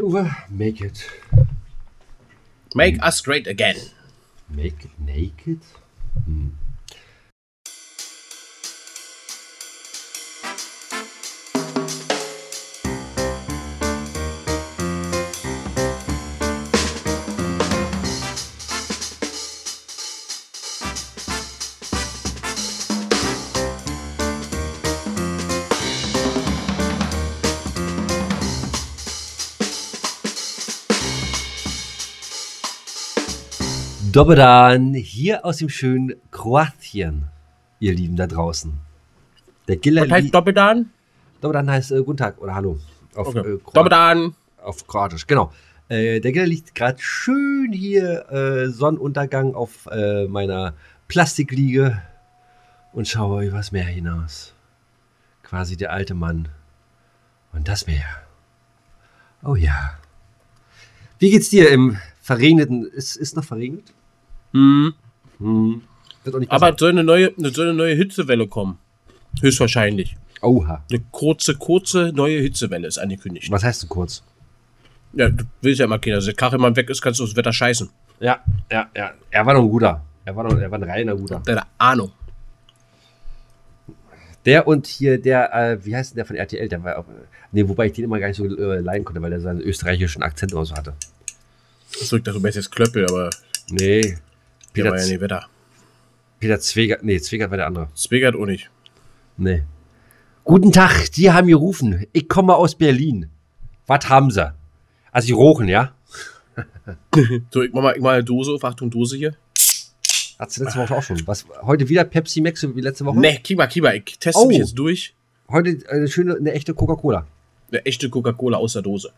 Uwe, 0.00 0.34
make 0.50 0.80
it. 0.80 1.06
Make 2.74 2.96
hmm. 2.96 3.04
us 3.04 3.20
great 3.20 3.46
again. 3.46 3.76
Make 4.48 4.84
it 4.84 4.90
naked? 4.98 5.60
Hm. 6.24 6.56
Dobedan, 34.12 34.92
hier 34.92 35.42
aus 35.42 35.56
dem 35.56 35.70
schönen 35.70 36.16
Kroatien, 36.30 37.28
ihr 37.80 37.94
Lieben 37.94 38.14
da 38.14 38.26
draußen. 38.26 38.74
Der 39.68 39.76
Giller 39.76 40.02
Was 40.02 40.10
heißt 40.10 40.34
Doppeldan? 40.34 40.90
Dobedan 41.40 41.70
heißt 41.70 41.92
äh, 41.92 42.02
Guten 42.02 42.18
Tag 42.18 42.38
oder 42.38 42.54
Hallo. 42.54 42.78
Auf, 43.14 43.28
Okay. 43.28 43.38
äh, 43.54 43.58
Doppeldan. 43.72 44.34
auf 44.62 44.86
Kroatisch, 44.86 45.26
genau. 45.26 45.50
Äh, 45.88 46.20
der 46.20 46.30
Giller 46.32 46.44
liegt 46.46 46.74
gerade 46.74 46.98
schön 47.00 47.72
hier, 47.72 48.30
äh, 48.30 48.68
Sonnenuntergang 48.68 49.54
auf 49.54 49.86
äh, 49.90 50.26
meiner 50.26 50.74
Plastikliege 51.08 52.02
und 52.92 53.08
schaue 53.08 53.46
übers 53.46 53.72
Meer 53.72 53.84
hinaus. 53.84 54.52
Quasi 55.42 55.78
der 55.78 55.90
alte 55.90 56.12
Mann. 56.12 56.48
Und 57.54 57.66
das 57.66 57.86
Meer. 57.86 58.04
Oh 59.42 59.54
ja. 59.54 59.94
Wie 61.18 61.30
geht's 61.30 61.48
dir 61.48 61.70
im 61.70 61.96
verregneten, 62.20 62.84
ist, 62.84 63.16
ist 63.16 63.36
noch 63.36 63.44
verregnet? 63.44 63.94
Hm. 64.52 64.94
Hm. 65.38 65.82
Wird 66.24 66.36
auch 66.36 66.38
nicht 66.38 66.50
besser. 66.50 66.64
Aber 66.64 66.78
soll 66.78 66.90
eine, 66.90 67.04
neue, 67.04 67.32
soll 67.36 67.68
eine 67.68 67.74
neue 67.76 67.94
Hitzewelle 67.94 68.46
kommen. 68.46 68.78
Höchstwahrscheinlich. 69.40 70.16
Oha. 70.42 70.84
Eine 70.90 71.00
kurze, 71.10 71.56
kurze 71.56 72.12
neue 72.14 72.40
Hitzewelle 72.40 72.86
ist 72.86 72.98
angekündigt. 72.98 73.50
Was 73.50 73.64
heißt 73.64 73.82
denn 73.82 73.88
kurz? 73.88 74.22
Ja, 75.14 75.28
du 75.28 75.44
willst 75.60 75.78
ja 75.78 75.86
immer 75.86 75.98
keiner. 75.98 76.16
Also, 76.16 76.26
der 76.26 76.36
Kachelmann 76.36 76.76
weg 76.76 76.90
ist, 76.90 77.00
kannst 77.02 77.20
du 77.20 77.24
das 77.24 77.36
Wetter 77.36 77.52
scheißen. 77.52 77.88
Ja, 78.20 78.40
ja, 78.70 78.88
ja. 78.96 79.12
Er 79.30 79.46
war 79.46 79.54
noch 79.54 79.62
ein 79.62 79.68
guter. 79.68 80.02
Er 80.24 80.36
war, 80.36 80.44
noch, 80.44 80.58
er 80.58 80.70
war 80.70 80.78
ein 80.78 80.84
reiner 80.84 81.16
guter. 81.16 81.42
Deine 81.44 81.62
Ahnung. 81.78 82.12
Der 84.44 84.66
und 84.66 84.86
hier 84.86 85.20
der, 85.20 85.54
äh, 85.54 85.84
wie 85.84 85.94
heißt 85.94 86.12
denn 86.12 86.16
der 86.16 86.24
von 86.24 86.36
RTL? 86.36 86.68
Der 86.68 86.82
war 86.82 86.98
auch, 86.98 87.04
nee, 87.52 87.66
wobei 87.68 87.86
ich 87.86 87.92
den 87.92 88.04
immer 88.04 88.18
gar 88.18 88.28
nicht 88.28 88.36
so 88.36 88.44
äh, 88.44 88.80
leiden 88.80 89.04
konnte, 89.04 89.22
weil 89.22 89.30
der 89.30 89.40
seinen 89.40 89.60
österreichischen 89.60 90.22
Akzent 90.22 90.52
immer 90.52 90.64
so 90.64 90.74
hatte. 90.74 90.94
Das 91.98 92.08
drückt 92.08 92.26
das, 92.26 92.34
du 92.34 92.40
meinst 92.40 92.56
jetzt 92.56 92.72
Klöppel, 92.72 93.06
aber 93.06 93.30
Nee. 93.70 94.18
Der 94.74 94.82
Peter, 94.82 94.90
war 94.92 94.98
ja 95.00 95.06
nie 95.06 95.20
Wetter. 95.20 95.46
Peter 96.40 96.60
Zwegert, 96.60 97.02
nee, 97.04 97.20
Zwegert 97.20 97.50
war 97.50 97.56
der 97.56 97.66
andere. 97.66 97.88
Zwegert 97.94 98.34
auch 98.36 98.46
nicht. 98.46 98.70
Nee. 99.36 99.62
Guten 100.44 100.72
Tag, 100.72 101.10
die 101.12 101.30
haben 101.30 101.46
gerufen. 101.46 102.06
Ich 102.12 102.28
komme 102.28 102.54
aus 102.56 102.74
Berlin. 102.74 103.28
Was 103.86 104.08
haben 104.08 104.30
sie? 104.30 104.52
Also, 105.12 105.26
die 105.26 105.32
rochen, 105.32 105.68
ja? 105.68 105.92
So, 107.50 107.62
ich 107.62 107.72
mach 107.72 107.82
mal, 107.82 107.94
ich 107.96 108.02
mach 108.02 108.10
eine 108.12 108.24
Dose 108.24 108.52
auf. 108.52 108.64
Achtung, 108.64 108.90
Dose 108.90 109.16
hier. 109.16 109.34
Hat 110.38 110.50
sie 110.50 110.62
letzte 110.64 110.80
Woche 110.80 110.96
auch 110.96 111.02
schon. 111.02 111.24
Was, 111.26 111.46
heute 111.62 111.88
wieder 111.88 112.04
Pepsi 112.04 112.40
Max 112.40 112.66
wie 112.74 112.80
letzte 112.80 113.04
Woche? 113.04 113.18
Ne, 113.18 113.38
Kiba, 113.38 113.66
Kiba, 113.68 113.92
ich 113.92 114.18
teste 114.18 114.40
Oh. 114.42 114.46
mich 114.48 114.58
jetzt 114.58 114.74
durch. 114.76 115.14
Heute 115.48 115.78
eine 115.88 116.08
schöne, 116.08 116.34
eine 116.34 116.52
echte 116.52 116.74
Coca-Cola. 116.74 117.26
Eine 117.70 117.86
echte 117.86 118.10
Coca-Cola 118.10 118.58
aus 118.58 118.72
der 118.72 118.82
Dose. 118.82 119.12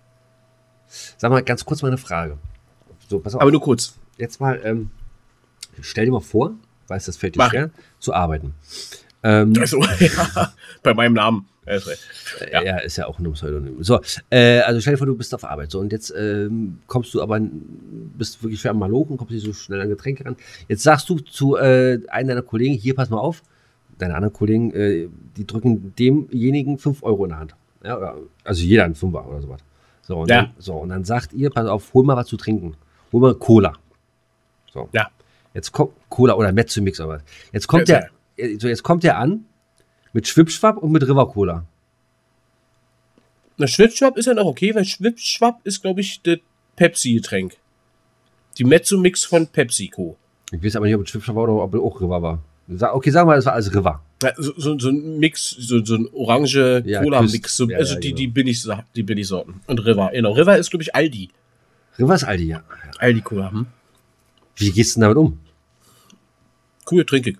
Sag 1.16 1.30
mal 1.30 1.42
ganz 1.42 1.64
kurz 1.64 1.80
mal 1.82 1.88
eine 1.88 1.96
Frage. 1.98 2.36
So, 3.08 3.18
pass 3.20 3.34
auf. 3.34 3.40
Aber 3.40 3.50
nur 3.50 3.60
kurz. 3.62 3.94
jetzt 4.18 4.40
mal, 4.40 4.60
ähm, 4.64 4.90
stell 5.82 6.06
dir 6.06 6.12
mal 6.12 6.20
vor, 6.20 6.52
weiß, 6.88 7.04
das 7.06 7.16
fällt 7.16 7.34
dir 7.34 7.38
Mach. 7.38 7.50
schwer, 7.50 7.70
zu 7.98 8.12
arbeiten. 8.14 8.54
Ähm, 9.22 9.54
Also, 9.58 9.82
ja, 10.00 10.52
bei 10.82 10.94
meinem 10.94 11.14
Namen. 11.14 11.46
Er 11.66 11.76
ist 11.76 11.86
recht. 11.86 12.02
ja. 12.52 12.76
Ist 12.80 12.96
ja 12.98 13.06
auch 13.06 13.18
nur 13.18 13.32
ein 13.32 13.34
Pseudonym. 13.36 13.82
So, 13.82 13.98
äh, 14.28 14.58
also 14.60 14.80
stell 14.82 14.94
dir 14.94 14.98
vor, 14.98 15.06
du 15.06 15.16
bist 15.16 15.34
auf 15.34 15.44
Arbeit. 15.44 15.70
So, 15.70 15.80
und 15.80 15.92
jetzt 15.92 16.12
ähm, 16.14 16.80
kommst 16.86 17.14
du 17.14 17.22
aber, 17.22 17.40
bist 17.40 18.42
wirklich 18.42 18.60
schwer 18.60 18.72
am 18.72 18.80
Malochen, 18.80 19.16
kommst 19.16 19.32
nicht 19.32 19.46
so 19.46 19.54
schnell 19.54 19.80
an 19.80 19.88
Getränke 19.88 20.26
ran. 20.26 20.36
Jetzt 20.68 20.82
sagst 20.82 21.08
du 21.08 21.18
zu 21.20 21.56
äh, 21.56 22.00
einem 22.08 22.28
deiner 22.28 22.42
Kollegen, 22.42 22.74
hier, 22.74 22.94
pass 22.94 23.08
mal 23.08 23.16
auf, 23.16 23.42
deine 23.96 24.14
anderen 24.14 24.34
Kollegen, 24.34 24.72
äh, 24.74 25.08
die 25.38 25.46
drücken 25.46 25.94
demjenigen 25.98 26.76
5 26.76 27.02
Euro 27.02 27.24
in 27.24 27.30
der 27.30 27.38
Hand. 27.38 27.54
Ja, 27.82 28.14
also 28.44 28.62
jeder 28.62 28.84
einen 28.84 28.94
Fünfer 28.94 29.26
oder 29.26 29.40
sowas. 29.40 29.60
So 30.02 30.18
und, 30.18 30.28
Ja. 30.28 30.42
dann, 30.42 30.50
so, 30.58 30.74
und 30.74 30.90
dann 30.90 31.04
sagt 31.04 31.32
ihr, 31.32 31.48
pass 31.48 31.66
auf, 31.66 31.94
hol 31.94 32.04
mal 32.04 32.16
was 32.16 32.26
zu 32.26 32.36
trinken. 32.36 32.76
Hol 33.10 33.22
mal 33.22 33.34
Cola. 33.36 33.72
So. 34.70 34.90
Ja. 34.92 35.08
Jetzt 35.54 35.72
kommt 35.72 35.92
Cola 36.08 36.34
oder 36.34 36.52
Mezzomix 36.52 37.00
oder 37.00 37.08
was. 37.10 37.22
Jetzt 37.52 37.68
kommt 37.68 37.88
Ja, 37.88 38.08
der, 38.36 38.60
so 38.60 38.68
jetzt 38.68 38.82
kommt 38.82 39.04
der 39.04 39.18
an 39.18 39.46
mit 40.12 40.28
Schwipschwapp 40.28 40.76
und 40.76 40.92
mit 40.92 41.02
River 41.04 41.28
Cola. 41.28 41.64
Na, 43.56 43.68
Schwipschwapp 43.68 44.16
ist 44.16 44.26
ja 44.26 44.34
noch 44.34 44.46
okay, 44.46 44.74
weil 44.74 44.84
Schwipschwapp 44.84 45.60
ist, 45.64 45.80
glaube 45.80 46.00
ich, 46.00 46.20
das 46.22 46.38
Pepsi-Getränk. 46.76 47.56
Die 48.58 48.64
Mezzo-Mix 48.64 49.24
von 49.24 49.46
PepsiCo. 49.46 50.16
Ich 50.50 50.62
weiß 50.62 50.76
aber 50.76 50.86
nicht, 50.86 50.94
ob 50.96 51.02
es 51.02 51.10
Schwipschwapp 51.10 51.36
war 51.36 51.44
oder 51.44 51.62
ob 51.62 51.74
es 51.74 51.80
auch 51.80 52.00
River 52.00 52.22
war. 52.22 52.42
Okay, 52.94 53.10
sagen 53.10 53.28
wir 53.28 53.32
mal, 53.32 53.38
es 53.38 53.46
war 53.46 53.52
alles 53.52 53.72
River. 53.72 54.02
Ja, 54.22 54.32
so, 54.36 54.52
so, 54.56 54.78
so 54.78 54.88
ein 54.88 55.18
Mix, 55.18 55.50
so, 55.50 55.84
so 55.84 55.96
ein 55.96 56.08
orange 56.12 56.82
Cola-Mix. 56.82 57.58
Ja, 57.68 57.76
also 57.76 57.94
ja, 57.94 58.00
die, 58.00 58.08
genau. 58.08 58.18
die 58.18 58.26
billig, 58.28 58.66
die 58.96 59.02
Billigsorten. 59.02 59.60
Und 59.66 59.84
River. 59.84 60.10
Genau. 60.12 60.32
River 60.32 60.58
ist, 60.58 60.70
glaube 60.70 60.82
ich, 60.82 60.94
Aldi. 60.94 61.28
River 61.98 62.14
ist 62.14 62.24
Aldi, 62.24 62.44
ja. 62.44 62.64
Aldi-Cola. 62.98 63.52
Hm? 63.52 63.66
Wie 64.56 64.70
gehst 64.70 64.96
du 64.96 65.00
denn 65.00 65.02
damit 65.02 65.18
um? 65.18 65.38
Cool, 66.90 67.04
trinke 67.04 67.30
ich. 67.30 67.36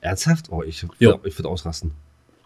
Ernsthaft? 0.00 0.50
Oh, 0.50 0.62
ich, 0.62 0.84
ich 0.98 1.38
würde 1.38 1.48
ausrasten. 1.48 1.92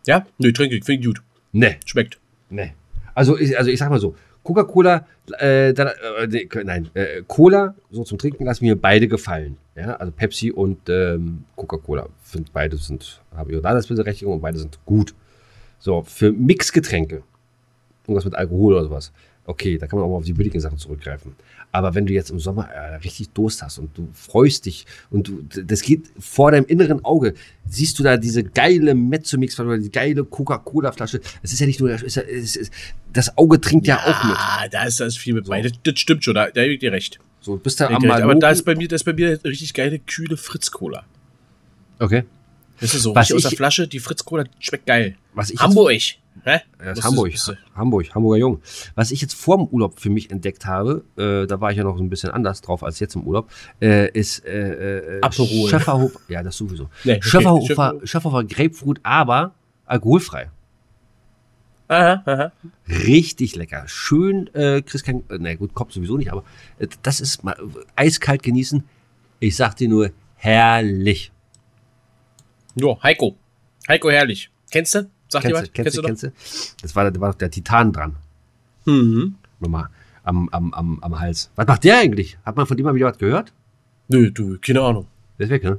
Ja? 0.07 0.27
Nö, 0.39 0.53
trinke 0.53 0.77
ich. 0.77 0.85
Finde 0.85 1.01
ich 1.01 1.07
gut. 1.07 1.23
Nee, 1.53 1.77
Schmeckt. 1.85 2.19
nee. 2.51 2.73
Also 3.15 3.39
ich, 3.39 3.59
also 3.59 3.71
ich 3.71 3.79
sag 3.79 3.91
mal 3.91 4.01
so, 4.01 4.17
Coca-Cola, 4.43 5.07
äh, 5.39 5.73
dann, 5.75 5.89
äh, 5.89 6.27
nee, 6.27 6.49
nein, 6.65 6.89
äh, 6.95 7.23
Cola, 7.27 7.75
so 7.91 8.05
zum 8.05 8.19
Trinken 8.19 8.45
lassen 8.45 8.65
mir 8.65 8.75
beide 8.81 9.07
gefallen. 9.07 9.59
Ja, 9.77 9.97
also 9.97 10.13
Pepsi 10.13 10.51
und 10.51 10.89
ähm, 10.89 11.45
Coca-Cola. 11.57 12.09
Finde 12.23 12.51
beide 12.53 12.77
sind, 12.77 13.21
habe 13.37 13.53
ich 13.53 13.59
auch 13.59 13.63
da 13.63 13.75
das 13.75 13.87
Berechtigung 13.87 14.35
und 14.35 14.41
beide 14.41 14.59
sind 14.59 14.79
gut. 14.85 15.15
So, 15.79 16.03
für 16.03 16.33
Mixgetränke, 16.33 17.23
irgendwas 18.05 18.25
mit 18.25 18.35
Alkohol 18.35 18.75
oder 18.75 18.85
sowas, 18.85 19.13
okay, 19.47 19.79
da 19.79 19.87
kann 19.87 19.99
man 19.99 20.07
auch 20.07 20.13
mal 20.13 20.19
auf 20.19 20.25
die 20.25 20.33
billigen 20.33 20.61
Sachen 20.61 20.79
zurückgreifen. 20.79 21.35
Aber 21.73 21.95
wenn 21.95 22.05
du 22.07 22.13
jetzt 22.13 22.31
im 22.31 22.39
Sommer 22.39 22.69
äh, 22.71 22.97
richtig 22.97 23.31
Durst 23.31 23.63
hast 23.63 23.79
und 23.79 23.97
du 23.97 24.09
freust 24.13 24.67
dich 24.67 24.87
und 25.11 25.29
du, 25.29 25.43
das 25.63 25.83
geht 25.83 26.11
vor 26.19 26.53
deinem 26.53 26.67
inneren 26.67 27.05
Auge, 27.05 27.35
siehst 27.67 27.99
du 27.99 28.03
da 28.03 28.19
diese 28.19 28.45
geile 28.45 28.95
Mezzomix 28.95 29.59
oder 29.59 29.79
die 29.79 29.91
geile 29.91 30.25
Coca-Cola-Flasche. 30.25 31.21
Es 31.43 31.53
ist 31.53 31.61
ja 31.61 31.67
nicht 31.67 31.81
nur, 31.81 31.91
ist 31.91 32.17
ja, 32.17 32.23
es 32.23 32.57
ist, 32.57 32.73
das 33.13 33.37
Auge 33.39 33.61
trinkt 33.61 33.87
ja, 33.87 33.99
auch 33.99 34.25
mit. 34.25 34.37
Ah, 34.37 34.69
da 34.71 34.85
ist, 34.85 35.01
da 35.01 35.07
ist 35.07 35.19
viel 35.19 35.35
mit 35.35 35.49
bei. 35.49 35.63
Das, 35.63 35.73
das 35.83 35.99
stimmt 35.99 36.25
schon. 36.25 36.35
Da, 36.35 36.51
da 36.51 36.63
gebe 36.63 36.75
ich 36.75 36.81
dir 36.81 36.93
recht. 36.93 37.19
So, 37.41 37.57
bist 37.57 37.81
da 37.81 37.89
am 37.89 38.03
recht. 38.03 38.23
Aber 38.23 38.35
da 38.35 38.51
ist 38.51 38.65
bei 38.65 38.75
mir, 38.75 38.87
das 38.87 39.01
ist 39.01 39.05
bei 39.05 39.15
mir 39.15 39.43
richtig 39.43 39.73
geile, 39.73 39.99
kühle 39.99 40.37
Fritz-Cola. 40.37 41.05
Okay. 41.99 42.25
Das 42.83 42.95
ist 42.95 43.03
so 43.03 43.15
Was 43.15 43.23
richtig 43.31 43.37
aus 43.37 43.43
der 43.43 43.53
ich- 43.53 43.57
Flasche. 43.57 43.89
Die 43.89 43.99
Fritz-Cola 44.01 44.45
schmeckt 44.59 44.87
geil. 44.87 45.17
Was 45.35 45.51
ich 45.51 45.59
Hamburg. 45.61 45.93
Hä? 46.45 46.55
Jetzt, 46.55 46.65
ja, 46.81 46.87
Musst 46.87 46.99
ist 46.99 47.05
Hamburg, 47.05 47.33
du- 47.47 47.57
Hamburg, 47.77 48.15
Hamburger 48.15 48.39
Jung. 48.39 48.63
Was 48.95 49.11
ich 49.11 49.21
jetzt 49.21 49.35
vor 49.35 49.59
dem 49.59 49.67
Urlaub 49.69 50.01
für 50.01 50.11
mich 50.11 50.31
entdeckt 50.31 50.65
habe, 50.67 51.05
äh, 51.17 51.47
da 51.47 51.61
war 51.61 51.71
ich 51.71 51.77
ja 51.77 51.85
noch 51.85 51.97
so 51.97 52.03
ein 52.03 52.09
bisschen 52.11 52.31
anders 52.31 52.61
drauf 52.63 52.83
als 52.83 52.99
jetzt 53.01 53.15
im 53.15 53.23
Urlaub, 53.27 53.51
äh, 53.81 54.11
ist 54.19 54.45
äh, 54.45 55.19
äh, 55.19 55.21
Aperol. 55.21 55.69
Schäferhofer, 55.71 56.21
ja, 56.29 56.43
das 56.43 56.57
sowieso. 56.57 56.89
Nee, 57.05 57.13
okay. 57.17 57.23
Schäferhofer, 57.23 57.67
Schäfer- 57.75 58.07
Schäferhofer 58.07 58.45
Grapefruit, 58.45 59.01
aber 59.03 59.55
alkoholfrei. 59.87 60.51
Aha, 61.89 62.23
aha. 62.25 62.53
Richtig 62.89 63.55
lecker. 63.55 63.85
Schön, 63.87 64.49
äh, 64.55 64.81
kriegst 64.83 65.05
kein, 65.05 65.19
äh, 65.29 65.37
na 65.39 65.55
gut, 65.55 65.75
Kopf 65.75 65.93
sowieso 65.93 66.17
nicht, 66.17 66.33
aber 66.33 66.43
äh, 66.79 66.89
das 67.03 67.21
ist 67.21 67.45
mal 67.45 67.53
äh, 67.53 67.85
eiskalt 67.97 68.43
genießen. 68.43 68.83
Ich 69.41 69.57
sag 69.57 69.77
dir 69.77 69.89
nur, 69.89 70.11
herrlich. 70.37 71.31
Jo, 72.75 72.99
Heiko. 73.03 73.37
Heiko 73.89 74.11
Herrlich. 74.11 74.51
Kennst 74.71 74.95
du? 74.95 75.11
Sag 75.29 75.43
dir 75.43 75.55
was? 75.55 75.73
kennst 75.73 75.97
du, 75.97 76.03
kennst 76.03 76.23
du? 76.25 76.33
Das 76.83 76.95
war, 76.95 77.11
da 77.11 77.21
war 77.21 77.33
doch 77.33 77.39
der 77.39 77.51
Titan 77.51 77.93
dran. 77.93 78.17
Mhm. 78.85 79.35
Nochmal 79.61 79.89
am, 80.25 80.49
am, 80.51 80.73
am, 80.73 80.99
am 81.03 81.21
Hals. 81.21 81.51
Was 81.57 81.67
macht 81.67 81.85
der 81.85 81.99
eigentlich? 81.99 82.39
Hat 82.45 82.57
man 82.57 82.67
von 82.67 82.77
dem 82.77 82.85
mal 82.85 82.95
wieder 82.95 83.07
was 83.07 83.19
gehört? 83.19 83.53
Nö, 84.09 84.31
du, 84.31 84.59
keine 84.59 84.81
Ahnung. 84.83 85.07
Der 85.39 85.45
ist 85.45 85.51
weg, 85.51 85.65
ne? 85.65 85.79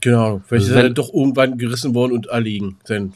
Keine 0.00 0.18
Ahnung. 0.18 0.42
Vielleicht 0.46 0.66
Also 0.68 0.78
ist 0.78 0.84
er 0.84 0.90
doch 0.90 1.12
irgendwann 1.12 1.58
gerissen 1.58 1.94
worden 1.94 2.12
und 2.12 2.26
erliegen. 2.26 2.78
Sein 2.84 3.12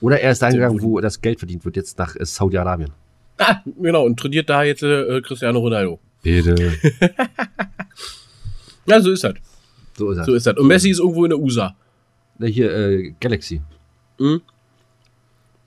Oder 0.00 0.20
er 0.20 0.32
ist 0.32 0.42
dahin 0.42 0.56
gegangen, 0.56 0.82
wo 0.82 1.00
das 1.00 1.20
Geld 1.20 1.38
verdient 1.38 1.64
wird, 1.64 1.76
jetzt 1.76 1.98
nach 1.98 2.16
äh, 2.16 2.24
Saudi-Arabien. 2.24 2.92
Ah, 3.38 3.60
genau. 3.80 4.04
Und 4.04 4.18
trainiert 4.18 4.48
da 4.48 4.62
jetzt 4.62 4.82
äh, 4.82 5.20
Cristiano 5.20 5.58
Ronaldo. 5.58 5.98
Bitte. 6.22 6.54
Ja, 8.86 9.00
so 9.00 9.10
ist 9.10 9.24
das. 9.24 9.34
So 9.96 10.10
ist 10.10 10.18
er. 10.18 10.24
So 10.24 10.34
ist 10.34 10.46
das. 10.46 10.56
Und 10.56 10.66
Messi 10.66 10.90
ist 10.90 10.98
irgendwo 11.00 11.24
in 11.24 11.30
der 11.30 11.38
USA. 11.38 11.74
Na, 12.38 12.46
Hier, 12.46 12.70
äh, 12.74 13.14
Galaxy. 13.20 13.60
Mhm. 14.18 14.40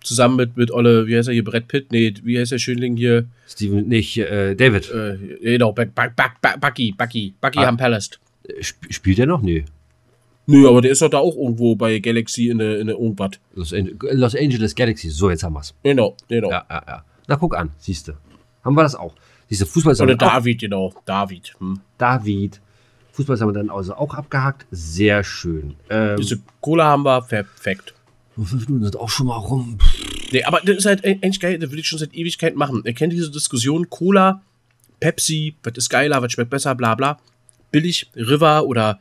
zusammen 0.02 0.38
mit, 0.38 0.56
mit 0.58 0.72
Olle, 0.72 1.06
wie 1.08 1.18
heißt 1.18 1.28
er 1.28 1.34
hier, 1.34 1.44
Brett 1.44 1.68
Pitt? 1.68 1.92
Nee, 1.92 2.14
wie 2.24 2.40
heißt 2.40 2.52
der 2.54 2.58
Schönling 2.58 2.96
hier? 2.96 3.26
Steven, 3.48 3.88
nicht, 3.88 4.18
äh, 4.18 4.56
David. 4.56 4.90
Äh, 4.92 5.18
genau, 5.42 5.72
Buck, 5.74 5.94
Buck, 5.94 6.12
Buck, 6.16 6.60
Bucky, 6.62 6.94
Bucky, 6.98 7.34
Bucky 7.42 7.60
Ah. 7.60 7.68
am 7.68 7.78
Palace. 7.78 8.12
Sp 8.64 8.80
spielt 8.90 9.20
er 9.20 9.26
noch? 9.28 9.42
Nee. 9.42 9.66
Nö, 10.48 10.68
aber 10.68 10.82
der 10.82 10.92
ist 10.92 11.02
doch 11.04 11.10
da 11.10 11.20
auch 11.20 11.36
irgendwo 11.36 11.75
bei 11.75 12.00
Galaxy 12.00 12.50
in 12.50 12.58
der 12.58 12.80
in 12.80 12.88
der 12.88 12.96
irgendwas. 12.98 13.32
Los, 13.54 13.72
Los 14.14 14.36
Angeles 14.36 14.74
Galaxy. 14.74 15.10
So, 15.10 15.30
jetzt 15.30 15.44
haben 15.44 15.54
wir's. 15.54 15.75
Genau, 15.84 16.16
genau. 16.28 16.50
Ja, 16.50 16.66
ja, 16.70 16.84
ja. 16.88 17.06
Na, 17.28 17.36
guck 17.36 17.56
an, 17.56 17.70
siehste. 17.78 18.18
Haben 18.64 18.75
wir 18.75 18.82
das 18.84 18.96
auch. 18.96 19.14
Siehste, 19.50 19.66
Fußball 19.68 19.94
Oder 19.96 20.16
damit 20.16 20.24
auch- 20.24 20.34
David, 20.34 20.60
genau. 20.62 20.94
David. 21.06 21.54
Hm. 21.60 21.80
David. 22.00 22.60
Fußball 23.19 23.39
haben 23.39 23.50
wir 23.50 23.54
dann 23.54 23.69
also 23.69 23.94
auch 23.95 24.13
abgehakt. 24.13 24.66
Sehr 24.71 25.24
schön. 25.24 25.75
Ähm, 25.89 26.18
Diese 26.18 26.39
Cola 26.62 26.86
haben 26.86 27.04
wir, 27.04 27.21
perfekt. 27.21 27.94
fünf 28.36 28.68
Minuten 28.68 28.86
sind 28.86 28.95
auch 28.98 29.10
schon 29.10 29.27
mal 29.27 29.36
rum. 29.38 29.77
Nee, 30.31 30.44
aber 30.44 30.62
das 30.63 30.77
ist 30.77 30.86
halt 30.86 31.04
eigentlich 31.04 31.39
geil, 31.39 31.60
das 31.60 31.71
will 31.71 31.80
ich 31.80 31.88
schon 31.88 32.00
seit 32.00 32.13
Ewigkeit 32.13 32.56
machen. 32.56 32.81
Ihr 32.86 32.94
kennt 32.94 33.12
diese 33.13 33.30
Diskussion, 33.30 33.89
Cola, 33.89 34.42
Pepsi, 35.00 35.56
was 35.63 35.74
ist 35.75 35.89
geiler, 35.89 36.21
was 36.21 36.31
schmeckt 36.31 36.50
besser, 36.50 36.75
bla 36.75 36.95
bla. 36.95 37.19
Billig, 37.71 38.10
River 38.16 38.66
oder 38.66 39.00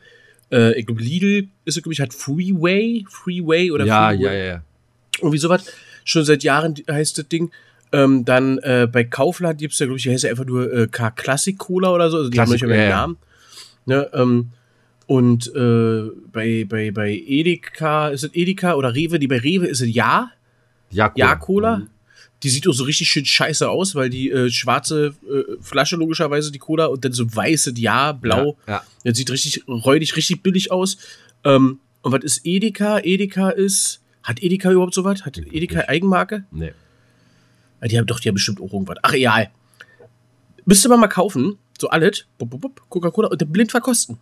äh, 0.50 0.78
ich 0.78 0.86
glaube 0.86 1.00
Lidl 1.02 1.48
ist 1.64 1.76
es, 1.76 1.82
glaube 1.82 1.92
ich, 1.92 2.00
hat 2.00 2.12
Freeway, 2.12 3.04
Freeway 3.08 3.70
oder 3.70 3.84
Ja, 3.84 4.08
Freeway. 4.08 4.24
ja, 4.24 4.32
ja, 4.32 4.44
ja. 4.54 4.62
Irgendwie 5.18 5.38
sowas. 5.38 5.64
Schon 6.04 6.24
seit 6.24 6.42
Jahren 6.42 6.74
heißt 6.90 7.18
das 7.18 7.28
Ding. 7.28 7.50
Ähm, 7.90 8.24
dann 8.24 8.58
äh, 8.58 8.86
bei 8.90 9.04
Kaufland 9.04 9.58
gibt 9.58 9.72
es 9.72 9.78
ja, 9.78 9.86
glaube 9.86 9.96
ich, 9.98 10.02
die 10.02 10.10
heißt 10.10 10.24
ja 10.24 10.30
einfach 10.30 10.44
nur 10.44 10.70
äh, 10.72 10.88
K-Classic 10.88 11.56
Cola 11.56 11.90
oder 11.90 12.10
so. 12.10 12.18
Also 12.18 12.30
die 12.30 12.38
haben 12.38 12.48
Classic, 12.48 12.66
nicht 12.66 12.76
mehr 12.76 12.88
ja. 12.88 12.96
Namen. 12.96 13.16
Ne, 13.88 14.10
ähm, 14.12 14.50
und 15.06 15.46
äh, 15.56 16.02
bei, 16.30 16.66
bei, 16.68 16.90
bei 16.90 17.10
Edeka, 17.26 18.08
ist 18.08 18.24
es 18.24 18.34
Edeka 18.34 18.74
oder 18.74 18.94
Rewe? 18.94 19.18
Die 19.18 19.26
bei 19.26 19.38
Rewe 19.38 19.66
ist 19.66 19.80
es 19.80 19.94
Ja. 19.94 20.30
Ja, 20.90 21.10
Ja, 21.16 21.34
Cola. 21.36 21.78
Mhm. 21.78 21.88
Die 22.42 22.50
sieht 22.50 22.68
auch 22.68 22.72
so 22.74 22.84
richtig 22.84 23.08
schön 23.08 23.24
scheiße 23.24 23.68
aus, 23.68 23.94
weil 23.94 24.10
die 24.10 24.30
äh, 24.30 24.50
schwarze 24.50 25.14
äh, 25.28 25.54
Flasche 25.62 25.96
logischerweise 25.96 26.52
die 26.52 26.58
Cola 26.58 26.86
und 26.86 27.02
dann 27.04 27.12
so 27.12 27.24
weiße 27.34 27.72
Ja, 27.76 28.12
blau. 28.12 28.58
Ja, 28.66 28.74
ja. 28.74 28.82
Das 29.04 29.16
sieht 29.16 29.30
richtig 29.30 29.66
räudig, 29.66 30.14
richtig 30.16 30.42
billig 30.42 30.70
aus. 30.70 30.98
Ähm, 31.42 31.80
und 32.02 32.12
was 32.12 32.22
ist 32.22 32.40
Edeka? 32.44 32.98
Edeka 32.98 33.48
ist. 33.48 34.02
Hat 34.22 34.42
Edeka 34.42 34.70
überhaupt 34.70 34.92
sowas? 34.94 35.24
Hat 35.24 35.38
Edeka 35.38 35.88
Eigenmarke? 35.88 36.44
Nee. 36.50 36.72
Ah, 37.80 37.86
Die 37.88 37.96
haben 37.98 38.06
doch, 38.06 38.20
die 38.20 38.28
haben 38.28 38.34
bestimmt 38.34 38.60
auch 38.60 38.72
irgendwas. 38.74 38.98
Ach, 39.02 39.14
egal. 39.14 39.48
Müsste 40.66 40.90
man 40.90 41.00
mal 41.00 41.08
kaufen, 41.08 41.56
so 41.80 41.88
alles, 41.88 42.26
bup, 42.38 42.50
bup, 42.50 42.60
bup, 42.60 42.82
Coca-Cola 42.88 43.28
und 43.28 43.40
dann 43.40 43.50
blind 43.50 43.70
verkosten. 43.70 44.18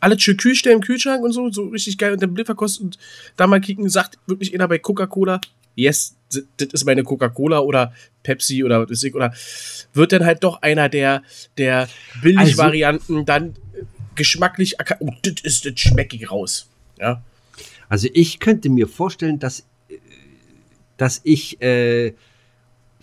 Alles 0.00 0.22
schön 0.22 0.36
kühl 0.36 0.54
stellen 0.54 0.76
im 0.76 0.82
Kühlschrank 0.82 1.22
und 1.22 1.32
so, 1.32 1.50
so 1.50 1.68
richtig 1.68 1.96
geil 1.96 2.12
und 2.12 2.22
dann 2.22 2.34
blind 2.34 2.46
verkosten 2.46 2.86
und 2.86 2.98
da 3.36 3.46
mal 3.46 3.60
kicken, 3.60 3.88
sagt 3.88 4.18
wirklich 4.26 4.52
einer 4.52 4.68
bei 4.68 4.78
Coca-Cola, 4.78 5.40
yes, 5.76 6.16
das 6.28 6.68
ist 6.72 6.84
meine 6.84 7.02
Coca-Cola 7.02 7.60
oder 7.60 7.94
Pepsi 8.22 8.64
oder 8.64 8.82
was 8.82 8.90
weiß 8.90 9.02
ich, 9.04 9.14
oder 9.14 9.32
wird 9.92 10.12
dann 10.12 10.24
halt 10.24 10.44
doch 10.44 10.62
einer 10.62 10.88
der, 10.88 11.22
der 11.56 11.88
Billig-Varianten 12.22 13.24
dann 13.24 13.50
äh, 13.50 13.84
geschmacklich, 14.14 14.76
oh, 15.00 15.10
das 15.22 15.34
ist, 15.42 15.64
das 15.64 15.78
schmecke 15.78 16.16
ich 16.16 16.30
raus. 16.30 16.68
Ja. 16.98 17.22
Also 17.88 18.08
ich 18.12 18.40
könnte 18.40 18.68
mir 18.68 18.88
vorstellen, 18.88 19.38
dass, 19.38 19.60
äh, 19.88 19.98
dass 20.96 21.20
ich 21.24 21.60
äh, 21.62 22.14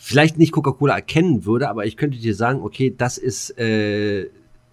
vielleicht 0.01 0.39
nicht 0.39 0.51
Coca-Cola 0.51 0.95
erkennen 0.95 1.45
würde, 1.45 1.69
aber 1.69 1.85
ich 1.85 1.95
könnte 1.95 2.17
dir 2.17 2.33
sagen, 2.33 2.61
okay, 2.63 2.91
das 2.97 3.19
ist 3.19 3.51
äh, 3.59 4.29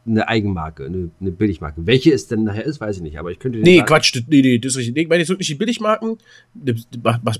eine 0.06 0.26
Eigenmarke, 0.26 0.86
eine, 0.86 1.10
eine 1.20 1.30
Billigmarke. 1.30 1.86
Welche 1.86 2.14
es 2.14 2.28
denn 2.28 2.44
nachher 2.44 2.64
ist, 2.64 2.80
weiß 2.80 2.96
ich 2.96 3.02
nicht, 3.02 3.18
aber 3.18 3.30
ich 3.30 3.38
könnte 3.38 3.58
dir 3.58 3.64
Nee, 3.64 3.76
sagen, 3.76 3.88
Quatsch, 3.88 4.22
nee, 4.26 4.40
nee, 4.40 4.58
das 4.58 4.72
ist 4.72 4.78
richtig. 4.78 4.94
Nee, 4.94 5.02
ich 5.02 5.08
meine 5.08 5.20
jetzt 5.20 5.28
wirklich 5.28 5.48
die 5.48 5.54
Billigmarken, 5.54 6.16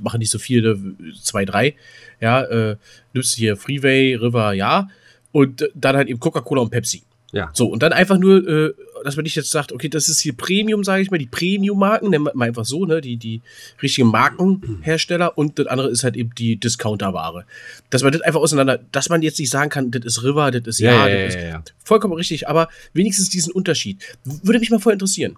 machen 0.03 0.19
nicht 0.19 0.31
so 0.31 0.39
viele, 0.39 0.79
zwei, 1.23 1.47
drei. 1.47 1.77
Ja, 2.21 2.43
äh, 2.43 2.77
nimmst 3.15 3.35
hier 3.35 3.57
Freeway, 3.57 4.17
River, 4.17 4.53
ja. 4.53 4.89
Und 5.33 5.71
dann 5.75 5.97
halt 5.97 6.09
eben 6.09 6.21
Coca-Cola 6.21 6.61
und 6.61 6.71
Pepsi. 6.71 7.05
Ja. 7.33 7.51
So, 7.53 7.67
und 7.67 7.83
dann 7.83 7.93
einfach 7.93 8.17
nur, 8.17 8.47
äh, 8.49 8.75
dass 9.05 9.17
man 9.17 9.25
nicht 9.25 9.37
jetzt 9.37 9.51
sagt, 9.51 9.73
okay, 9.73 9.89
das 9.89 10.09
ist 10.09 10.21
hier 10.21 10.35
Premium, 10.35 10.83
sage 10.83 11.03
ich 11.03 11.11
mal, 11.11 11.19
die 11.19 11.27
Premium-Marken, 11.27 12.09
nennen 12.09 12.25
wir 12.25 12.35
mal 12.35 12.49
einfach 12.49 12.65
so, 12.65 12.87
ne, 12.87 13.03
die, 13.03 13.19
die 13.19 13.43
richtigen 13.83 14.09
Markenhersteller 14.09 15.37
und 15.37 15.59
das 15.59 15.67
andere 15.67 15.91
ist 15.91 16.05
halt 16.05 16.17
eben 16.17 16.35
die 16.35 16.57
Discounter-Ware. 16.57 17.45
Dass 17.91 18.03
man 18.03 18.13
das 18.13 18.23
einfach 18.23 18.41
auseinander, 18.41 18.79
dass 18.93 19.11
man 19.11 19.21
jetzt 19.21 19.39
nicht 19.39 19.51
sagen 19.51 19.69
kann, 19.69 19.91
das 19.91 20.05
ist 20.05 20.25
River, 20.25 20.51
das 20.51 20.67
ist 20.67 20.79
Ja, 20.81 20.93
ja, 20.93 21.09
ja, 21.09 21.25
das 21.27 21.35
ja, 21.35 21.41
ist 21.41 21.47
ja, 21.49 21.63
vollkommen 21.85 22.15
richtig, 22.15 22.49
aber 22.49 22.69
wenigstens 22.95 23.29
diesen 23.29 23.53
Unterschied. 23.53 24.03
Würde 24.25 24.59
mich 24.59 24.71
mal 24.71 24.81
voll 24.81 24.95
interessieren. 24.95 25.37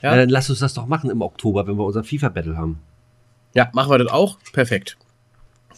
Ja. 0.00 0.14
dann 0.14 0.28
lass 0.28 0.48
uns 0.48 0.60
das 0.60 0.74
doch 0.74 0.86
machen 0.86 1.10
im 1.10 1.22
Oktober, 1.22 1.66
wenn 1.66 1.76
wir 1.76 1.84
unser 1.84 2.04
FIFA-Battle 2.04 2.56
haben. 2.56 2.78
Ja, 3.54 3.68
machen 3.74 3.90
wir 3.90 3.98
das 3.98 4.08
auch. 4.08 4.38
Perfekt. 4.52 4.96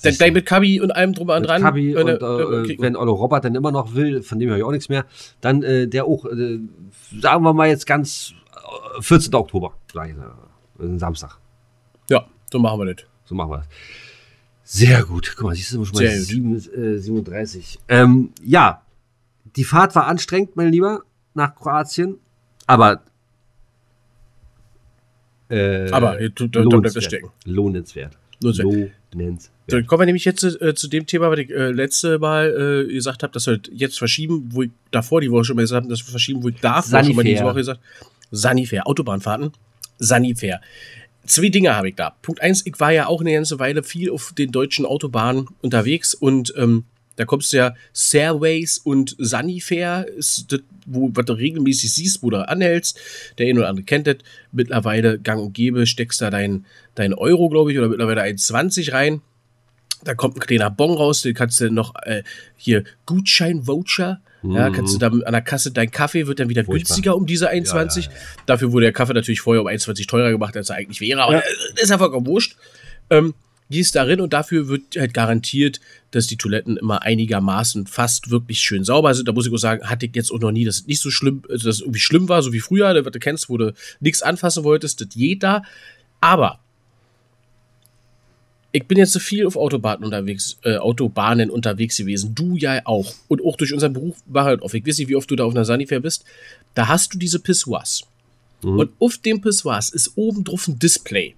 Dann 0.02 0.14
gleich 0.14 0.32
mit 0.32 0.47
Kabi 0.47 0.81
und 0.81 0.91
allem 0.93 1.12
drum 1.12 1.29
und 1.29 1.43
dran. 1.43 1.62
Kabi 1.62 1.94
Wenn 1.94 2.02
und 2.08 2.23
er- 2.23 2.64
äh, 2.64 2.76
wenn 2.79 2.97
Ollo 2.97 3.12
Robert 3.12 3.44
dann 3.44 3.55
immer 3.55 3.70
noch 3.73 3.94
will, 3.94 4.23
von 4.23 4.38
dem 4.38 4.49
höre 4.50 4.56
ich 4.58 4.62
auch 4.62 4.70
nichts 4.70 4.88
mehr, 4.88 5.05
dann 5.41 5.62
äh, 5.62 5.87
der 5.88 6.05
auch, 6.06 6.25
äh, 6.26 6.58
sagen 7.20 7.44
wir 7.44 7.52
mal 7.52 7.69
jetzt 7.69 7.87
ganz 7.87 8.32
äh, 8.99 9.02
14. 9.02 9.35
Oktober, 9.35 9.75
sag 9.93 10.08
ich, 10.08 10.14
äh, 10.17 10.82
ein 10.85 10.99
Samstag. 10.99 11.38
ja, 12.08 12.25
so 12.50 12.58
machen 12.58 12.81
wir 12.81 12.94
das. 12.94 13.05
So 13.25 13.35
machen 13.35 13.50
wir 13.50 13.58
das. 13.58 13.69
Sehr 14.62 15.02
gut. 15.05 15.35
Guck 15.37 15.47
mal, 15.47 15.55
siehst 15.55 15.73
du 15.75 15.85
schon 15.85 15.94
mal 15.94 15.99
Sehr 16.08 16.17
gut. 16.19 16.26
sieben, 16.26 16.94
äh, 16.94 16.99
37. 16.99 17.79
Ähm, 17.88 18.32
ja, 18.43 18.82
die 19.56 19.64
Fahrt 19.64 19.94
war 19.97 20.06
anstrengend, 20.06 20.56
mein 20.56 20.70
Lieber, 20.73 21.02
nach 21.35 21.55
Kroatien, 21.56 22.19
aber 22.67 23.02
äh, 25.49 25.91
Aber 25.91 26.19
hier, 26.19 26.31
da- 26.31 26.47
da- 26.47 26.62
bleibt 26.62 26.97
das 26.97 27.05
stecken. 27.05 27.31
Lohnenswert. 27.44 28.17
Lohnenswert. 28.43 28.93
Lohnenswert. 29.15 29.53
So, 29.69 29.77
dann 29.77 29.87
kommen 29.87 30.03
wir 30.03 30.07
nämlich 30.07 30.25
jetzt 30.25 30.43
äh, 30.45 30.75
zu 30.75 30.89
dem 30.89 31.07
Thema, 31.07 31.31
was 31.31 31.39
ich 31.39 31.51
äh, 31.51 31.71
letzte 31.71 32.19
Mal 32.19 32.87
äh, 32.89 32.93
gesagt 32.93 33.23
habe, 33.23 33.33
dass 33.33 33.47
wir 33.47 33.61
jetzt 33.73 33.99
verschieben, 33.99 34.49
wo 34.51 34.62
ich 34.62 34.71
davor 34.91 35.21
die 35.21 35.31
Woche 35.31 35.45
schon 35.45 35.57
mal 35.57 35.62
gesagt 35.62 35.85
habe, 35.85 35.93
dass 35.93 36.07
wir 36.07 36.11
verschieben, 36.11 36.43
wo 36.43 36.49
ich 36.49 36.57
davor 36.61 37.05
schon 37.05 37.17
mal 37.17 37.23
diese 37.23 37.39
Sanifair. 37.39 37.45
Woche 37.47 37.55
gesagt 37.57 37.81
Sanifair, 38.31 38.87
Autobahnfahrten. 38.87 39.53
Sanifair. 39.99 40.61
Zwei 41.27 41.49
Dinge 41.49 41.75
habe 41.77 41.91
ich 41.91 41.95
da. 41.97 42.17
Punkt 42.23 42.41
eins, 42.41 42.65
ich 42.65 42.81
war 42.81 42.93
ja 42.93 43.07
auch 43.07 43.21
eine 43.21 43.33
ganze 43.33 43.59
Weile 43.59 43.83
viel 43.83 44.11
auf 44.11 44.33
den 44.37 44.51
deutschen 44.53 44.87
Autobahnen 44.87 45.47
unterwegs 45.61 46.15
und 46.15 46.53
ähm, 46.57 46.85
da 47.21 47.27
kommst 47.27 47.53
du 47.53 47.59
ja 47.59 47.75
Stairways 47.95 48.79
und 48.79 49.15
Sanifair 49.19 50.07
ist 50.17 50.51
das, 50.51 50.61
wo 50.87 51.11
was 51.13 51.27
du 51.27 51.35
regelmäßig 51.35 51.93
siehst, 51.93 52.23
wo 52.23 52.31
du 52.31 52.49
anhältst. 52.49 52.99
Der 53.37 53.47
eine 53.47 53.59
oder 53.61 53.69
andere 53.69 53.85
kennt 53.85 54.07
das. 54.07 54.17
Mittlerweile 54.53 55.19
gang 55.19 55.39
und 55.43 55.53
gäbe, 55.53 55.87
steckst 55.87 56.23
da 56.23 56.31
dein, 56.31 56.65
dein 56.95 57.13
Euro, 57.13 57.51
glaube 57.51 57.73
ich, 57.73 57.79
oder 57.79 57.89
mittlerweile 57.91 58.23
1,20 58.23 58.93
rein. 58.95 59.21
Da 60.03 60.15
kommt 60.15 60.37
ein 60.37 60.41
kleiner 60.41 60.71
Bon 60.71 60.97
raus, 60.97 61.21
den 61.21 61.35
kannst 61.35 61.61
du 61.61 61.71
noch 61.71 61.95
äh, 62.05 62.23
hier 62.57 62.85
Gutschein-Voucher. 63.05 64.23
Ja, 64.43 64.71
kannst 64.71 64.95
du 64.95 64.99
dann 64.99 65.23
an 65.25 65.33
der 65.33 65.43
Kasse, 65.43 65.71
dein 65.71 65.91
Kaffee 65.91 66.27
wird 66.27 66.41
dann 66.41 66.49
wieder 66.49 66.62
Mhm. 66.62 66.67
Furchtbar. 66.69 66.87
günstiger 66.95 67.17
um 67.17 67.27
diese 67.27 67.50
1,20. 67.50 67.97
Ja, 68.07 68.11
ja, 68.11 68.17
Dafür 68.47 68.73
wurde 68.73 68.85
der 68.87 68.95
Kaffee 68.95 69.12
natürlich 69.12 69.43
vorher 69.43 69.61
um 69.61 69.69
1,20 69.69 70.09
teurer 70.09 70.31
gemacht, 70.31 70.57
als 70.57 70.71
er 70.71 70.77
eigentlich 70.77 71.03
wäre, 71.03 71.23
aber 71.23 71.45
äh, 71.45 71.49
ist 71.77 71.91
ja 71.91 71.99
vollkommen 71.99 72.27
wurscht. 72.27 72.57
Ähm, 73.11 73.35
gehst 73.71 73.95
darin 73.95 74.21
und 74.21 74.33
dafür 74.33 74.69
wird 74.69 74.97
halt 74.97 75.15
garantiert, 75.15 75.81
dass 76.11 76.27
die 76.27 76.37
Toiletten 76.37 76.77
immer 76.77 77.03
einigermaßen 77.03 77.87
fast 77.87 78.31
wirklich 78.31 78.61
schön 78.61 78.85
sauber 78.85 79.15
sind. 79.15 79.29
Da 79.29 79.33
muss 79.33 79.47
ich 79.47 79.53
auch 79.53 79.59
sagen, 79.59 79.89
hatte 79.89 80.07
ich 80.07 80.15
jetzt 80.15 80.33
auch 80.33 80.41
noch 80.41 80.50
nie, 80.50 80.65
dass 80.65 80.81
es 80.81 80.87
nicht 80.87 81.00
so 81.00 81.11
schlimm, 81.11 81.43
also 81.49 81.69
dass 81.69 81.77
es 81.77 81.81
irgendwie 81.81 82.00
schlimm 82.00 82.29
war, 82.29 82.43
so 82.43 82.53
wie 82.53 82.61
früher, 82.61 83.05
was 83.05 83.12
du 83.12 83.19
kennst, 83.19 83.49
wo 83.49 83.57
du 83.57 83.73
nichts 84.00 84.23
anfassen 84.23 84.65
wolltest, 84.65 85.00
das 85.00 85.09
geht 85.11 85.43
da. 85.43 85.62
Aber 86.21 86.59
ich 88.73 88.87
bin 88.87 88.99
jetzt 88.99 89.12
so 89.12 89.19
viel 89.19 89.47
auf 89.47 89.57
Autobahnen 89.57 90.05
unterwegs, 90.05 90.59
äh, 90.62 90.77
Autobahnen 90.77 91.50
unterwegs 91.50 91.97
gewesen. 91.97 92.35
Du 92.35 92.57
ja 92.57 92.81
auch. 92.85 93.15
Und 93.29 93.45
auch 93.45 93.57
durch 93.57 93.73
unseren 93.73 93.93
Beruf 93.93 94.17
war 94.27 94.45
halt 94.45 94.62
oft. 94.62 94.75
Ich 94.75 94.87
weiß 94.87 94.99
nicht, 94.99 95.09
wie 95.09 95.17
oft 95.17 95.31
du 95.31 95.37
da 95.37 95.45
auf 95.45 95.55
einer 95.55 95.65
Sanifair 95.65 96.00
bist. 96.00 96.25
Da 96.75 96.89
hast 96.89 97.15
du 97.15 97.19
diese 97.19 97.41
Pissoirs. 97.41 98.03
Und 98.62 98.91
auf 98.99 99.17
dem 99.19 99.41
Pissoirs 99.41 99.91
ist 99.91 100.12
oben 100.17 100.45
drauf 100.45 100.69
ein 100.69 100.79
Display. 100.79 101.35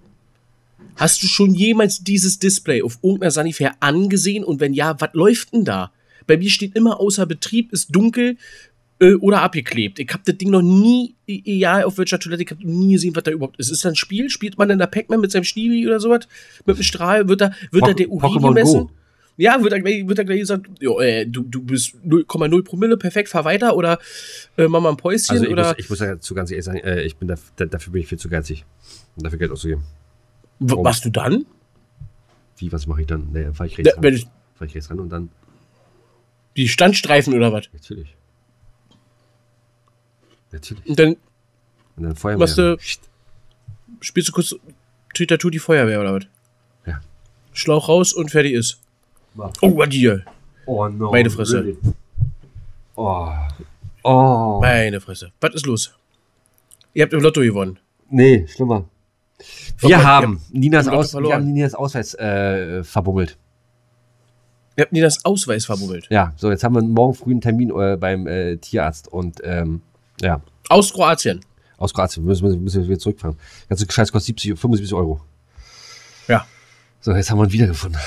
Hast 0.95 1.23
du 1.23 1.27
schon 1.27 1.53
jemals 1.53 2.03
dieses 2.03 2.39
Display 2.39 2.81
auf 2.81 2.99
irgendeiner 3.01 3.31
Sanifair 3.31 3.75
angesehen? 3.79 4.43
Und 4.43 4.59
wenn 4.59 4.73
ja, 4.73 4.99
was 4.99 5.09
läuft 5.13 5.53
denn 5.53 5.65
da? 5.65 5.91
Bei 6.27 6.37
mir 6.37 6.49
steht 6.49 6.75
immer 6.75 6.99
außer 6.99 7.25
Betrieb, 7.25 7.71
ist 7.73 7.93
dunkel 7.93 8.37
äh, 8.99 9.15
oder 9.15 9.41
abgeklebt. 9.41 9.99
Ich 9.99 10.09
habe 10.11 10.23
das 10.25 10.37
Ding 10.37 10.51
noch 10.51 10.61
nie, 10.61 11.15
e- 11.27 11.41
egal 11.45 11.83
auf 11.83 11.97
welcher 11.97 12.19
Toilette, 12.19 12.43
ich 12.43 12.51
habe 12.51 12.65
nie 12.65 12.93
gesehen, 12.93 13.15
was 13.15 13.23
da 13.23 13.31
überhaupt 13.31 13.59
ist. 13.59 13.71
Ist 13.71 13.83
das 13.83 13.91
ein 13.91 13.95
Spiel? 13.95 14.29
Spielt 14.29 14.57
man 14.57 14.69
in 14.69 14.79
der 14.79 14.87
Pac-Man 14.87 15.19
mit 15.19 15.31
seinem 15.31 15.43
Stieli 15.43 15.85
oder 15.85 15.99
sowas? 15.99 16.27
Mit 16.65 16.77
dem 16.77 16.83
Strahl? 16.83 17.27
Wird 17.27 17.41
da, 17.41 17.51
wird 17.71 17.87
da 17.87 17.93
der 17.93 18.09
Urin 18.09 18.41
gemessen? 18.41 18.87
Go. 18.87 18.91
Ja, 19.35 19.61
wird 19.61 19.73
da 19.73 19.79
gleich, 19.79 20.07
wird 20.07 20.19
da 20.19 20.23
gleich 20.23 20.39
gesagt, 20.41 20.67
jo, 20.79 20.99
äh, 20.99 21.25
du, 21.25 21.41
du 21.41 21.63
bist 21.63 21.95
0,0 22.05 22.63
Promille, 22.63 22.97
perfekt, 22.97 23.29
fahr 23.29 23.45
weiter 23.45 23.75
oder 23.75 23.97
äh, 24.57 24.67
mach 24.67 24.79
mal 24.79 24.89
ein 24.89 24.97
Päuschen 24.97 25.31
Also 25.31 25.45
ich 25.45 25.51
oder 25.51 25.69
muss, 25.69 25.75
ich 25.79 25.89
muss 25.89 25.99
dazu 25.99 26.35
ganz 26.35 26.51
ehrlich 26.51 26.65
sagen, 26.65 26.79
äh, 26.79 27.01
ich 27.01 27.15
bin 27.15 27.27
da, 27.27 27.35
da, 27.55 27.65
dafür 27.65 27.93
bin 27.93 28.03
ich 28.03 28.07
viel 28.07 28.19
zu 28.19 28.29
geizig, 28.29 28.63
um 29.15 29.23
dafür 29.23 29.39
Geld 29.39 29.51
auszugeben. 29.51 29.83
W- 30.69 30.83
was 30.83 31.01
du 31.01 31.09
dann? 31.09 31.45
Wie, 32.57 32.71
was 32.71 32.87
mache 32.87 33.01
ich 33.01 33.07
dann? 33.07 33.33
Dann 33.33 33.53
fahre 33.53 33.67
ich 33.67 33.77
rechts 33.77 33.93
wenn 33.97 34.13
ran. 34.13 34.21
ich, 34.21 34.27
Fahr 34.55 34.67
ich 34.67 34.75
rechts 34.75 34.89
ran 34.89 34.99
und 34.99 35.09
dann, 35.09 35.29
die 36.55 36.67
Standstreifen 36.67 37.33
oder 37.33 37.51
was? 37.53 37.69
natürlich. 37.73 38.15
Natürlich. 40.51 40.85
Und 40.87 40.99
dann 40.99 41.15
Und 41.95 42.03
dann 42.03 42.15
Feuerwehr. 42.15 42.39
Machst 42.39 42.57
du- 42.57 42.77
spielst 44.01 44.29
du 44.29 44.33
kurz 44.33 44.55
Tütatu 45.13 45.49
die 45.49 45.59
Feuerwehr 45.59 45.99
oder 45.99 46.13
was? 46.15 46.23
Ja. 46.85 46.99
Schlauch 47.53 47.87
raus 47.89 48.13
und 48.13 48.29
fertig 48.31 48.53
ist. 48.53 48.79
Oh, 49.35 49.77
was 49.77 49.89
hier. 49.89 50.23
Oh 50.65 50.87
no. 50.87 51.11
Meine 51.11 51.29
Fresse. 51.29 51.59
really? 51.59 51.77
Oh. 52.95 53.31
Oh. 54.03 54.59
Meine 54.61 55.01
Fresse. 55.01 55.31
Was 55.41 55.55
ist 55.55 55.65
los? 55.65 55.93
Ihr 56.93 57.03
habt 57.03 57.13
im 57.13 57.21
Lotto 57.21 57.41
gewonnen. 57.41 57.79
Nee, 58.09 58.45
schlimmer. 58.47 58.85
Wir 59.79 59.97
Gott, 59.97 60.05
haben 60.05 60.41
Ninas, 60.51 60.85
wir 60.85 60.91
haben 60.91 60.99
Aus, 60.99 61.13
wir 61.13 61.33
haben 61.33 61.51
Ninas 61.51 61.73
Ausweis 61.75 62.13
äh, 62.15 62.83
verbummelt. 62.83 63.37
Ihr 64.75 64.83
habt 64.83 64.93
nie 64.93 65.01
das 65.01 65.23
Ausweis 65.23 65.65
verbummelt. 65.65 66.07
Ja, 66.09 66.33
so, 66.35 66.49
jetzt 66.49 66.63
haben 66.63 66.73
wir 66.75 66.81
morgen 66.81 67.13
früh 67.13 67.31
einen 67.31 67.41
Termin 67.41 67.69
äh, 67.69 67.95
beim 67.97 68.25
äh, 68.27 68.57
Tierarzt 68.57 69.07
und 69.07 69.39
ähm, 69.43 69.81
ja, 70.21 70.41
Aus 70.69 70.91
Kroatien. 70.93 71.41
aus 71.77 71.93
Kroatien 71.93 72.25
müssen 72.25 72.47
wir, 72.49 72.57
müssen 72.57 72.81
wir 72.81 72.87
wieder 72.89 72.99
zurückfahren. 72.99 73.37
Der 73.63 73.75
ganze 73.77 73.91
Scheiß 73.91 74.11
kostet 74.11 74.37
70, 74.37 74.59
75 74.59 74.93
Euro. 74.95 75.21
Ja. 76.27 76.45
So, 77.01 77.11
jetzt 77.13 77.29
haben 77.29 77.37
wir 77.39 77.45
ihn 77.45 77.51
wiedergefunden. 77.51 77.99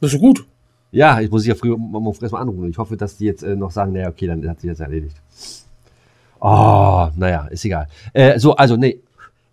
Das 0.00 0.12
ist 0.12 0.12
so 0.12 0.18
gut. 0.18 0.44
Ja, 0.90 1.20
ich 1.20 1.30
muss 1.30 1.42
sie 1.42 1.48
ja 1.50 1.54
früh 1.54 1.74
morgen 1.76 2.14
früh 2.14 2.24
erstmal 2.24 2.42
anrufen. 2.42 2.68
Ich 2.68 2.78
hoffe, 2.78 2.96
dass 2.96 3.16
die 3.16 3.24
jetzt 3.26 3.42
äh, 3.42 3.56
noch 3.56 3.70
sagen, 3.70 3.92
naja, 3.92 4.08
okay, 4.08 4.26
dann 4.26 4.46
hat 4.48 4.60
sich 4.60 4.68
jetzt 4.68 4.80
erledigt. 4.80 5.16
Oh, 6.40 7.08
naja, 7.16 7.46
ist 7.46 7.64
egal. 7.64 7.88
Äh, 8.12 8.38
so, 8.38 8.54
also, 8.56 8.76
nee, 8.76 9.00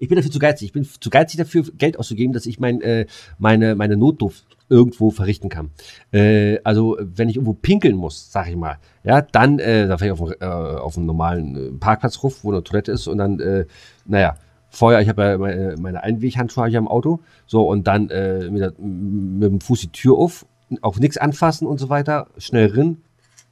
ich 0.04 0.10
bin 0.10 0.18
dafür 0.18 0.32
zu 0.32 0.40
geizig. 0.40 0.68
Ich 0.68 0.74
bin 0.74 0.84
zu 0.84 1.10
geizig 1.10 1.38
dafür, 1.38 1.64
Geld 1.78 1.98
auszugeben, 1.98 2.34
dass 2.34 2.46
ich 2.46 2.60
mein, 2.60 2.82
äh, 2.82 3.06
meine, 3.40 3.76
meine 3.76 3.96
Notdurft 3.96 4.46
irgendwo 4.68 5.12
verrichten 5.12 5.48
kann. 5.48 5.72
Äh, 6.12 6.60
also, 6.66 6.98
wenn 7.00 7.30
ich 7.30 7.38
irgendwo 7.38 7.54
pinkeln 7.54 7.96
muss, 7.96 8.30
sag 8.30 8.50
ich 8.50 8.58
mal, 8.58 8.80
ja, 9.06 9.22
dann, 9.22 9.60
äh, 9.60 9.88
da 9.88 9.98
fahre 9.98 10.14
ich 10.14 10.20
auf, 10.20 10.32
äh, 10.42 10.46
auf 10.46 10.98
einen 10.98 11.06
normalen 11.06 11.56
äh, 11.56 11.72
Parkplatz 11.80 12.22
ruf, 12.22 12.44
wo 12.44 12.52
eine 12.52 12.64
Toilette 12.64 12.92
ist 12.92 13.08
und 13.08 13.18
dann, 13.18 13.40
äh, 13.40 13.66
naja, 14.06 14.36
vorher, 14.70 15.00
ich 15.00 15.08
habe 15.08 15.24
ja 15.24 15.38
meine, 15.38 15.76
meine 15.80 16.04
Einweghandschuhe 16.04 16.68
hier 16.68 16.80
im 16.80 16.90
Auto, 16.90 17.22
so, 17.46 17.66
und 17.70 17.88
dann 17.88 18.10
äh, 18.10 18.50
mit, 18.50 18.62
der, 18.62 18.74
mit 18.78 19.52
dem 19.52 19.62
Fuß 19.62 19.80
die 19.82 19.88
Tür 19.88 20.18
auf, 20.18 20.46
auf 20.82 21.00
nichts 21.00 21.18
anfassen 21.18 21.66
und 21.66 21.78
so 21.78 21.88
weiter, 21.88 22.28
schnell 22.38 22.66
rin, 22.72 22.98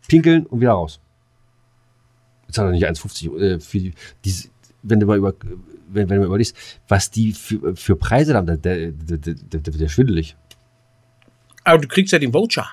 pinkeln 0.10 0.46
und 0.48 0.60
wieder 0.60 0.72
raus. 0.72 1.00
Jetzt 2.48 2.58
hat 2.58 2.66
er 2.66 2.72
nicht 2.72 2.86
1,50 2.86 3.38
äh, 3.38 3.60
für 3.62 3.80
die, 3.80 3.94
diese, 4.26 4.50
wenn 4.84 5.00
du 5.00 5.06
mal 5.06 5.18
über, 5.18 5.34
wenn, 5.90 6.10
wenn 6.10 6.16
du 6.16 6.22
mal 6.22 6.28
überlegst, 6.28 6.56
was 6.88 7.12
die 7.12 7.34
für, 7.34 7.76
für 7.76 7.96
Preise 7.96 8.34
haben, 8.34 8.48
der, 8.48 8.58
der, 8.58 8.92
der, 8.92 9.18
der, 9.18 9.34
der, 9.36 9.60
der 9.60 9.74
wird 9.74 9.82
ja 9.82 9.90
schwindelig. 9.90 10.36
Aber 11.64 11.80
du 11.80 11.88
kriegst 11.88 12.12
ja 12.12 12.20
den 12.20 12.34
Voucher. 12.34 12.68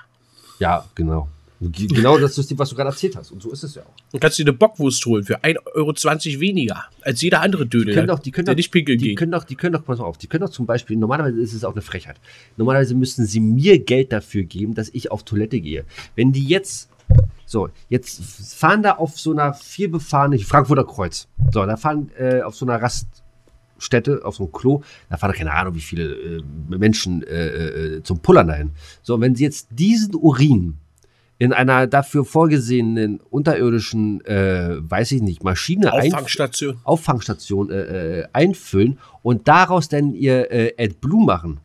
Ja, 0.59 0.85
genau. 0.95 1.29
Genau 1.61 2.17
das 2.17 2.35
System, 2.35 2.57
was 2.57 2.69
du 2.69 2.75
gerade 2.75 2.89
erzählt 2.89 3.17
hast. 3.17 3.31
Und 3.31 3.41
so 3.41 3.51
ist 3.51 3.63
es 3.63 3.75
ja 3.75 3.81
auch. 3.81 3.93
Du 4.13 4.19
kannst 4.19 4.39
dir 4.39 4.43
eine 4.43 4.53
Bockwurst 4.53 5.05
holen 5.05 5.25
für 5.25 5.43
1,20 5.43 5.65
Euro 5.75 6.39
weniger 6.39 6.85
als 7.01 7.21
jeder 7.21 7.41
andere 7.41 7.65
Dödel, 7.65 7.87
Die 7.87 7.93
können 7.93 8.07
doch, 8.07 8.19
die 8.19 8.31
können 8.31 8.45
doch, 8.45 8.55
nicht 8.55 8.71
pinkeln 8.71 8.97
die 8.97 9.15
können 9.15 9.33
doch, 9.33 9.43
die 9.43 9.55
können 9.55 9.73
doch, 9.73 9.83
pass 9.83 9.99
auf, 9.99 10.17
die 10.17 10.27
können 10.27 10.45
doch 10.45 10.51
zum 10.51 10.65
Beispiel, 10.65 10.95
normalerweise 10.95 11.37
ist 11.41 11.53
es 11.53 11.65
auch 11.65 11.73
eine 11.73 11.81
Frechheit. 11.81 12.15
Normalerweise 12.55 12.95
müssten 12.95 13.25
sie 13.25 13.41
mir 13.41 13.77
Geld 13.79 14.13
dafür 14.13 14.43
geben, 14.43 14.73
dass 14.73 14.89
ich 14.89 15.11
auf 15.11 15.23
Toilette 15.23 15.59
gehe. 15.59 15.83
Wenn 16.15 16.31
die 16.31 16.45
jetzt, 16.45 16.89
so, 17.49 17.69
jetzt 17.89 18.21
fahren 18.55 18.83
da 18.83 18.91
auf 18.91 19.19
so 19.19 19.31
einer 19.31 19.55
vielbefahrenen, 19.55 20.37
Frankfurter 20.39 20.85
Kreuz. 20.85 21.27
So, 21.51 21.65
da 21.65 21.77
fahren 21.77 22.11
äh, 22.17 22.41
auf 22.41 22.55
so 22.55 22.63
einer 22.65 22.79
Raststätte, 22.79 24.21
auf 24.23 24.35
so 24.35 24.43
einem 24.43 24.51
Klo, 24.51 24.81
da 25.09 25.17
fahren 25.17 25.33
keine 25.33 25.51
Ahnung, 25.51 25.73
wie 25.73 25.81
viele 25.81 26.13
äh, 26.13 26.43
Menschen 26.67 27.23
äh, 27.23 27.47
äh, 27.47 28.03
zum 28.03 28.19
Pullern 28.19 28.47
dahin. 28.47 28.71
So, 29.01 29.15
und 29.15 29.21
wenn 29.21 29.33
sie 29.35 29.45
jetzt 29.45 29.67
diesen 29.71 30.13
Urin 30.13 30.77
in 31.39 31.53
einer 31.53 31.87
dafür 31.87 32.23
vorgesehenen 32.23 33.19
unterirdischen, 33.31 34.23
äh, 34.25 34.75
weiß 34.79 35.13
ich 35.13 35.21
nicht, 35.23 35.43
Maschine 35.43 35.91
einf- 35.91 36.07
Auffangstation. 36.07 36.77
Auffangstation 36.83 37.69
äh, 37.71 38.19
äh, 38.19 38.27
einfüllen 38.31 38.99
und 39.23 39.47
daraus 39.47 39.89
dann 39.89 40.13
ihr 40.13 40.51
äh, 40.51 40.73
AdBlue 40.77 41.25
machen. 41.25 41.61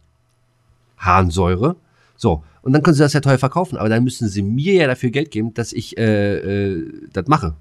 Harnsäure. 0.97 1.77
So, 2.17 2.45
und 2.63 2.73
dann 2.73 2.83
können 2.83 2.95
sie 2.95 3.03
das 3.03 3.13
ja 3.13 3.21
teuer 3.21 3.39
verkaufen, 3.39 3.77
aber 3.77 3.89
dann 3.89 4.05
müssen 4.05 4.29
sie 4.29 4.43
mir 4.43 4.75
ja 4.75 4.87
dafür 4.87 5.11
Geld 5.11 5.31
geben, 5.31 5.53
dass 5.55 5.73
ich 5.73 5.99
äh, 5.99 6.37
äh, 6.75 7.09
das 7.13 7.27
mache. 7.27 7.57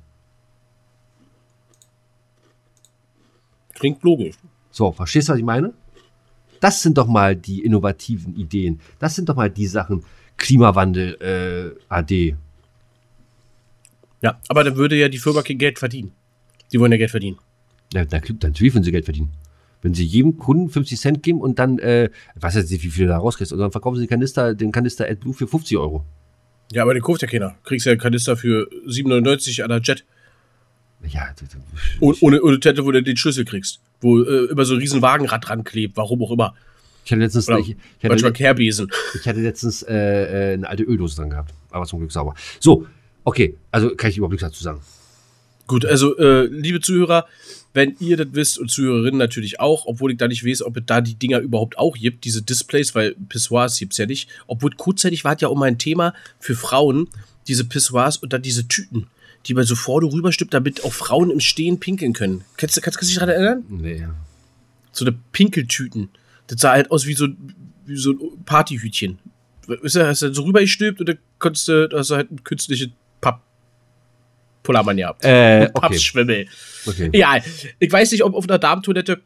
Klingt 3.74 4.01
logisch. 4.03 4.36
So, 4.72 4.91
verstehst 4.91 5.27
du, 5.27 5.33
was 5.33 5.39
ich 5.39 5.45
meine? 5.45 5.74
Das 6.60 6.81
sind 6.81 6.98
doch 6.98 7.07
mal 7.07 7.36
die 7.36 7.63
innovativen 7.63 8.36
Ideen. 8.38 8.79
Das 9.00 9.15
sind 9.15 9.27
doch 9.27 9.36
mal 9.36 9.50
die 9.50 9.67
Sachen. 9.67 10.05
Klimawandel, 10.38 11.75
äh, 11.79 11.93
AD. 11.93 12.36
Ja, 14.22 14.39
aber 14.48 14.63
dann 14.63 14.77
würde 14.77 14.95
ja 14.95 15.10
die 15.10 15.17
Firma 15.17 15.41
kein 15.41 15.57
Geld 15.57 15.79
verdienen. 15.79 16.13
Die 16.72 16.79
wollen 16.79 16.91
ja 16.93 16.98
Geld 16.98 17.12
verdienen. 17.12 17.38
Ja, 17.93 18.05
da, 18.05 18.22
natürlich 18.41 18.74
würden 18.74 18.83
sie 18.83 18.91
Geld 18.91 19.05
verdienen. 19.05 19.31
Wenn 19.83 19.93
sie 19.93 20.03
jedem 20.05 20.37
Kunden 20.37 20.69
50 20.69 20.99
Cent 20.99 21.21
geben 21.23 21.39
und 21.41 21.59
dann, 21.59 21.77
äh, 21.77 22.05
ich 22.05 22.41
weiß 22.41 22.55
jetzt 22.55 22.71
nicht, 22.71 22.83
wie 22.83 22.89
viel 22.89 23.05
du 23.05 23.11
da 23.11 23.17
rauskriegst, 23.19 23.53
und 23.53 23.59
dann 23.59 23.71
verkaufen 23.71 23.97
sie 23.97 24.05
den 24.05 24.09
Kanister, 24.09 24.55
den 24.55 24.71
Kanister 24.71 25.05
AdBlue 25.07 25.33
für 25.35 25.45
50 25.47 25.77
Euro. 25.77 26.03
Ja, 26.71 26.81
aber 26.83 26.93
den 26.95 27.03
kauft 27.03 27.21
ja 27.21 27.27
keiner. 27.27 27.55
Kriegst 27.63 27.85
ja 27.85 27.91
einen 27.91 28.01
Kanister 28.01 28.35
für 28.35 28.67
7,99 28.87 29.61
an 29.61 29.69
der 29.69 29.81
Jet. 29.81 30.03
Ja, 31.07 31.27
Oh- 31.99 32.15
Ohne, 32.21 32.41
ohne 32.41 32.59
Tette, 32.59 32.85
wo 32.85 32.91
du 32.91 33.03
den 33.03 33.17
Schlüssel 33.17 33.43
kriegst. 33.45 33.81
Wo 33.99 34.21
äh, 34.23 34.45
immer 34.45 34.63
so 34.65 34.73
ein 34.73 34.79
riesen 34.79 35.01
Wagenrad 35.01 35.47
dran 35.47 35.63
klebt, 35.65 35.97
warum 35.97 36.23
auch 36.23 36.31
immer. 36.31 36.55
ich 37.03 37.11
hatte 37.11 37.19
letztens, 37.21 37.49
Oder 37.49 37.59
ich, 37.59 37.71
ich, 37.71 37.77
Manchmal 38.03 38.29
hatte, 38.29 38.37
Kehrbesen. 38.37 38.89
ich 39.19 39.27
hatte 39.27 39.41
letztens 39.41 39.83
äh, 39.83 39.93
äh, 39.93 40.53
eine 40.53 40.69
alte 40.69 40.83
Öldose 40.83 41.17
dran 41.17 41.29
gehabt, 41.29 41.53
aber 41.71 41.85
zum 41.85 41.99
Glück 41.99 42.11
sauber. 42.13 42.33
So, 42.61 42.87
okay, 43.25 43.57
also 43.71 43.93
kann 43.95 44.09
ich 44.09 44.17
überhaupt 44.17 44.31
nichts 44.31 44.47
dazu 44.47 44.63
sagen. 44.63 44.79
Gut, 45.67 45.85
also 45.85 46.17
äh, 46.17 46.45
liebe 46.45 46.79
Zuhörer, 46.79 47.25
wenn 47.74 47.96
ihr 48.00 48.18
das 48.18 48.27
wisst 48.32 48.60
und 48.60 48.70
Zuhörerinnen 48.70 49.18
natürlich 49.18 49.60
auch, 49.60 49.86
obwohl 49.88 50.12
ich 50.12 50.18
da 50.18 50.27
nicht 50.27 50.46
weiß, 50.46 50.62
ob 50.62 50.77
es 50.77 50.84
da 50.86 51.01
die 51.01 51.15
Dinger 51.15 51.39
überhaupt 51.39 51.77
auch 51.77 51.96
gibt, 51.98 52.24
diese 52.25 52.42
Displays, 52.44 52.94
weil 52.94 53.15
Pissoirs 53.30 53.80
gibt's 53.80 53.98
ja 53.98 54.06
nicht. 54.06 54.30
Obwohl 54.48 54.72
kurzzeitig 54.75 55.24
war 55.24 55.36
es 55.36 55.42
ja 55.42 55.48
auch 55.48 55.56
mal 55.56 55.65
ein 55.65 55.80
Thema 55.80 56.13
für 56.39 56.56
Frauen, 56.56 57.10
diese 57.48 57.65
Pissoirs 57.65 58.18
und 58.18 58.32
dann 58.32 58.42
diese 58.44 58.68
Tüten, 58.68 59.08
die 59.48 59.53
man 59.53 59.65
so 59.65 59.75
vorne 59.75 60.12
rüberstülpt, 60.12 60.53
damit 60.53 60.84
auch 60.86 60.94
Frauen 60.94 61.32
im 61.32 61.39
Stehen 61.39 61.80
pinkeln 61.80 62.13
können. 62.13 62.44
Kannst, 62.58 62.77
du- 62.77 62.82
kannst, 62.82 63.00
kannst 63.00 63.10
du 63.10 63.13
dich 63.13 63.20
daran 63.20 63.30
erinnern? 63.30 63.63
Nee. 63.70 64.08
So 64.92 65.03
eine 65.06 65.15
Pinkeltüten. 65.32 66.10
Das 66.48 66.62
sah 66.62 66.72
halt 66.72 66.92
aus 66.92 67.06
wie 67.08 67.13
so, 67.15 67.27
wie 67.86 67.96
so 67.98 68.12
ein 68.12 68.44
Partyhütchen. 68.46 69.18
Du, 69.65 69.75
hast 69.84 70.22
du 70.22 70.34
so 70.34 70.44
rübergestülpt 70.44 71.00
und 71.00 71.10
dann 71.10 71.18
konntest 71.39 71.68
du, 71.68 71.89
hast 71.92 72.12
du 72.12 72.15
halt 72.15 72.32
ein 72.32 72.44
künstliches 72.44 72.89
Pullermann 74.63 74.98
gehabt. 74.98 75.24
Äh, 75.24 75.27
Ein 75.29 75.62
okay. 75.67 75.72
Pappschwimmel. 75.82 76.46
okay. 76.86 77.10
Ja, 77.13 77.38
ich 77.79 77.91
weiß 77.91 78.12
nicht, 78.12 78.24
ob 78.24 78.34
auf 78.34 78.48
einer 78.50 78.60
Damentoilette, 78.60 79.20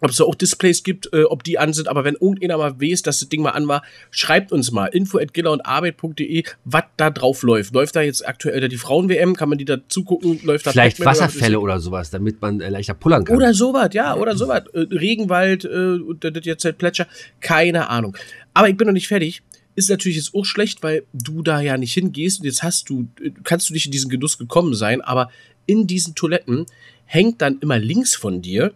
ob 0.00 0.10
es 0.10 0.16
da 0.16 0.24
auch 0.24 0.34
Displays 0.34 0.82
gibt, 0.82 1.12
äh, 1.12 1.22
ob 1.24 1.44
die 1.44 1.58
an 1.58 1.72
sind, 1.72 1.86
aber 1.88 2.02
wenn 2.04 2.14
irgendeiner 2.14 2.58
mal 2.58 2.80
weiß, 2.80 3.02
dass 3.02 3.20
das 3.20 3.28
Ding 3.28 3.40
mal 3.42 3.50
an 3.50 3.68
war, 3.68 3.82
schreibt 4.10 4.50
uns 4.50 4.72
mal 4.72 4.86
info 4.86 5.18
at 5.18 5.36
und 5.38 5.64
arbeit.de, 5.64 6.42
was 6.64 6.82
da 6.96 7.10
drauf 7.10 7.42
läuft. 7.42 7.72
Läuft 7.72 7.94
da 7.94 8.02
jetzt 8.02 8.26
aktuell 8.26 8.68
die 8.68 8.76
Frauen-WM? 8.76 9.36
Kann 9.36 9.48
man 9.48 9.58
die 9.58 9.64
da 9.64 9.76
zugucken? 9.88 10.40
Läuft 10.42 10.66
da 10.66 10.72
Vielleicht 10.72 10.98
Pac-Man 10.98 11.14
oder- 11.14 11.24
Wasserfälle 11.24 11.60
oder 11.60 11.78
sowas, 11.78 12.10
damit 12.10 12.40
man 12.42 12.60
äh, 12.60 12.68
leichter 12.68 12.94
pullern 12.94 13.24
kann. 13.24 13.36
oder 13.36 13.54
sowas, 13.54 13.90
ja, 13.92 14.16
oder 14.16 14.36
sowas. 14.36 14.64
Äh, 14.74 14.80
Regenwald 14.90 15.64
äh, 15.64 15.68
und 15.68 16.24
das 16.24 16.32
jetzt 16.44 16.64
halt 16.64 16.78
Plätscher. 16.78 17.06
Keine 17.40 17.88
Ahnung. 17.88 18.16
Aber 18.54 18.68
ich 18.68 18.76
bin 18.76 18.86
noch 18.88 18.94
nicht 18.94 19.08
fertig. 19.08 19.42
Ist 19.74 19.88
natürlich 19.90 20.16
jetzt 20.16 20.34
auch 20.34 20.44
schlecht, 20.44 20.82
weil 20.82 21.04
du 21.14 21.42
da 21.42 21.60
ja 21.60 21.78
nicht 21.78 21.94
hingehst 21.94 22.40
und 22.40 22.46
jetzt 22.46 22.62
hast 22.62 22.90
du, 22.90 23.08
äh, 23.22 23.30
kannst 23.44 23.70
du 23.70 23.74
nicht 23.74 23.86
in 23.86 23.92
diesen 23.92 24.10
Genuss 24.10 24.36
gekommen 24.38 24.74
sein, 24.74 25.00
aber 25.00 25.30
in 25.66 25.86
diesen 25.86 26.14
Toiletten 26.14 26.66
hängt 27.06 27.40
dann 27.40 27.58
immer 27.60 27.78
links 27.78 28.14
von 28.14 28.42
dir, 28.42 28.72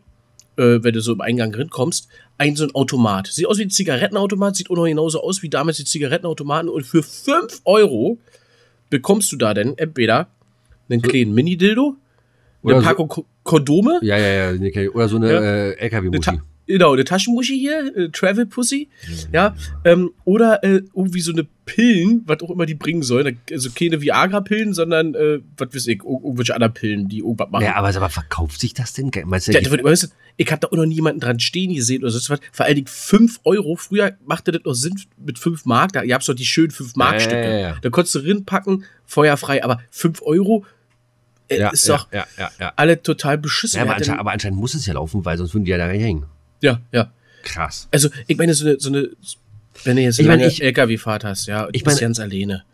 äh, 0.56 0.78
wenn 0.82 0.94
du 0.94 1.00
so 1.00 1.12
im 1.12 1.20
Eingang 1.20 1.54
reinkommst, 1.54 2.08
ein 2.38 2.56
so 2.56 2.64
ein 2.64 2.74
Automat. 2.74 3.26
Sieht 3.28 3.46
aus 3.46 3.58
wie 3.58 3.64
ein 3.64 3.70
Zigarettenautomat, 3.70 4.56
sieht 4.56 4.70
auch 4.70 4.76
noch 4.76 4.84
genauso 4.86 5.22
aus 5.22 5.42
wie 5.42 5.48
damals 5.50 5.76
die 5.78 5.84
Zigarettenautomaten 5.84 6.68
und 6.70 6.86
für 6.86 7.02
5 7.02 7.60
Euro 7.64 8.18
bekommst 8.90 9.32
du 9.32 9.36
da 9.36 9.52
denn 9.54 9.76
entweder 9.76 10.28
einen 10.88 11.02
kleinen 11.02 11.34
Mini-Dildo, 11.34 11.96
eine 12.64 12.80
so- 12.80 12.82
Packung 12.86 13.08
Ko- 13.08 13.26
Kondome, 13.42 13.98
Ja, 14.02 14.16
ja, 14.18 14.52
ja. 14.52 14.90
Oder 14.90 15.08
so 15.08 15.16
eine 15.16 15.32
Ja. 15.32 15.66
äh. 15.72 16.20
Ta 16.20 16.38
genau, 16.66 16.92
eine 16.92 17.04
Taschenmuschi 17.04 17.58
hier, 17.58 17.96
äh, 17.96 18.08
Travel 18.10 18.46
Pussy, 18.46 18.88
ja, 19.32 19.54
ähm, 19.84 20.10
oder 20.24 20.62
äh, 20.64 20.82
irgendwie 20.94 21.20
so 21.20 21.32
eine 21.32 21.46
Pillen, 21.64 22.22
was 22.26 22.40
auch 22.42 22.50
immer 22.50 22.64
die 22.66 22.74
bringen 22.74 23.02
sollen, 23.02 23.38
also 23.50 23.70
keine 23.70 24.00
Viagra-Pillen, 24.00 24.72
sondern, 24.72 25.14
äh, 25.14 25.40
was 25.56 25.74
weiß 25.74 25.86
ich, 25.88 26.00
ir- 26.00 26.04
irgendwelche 26.22 26.54
anderen 26.54 26.74
Pillen, 26.74 27.08
die 27.08 27.18
irgendwas 27.18 27.50
machen. 27.50 27.64
Ja, 27.64 27.74
aber, 27.76 27.88
aber 27.96 28.08
verkauft 28.10 28.60
sich 28.60 28.72
das 28.74 28.92
denn? 28.92 29.10
Meinst 29.24 29.48
du, 29.48 29.52
Ja, 29.52 29.60
du, 29.60 29.66
ich 30.38 30.50
habe 30.52 30.60
da 30.60 30.68
auch 30.68 30.72
noch 30.76 30.86
nie 30.86 30.94
jemanden 30.96 31.20
dran 31.20 31.40
stehen 31.40 31.74
gesehen 31.74 32.02
oder 32.02 32.10
so 32.10 32.32
was. 32.32 32.40
Vor 32.52 32.66
allen 32.66 32.74
Dingen 32.74 32.86
5 32.86 33.40
Euro. 33.44 33.74
Früher 33.76 34.12
machte 34.26 34.52
das 34.52 34.62
noch 34.64 34.74
Sinn 34.74 34.94
mit 35.16 35.38
5 35.38 35.64
Mark. 35.64 35.92
Da 35.94 36.04
gab's 36.04 36.26
doch 36.26 36.34
die 36.34 36.44
schönen 36.44 36.70
5 36.70 36.94
Mark 36.94 37.20
Stücke. 37.22 37.42
Ja, 37.42 37.48
ja, 37.50 37.58
ja. 37.58 37.76
Da 37.80 37.88
konntest 37.90 38.14
du 38.16 38.18
rinpacken, 38.20 38.84
feuerfrei. 39.06 39.64
Aber 39.64 39.80
5 39.90 40.20
Euro 40.22 40.64
äh, 41.48 41.58
ist 41.72 41.88
doch 41.88 42.08
alle 42.76 43.02
total 43.02 43.38
beschissen. 43.38 43.78
Ja, 43.78 43.84
aber, 43.84 43.96
anscheinend, 43.96 44.20
aber 44.20 44.32
anscheinend 44.32 44.58
muss 44.60 44.74
es 44.74 44.84
ja 44.84 44.92
laufen, 44.94 45.24
weil 45.24 45.38
sonst 45.38 45.54
würden 45.54 45.64
die 45.64 45.70
ja 45.70 45.78
da 45.78 45.86
hängen. 45.88 46.26
Ja, 46.62 46.80
ja. 46.92 47.10
Krass. 47.42 47.88
Also, 47.92 48.08
ich 48.26 48.36
meine, 48.36 48.54
so 48.54 48.66
eine, 48.66 48.80
so 48.80 48.88
eine 48.88 49.10
wenn 49.84 49.96
du 49.96 50.02
jetzt 50.02 50.18
Ich 50.18 50.26
eine 50.28 50.36
meine, 50.38 50.48
ich- 50.50 50.62
LKW-Fahrt 50.62 51.24
hast, 51.24 51.46
ja, 51.46 51.68
Ich 51.72 51.84
meine- 51.84 52.00
ganz 52.00 52.18
alleine. 52.18 52.64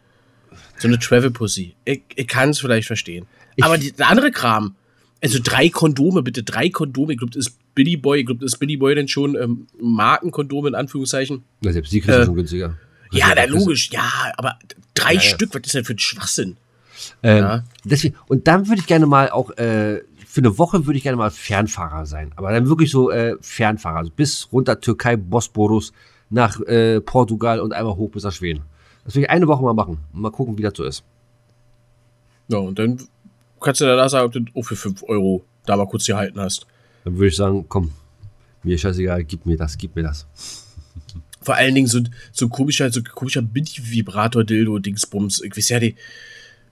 So 0.79 0.89
eine 0.89 0.99
Travel-Pussy. 0.99 1.75
Ich, 1.85 2.03
ich 2.15 2.27
kann 2.29 2.51
es 2.51 2.61
vielleicht 2.61 2.87
verstehen. 2.87 3.27
Ich- 3.57 3.65
Aber 3.65 3.77
die, 3.79 3.93
der 3.93 4.09
andere 4.09 4.31
Kram, 4.31 4.75
also 5.23 5.39
drei 5.43 5.69
Kondome, 5.69 6.23
bitte 6.23 6.43
drei 6.43 6.69
Kondome, 6.71 7.13
ich 7.13 7.19
glaube, 7.19 7.33
das 7.33 7.47
ist 7.49 7.57
Billy 7.75 7.97
Boy, 7.97 8.21
ich 8.21 8.27
glaube, 8.27 8.45
ist 8.45 8.59
Billy 8.59 8.77
Boy 8.77 8.95
denn 8.95 9.09
schon 9.09 9.37
ähm, 9.37 9.67
Markenkondom 9.81 10.67
in 10.69 10.75
Anführungszeichen? 10.75 11.43
Ja, 11.63 11.73
selbst 11.73 11.93
die 11.93 12.01
kriegst 12.01 12.19
du 12.19 12.25
schon 12.25 12.35
günstiger. 12.37 12.77
Ja, 13.13 13.27
Also, 13.27 13.35
na 13.37 13.43
das 13.47 13.51
ist- 13.55 13.61
logisch, 13.61 13.91
ja, 13.93 14.13
aber 14.37 14.59
drei 14.95 15.15
Ja, 15.15 15.21
ja. 15.21 15.29
Stück, 15.29 15.55
was 15.55 15.63
ist 15.67 15.75
denn 15.75 15.85
für 15.85 15.95
ein 15.95 15.99
Schwachsinn? 15.99 16.57
Ähm, 17.23 17.39
Ja. 17.39 17.65
deswegen, 17.85 18.15
und 18.29 18.47
dann 18.47 18.69
würde 18.69 18.81
ich 18.81 18.87
gerne 18.87 19.07
mal 19.07 19.29
auch, 19.31 19.51
äh, 19.59 20.01
für 20.33 20.41
eine 20.41 20.57
Woche 20.57 20.87
würde 20.87 20.97
ich 20.97 21.03
gerne 21.03 21.19
mal 21.19 21.31
Fernfahrer 21.31 22.07
sein. 22.07 22.33
Aber 22.37 22.53
dann 22.53 22.67
wirklich 22.67 22.91
so 22.91 23.11
äh, 23.11 23.37
Fernfahrer. 23.43 23.99
Also 23.99 24.11
bis 24.17 24.49
runter 24.51 24.81
Türkei, 24.81 25.17
Bosporus, 25.17 25.93
nach 26.31 26.59
äh, 26.63 27.03
Portugal 27.03 27.61
und 27.61 27.75
einmal 27.75 27.97
hoch 27.97 28.11
bis 28.11 28.25
nach 28.25 28.33
Schweden. 28.33 28.63
Das 29.05 29.15
will 29.15 29.25
ich 29.25 29.29
eine 29.29 29.47
Woche 29.47 29.63
mal 29.63 29.75
machen. 29.75 29.99
Mal 30.11 30.33
gucken, 30.33 30.57
wie 30.57 30.63
das 30.63 30.73
so 30.75 30.85
ist. 30.85 31.05
Ja, 32.49 32.57
und 32.57 32.79
dann 32.79 32.97
kannst 33.61 33.83
du 33.83 33.85
danach 33.85 34.09
sagen, 34.09 34.25
ob 34.25 34.33
du 34.33 34.41
auch 34.59 34.63
für 34.65 34.75
5 34.75 35.03
Euro 35.03 35.45
da 35.67 35.77
mal 35.77 35.87
kurz 35.87 36.07
gehalten 36.07 36.41
hast. 36.41 36.67
Dann 37.05 37.19
würde 37.19 37.29
ich 37.29 37.37
sagen, 37.37 37.67
komm, 37.69 37.93
mir 38.63 38.77
ist 38.77 38.81
scheißegal, 38.81 39.25
gib 39.25 39.45
mir 39.45 39.59
das, 39.59 39.77
gib 39.77 39.95
mir 39.95 40.05
das. 40.05 40.27
Vor 41.43 41.57
allen 41.57 41.75
Dingen 41.75 41.89
so, 41.89 42.01
so 42.33 42.49
komischer, 42.49 42.91
so 42.91 43.03
komischer 43.03 43.43
Mini-Vibrator-Dildo-Dingsbums. 43.43 45.43
Ich 45.43 45.55
weiß 45.55 45.69
ja 45.69 45.79
die. 45.79 45.95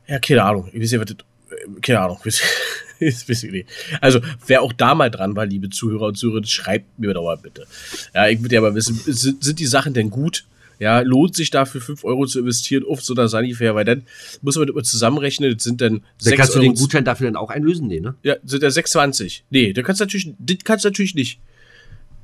Ja, 0.07 0.19
keine 0.19 0.45
Ahnung. 0.45 0.71
Ich 0.73 0.81
weiß 0.81 0.93
ja, 0.93 1.01
was 1.01 1.09
das. 1.09 1.17
äh, 1.51 1.81
Keine 1.83 2.01
Ahnung. 2.01 2.17
Ich 2.21 2.25
weiß, 2.27 2.41
weiß 3.29 3.43
nicht. 3.45 3.69
Also, 4.01 4.21
wer 4.47 4.63
auch 4.63 4.73
da 4.73 4.95
mal 4.95 5.11
dran 5.11 5.35
war, 5.37 5.47
liebe 5.47 5.71
Zuhörer 5.71 6.07
und 6.07 6.17
Zuhörerinnen, 6.17 6.49
schreibt 6.49 6.99
mir 6.99 7.15
doch 7.15 7.25
mal 7.25 7.37
bitte. 7.37 7.67
Ja, 8.15 8.29
ich 8.29 8.41
würde 8.43 8.55
ja 8.55 8.61
mal 8.61 8.75
wissen, 8.75 8.95
sind, 9.05 9.43
sind 9.43 9.59
die 9.59 9.67
Sachen 9.67 9.95
denn 9.95 10.11
gut? 10.11 10.45
Ja, 10.79 11.01
lohnt 11.01 11.37
sich 11.37 11.51
dafür 11.51 11.83
5 11.83 12.05
Euro 12.05 12.25
zu 12.27 12.39
investieren 12.41 12.85
auf 12.89 13.03
so 13.03 13.13
einer 13.15 13.29
Sanifair? 13.29 13.75
Weil 13.75 13.85
dann 13.85 14.03
muss 14.41 14.57
man 14.57 14.67
mal 14.69 14.83
zusammenrechnen, 14.83 15.53
das 15.55 15.63
sind 15.65 15.81
dann 15.83 15.93
Dann 15.99 16.03
6 16.19 16.37
kannst 16.39 16.55
du 16.55 16.59
Euro. 16.61 16.69
den 16.69 16.75
Gutschein 16.75 17.05
dafür 17.05 17.27
dann 17.27 17.37
auch 17.37 17.51
einlösen? 17.51 17.87
Nee, 17.87 18.01
ne? 18.01 18.15
Ja, 18.23 18.37
sind 18.45 18.63
ja 18.63 18.71
6,20. 18.71 19.43
Nee, 19.51 19.75
du 19.75 19.83
kannst 19.83 20.01
natürlich, 20.01 20.33
das 20.39 20.57
kannst 20.65 20.85
du 20.85 20.89
natürlich 20.89 21.15
nicht. 21.15 21.39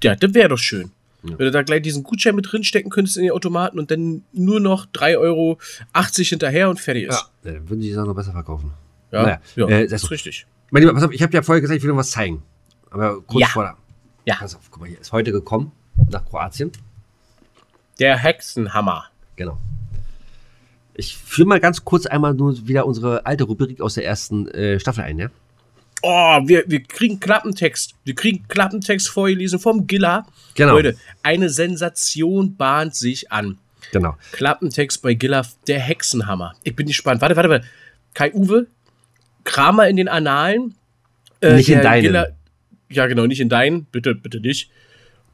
Ja, 0.02 0.14
das 0.16 0.33
wäre 0.33 0.49
doch 0.49 0.59
schön. 0.59 0.90
Ja. 1.23 1.30
Wenn 1.38 1.47
du 1.47 1.50
da 1.50 1.62
gleich 1.62 1.83
diesen 1.83 2.02
Gutschein 2.02 2.35
mit 2.35 2.50
drinstecken 2.50 2.90
könntest 2.90 3.16
in 3.18 3.25
den 3.25 3.33
Automaten 3.33 3.78
und 3.78 3.90
dann 3.90 4.23
nur 4.33 4.61
noch 4.61 4.87
3,80 4.87 5.18
Euro 5.18 5.59
hinterher 6.14 6.71
und 6.71 6.80
fertig 6.80 7.09
ist. 7.09 7.14
Ja, 7.45 7.52
dann 7.52 7.68
würden 7.68 7.80
die 7.80 7.92
Sachen 7.92 8.06
noch 8.09 8.14
besser 8.14 8.33
verkaufen. 8.33 8.73
Ja, 9.12 9.23
Naja, 9.23 9.40
ja, 9.56 9.68
äh, 9.68 9.87
das- 9.87 10.04
ist 10.04 10.11
richtig. 10.11 10.47
Mein 10.70 10.82
Lieber, 10.82 10.94
pass 10.94 11.04
auf, 11.04 11.12
ich 11.12 11.23
habe 11.23 11.32
ja 11.32 11.42
vorher 11.42 11.61
gesagt, 11.61 11.76
ich 11.78 11.82
will 11.82 11.90
noch 11.90 11.99
was 11.99 12.11
zeigen. 12.11 12.42
Aber 12.90 13.20
kurz 13.23 13.40
Ja. 13.40 13.49
vor 13.49 13.62
der. 13.64 13.76
Ja. 14.25 14.35
Pass 14.37 14.54
auf, 14.56 14.62
guck 14.70 14.80
mal 14.82 14.88
hier. 14.88 15.00
Ist 15.00 15.12
heute 15.12 15.32
gekommen 15.32 15.73
nach 16.11 16.25
Kroatien. 16.25 16.73
Der 17.99 18.16
Hexenhammer. 18.16 19.06
Genau. 19.37 19.58
Ich 20.94 21.16
führe 21.16 21.49
mal 21.49 21.61
ganz 21.61 21.85
kurz 21.85 22.06
einmal 22.06 22.35
nur 22.35 22.66
wieder 22.66 22.87
unsere 22.87 23.25
alte 23.26 23.44
Rubrik 23.44 23.80
aus 23.80 23.94
der 23.94 24.04
ersten 24.04 24.49
äh, 24.49 24.80
Staffel 24.80 25.04
ein, 25.04 25.18
ja? 25.18 25.28
Oh, 26.02 26.40
wir, 26.46 26.64
wir 26.66 26.82
kriegen 26.82 27.20
Klappentext. 27.20 27.94
Wir 28.04 28.14
kriegen 28.14 28.46
Klappentext 28.49 29.08
vorgelesen 29.08 29.58
vom 29.58 29.87
Gilla. 29.87 30.26
Genau. 30.54 30.73
Leute, 30.75 30.96
eine 31.23 31.49
Sensation 31.49 32.56
bahnt 32.56 32.94
sich 32.94 33.32
an. 33.32 33.58
Genau. 33.92 34.16
Klappentext 34.32 35.00
bei 35.02 35.14
Gilla, 35.14 35.42
der 35.66 35.80
Hexenhammer. 35.80 36.54
Ich 36.64 36.75
bin 36.76 36.87
gespannt. 36.87 37.20
Warte, 37.20 37.37
warte, 37.37 37.49
warte. 37.49 37.66
Kai 38.14 38.32
Uwe, 38.32 38.66
Kramer 39.47 39.88
in 39.88 39.97
den 39.97 40.09
Annalen. 40.09 40.75
Äh, 41.41 41.55
Nicht 41.55 41.71
in 41.71 41.81
deinen. 41.81 42.26
ja, 42.91 43.07
genau, 43.07 43.26
nicht 43.26 43.41
in 43.41 43.49
deinen. 43.49 43.87
Bitte, 43.87 44.15
bitte 44.15 44.41
nicht. 44.41 44.71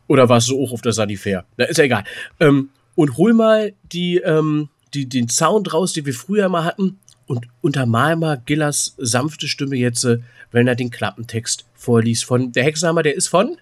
Oder 0.07 0.29
warst 0.29 0.49
du 0.49 0.63
auch 0.63 0.73
auf 0.73 0.83
der 0.83 0.93
Sanifair? 0.93 1.45
Na, 1.57 1.65
ist 1.65 1.79
ja 1.79 1.85
egal. 1.85 2.05
Ähm, 2.39 2.69
und 2.95 3.17
hol 3.17 3.33
mal 3.35 3.73
die, 3.93 4.19
ähm, 4.19 4.69
die, 4.95 5.09
den 5.09 5.29
Sound 5.29 5.73
raus, 5.73 5.93
den 5.93 6.07
wir 6.07 6.15
früher 6.15 6.49
mal 6.49 6.65
hatten. 6.65 6.99
Und 7.27 7.47
untermal 7.63 8.17
mal 8.17 8.41
Gillas 8.45 8.95
sanfte 8.99 9.49
Stimme 9.49 9.77
jetzt, 9.77 10.05
äh, 10.05 10.19
wenn 10.51 10.67
er 10.69 10.75
den 10.75 10.91
Klappentext 10.91 11.65
vorliest. 11.75 12.25
Von 12.25 12.53
der 12.53 12.65
Hexenhammer, 12.65 13.03
der 13.03 13.15
ist 13.15 13.29
von? 13.29 13.57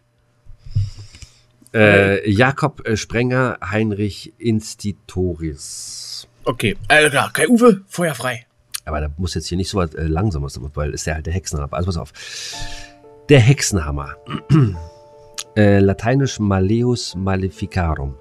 Äh, 1.72 2.28
Jakob 2.28 2.86
äh, 2.86 2.96
Sprenger, 2.96 3.58
Heinrich 3.62 4.32
Instituris. 4.38 6.26
Okay, 6.44 6.76
äh, 6.88 7.08
klar, 7.10 7.32
Kai 7.32 7.46
Uwe, 7.48 7.82
Feuer 7.86 8.14
frei. 8.14 8.46
Aber 8.90 9.00
da 9.00 9.08
muss 9.16 9.34
jetzt 9.34 9.46
hier 9.46 9.56
nicht 9.56 9.70
so 9.70 9.78
was 9.78 9.94
äh, 9.94 10.06
Langsames, 10.06 10.58
weil 10.74 10.90
ist 10.90 11.06
ja 11.06 11.14
halt 11.14 11.26
der 11.26 11.32
Hexenhammer. 11.32 11.72
Also 11.72 11.86
pass 11.86 11.96
auf. 11.96 12.12
Der 13.28 13.38
Hexenhammer. 13.38 14.16
äh, 15.56 15.78
Lateinisch 15.78 16.40
Maleus 16.40 17.14
Maleficarum. 17.14 18.16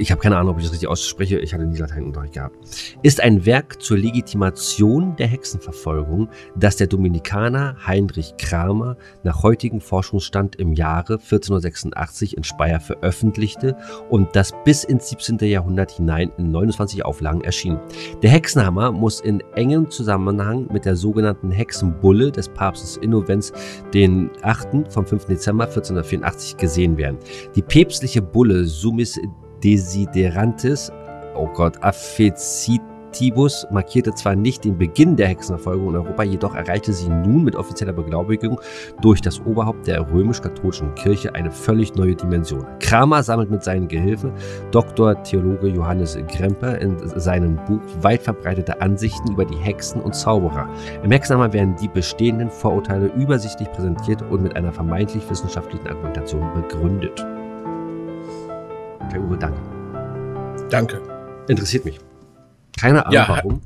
Ich 0.00 0.12
habe 0.12 0.20
keine 0.20 0.36
Ahnung, 0.36 0.52
ob 0.52 0.58
ich 0.58 0.64
das 0.64 0.72
richtig 0.72 0.88
ausspreche. 0.88 1.40
Ich 1.40 1.52
hatte 1.52 1.66
nie 1.66 1.76
Lateinunterricht 1.76 2.34
gehabt. 2.34 2.56
Ist 3.02 3.20
ein 3.20 3.44
Werk 3.44 3.82
zur 3.82 3.98
Legitimation 3.98 5.16
der 5.16 5.26
Hexenverfolgung, 5.26 6.28
das 6.54 6.76
der 6.76 6.86
Dominikaner 6.86 7.76
Heinrich 7.84 8.36
Kramer 8.38 8.96
nach 9.24 9.42
heutigem 9.42 9.80
Forschungsstand 9.80 10.54
im 10.54 10.72
Jahre 10.72 11.14
1486 11.14 12.36
in 12.36 12.44
Speyer 12.44 12.78
veröffentlichte 12.78 13.76
und 14.08 14.36
das 14.36 14.52
bis 14.64 14.84
ins 14.84 15.08
17. 15.08 15.38
Jahrhundert 15.40 15.90
hinein 15.90 16.30
in 16.38 16.52
29 16.52 17.04
Auflagen 17.04 17.40
erschien. 17.40 17.80
Der 18.22 18.30
Hexenhammer 18.30 18.92
muss 18.92 19.20
in 19.20 19.40
engem 19.56 19.90
Zusammenhang 19.90 20.68
mit 20.72 20.84
der 20.84 20.94
sogenannten 20.94 21.50
Hexenbulle 21.50 22.30
des 22.30 22.48
Papstes 22.48 22.98
Innovenz 22.98 23.52
den 23.92 24.30
8. 24.42 24.92
vom 24.92 25.04
5. 25.04 25.24
Dezember 25.24 25.64
1484 25.64 26.56
gesehen 26.56 26.96
werden. 26.96 27.18
Die 27.56 27.62
päpstliche 27.62 28.22
Bulle 28.22 28.64
Summis 28.64 29.18
Desiderantis, 29.62 30.92
oh 31.34 31.48
Gott, 31.54 31.82
Affecitibus 31.82 33.66
markierte 33.70 34.14
zwar 34.14 34.36
nicht 34.36 34.64
den 34.64 34.78
Beginn 34.78 35.16
der 35.16 35.28
Hexenverfolgung 35.28 35.88
in 35.90 35.96
Europa, 35.96 36.22
jedoch 36.22 36.54
erreichte 36.54 36.92
sie 36.92 37.08
nun 37.08 37.44
mit 37.44 37.56
offizieller 37.56 37.92
Beglaubigung 37.92 38.60
durch 39.02 39.20
das 39.20 39.40
Oberhaupt 39.40 39.86
der 39.86 40.08
römisch-katholischen 40.12 40.94
Kirche 40.94 41.34
eine 41.34 41.50
völlig 41.50 41.94
neue 41.94 42.14
Dimension. 42.14 42.64
Kramer 42.80 43.22
sammelt 43.22 43.50
mit 43.50 43.64
seinen 43.64 43.88
Gehilfen 43.88 44.32
Dr. 44.70 45.22
Theologe 45.22 45.68
Johannes 45.68 46.16
Gremper 46.28 46.78
in 46.78 46.96
seinem 47.18 47.56
Buch 47.64 47.80
weit 48.02 48.22
verbreitete 48.22 48.80
Ansichten 48.80 49.32
über 49.32 49.44
die 49.44 49.56
Hexen 49.56 50.00
und 50.00 50.14
Zauberer. 50.14 50.68
Im 51.02 51.10
Hexenhammer 51.10 51.52
werden 51.52 51.74
die 51.80 51.88
bestehenden 51.88 52.50
Vorurteile 52.50 53.06
übersichtlich 53.16 53.70
präsentiert 53.72 54.22
und 54.30 54.42
mit 54.42 54.54
einer 54.54 54.72
vermeintlich 54.72 55.28
wissenschaftlichen 55.28 55.88
Argumentation 55.88 56.52
begründet. 56.54 57.26
Herr 59.00 59.20
Uwe, 59.20 59.38
danke. 59.38 59.60
Danke. 60.70 61.00
Interessiert 61.48 61.84
mich. 61.84 61.98
Keine 62.78 63.04
Ahnung 63.06 63.14
Ja, 63.14 63.28
warum, 63.28 63.62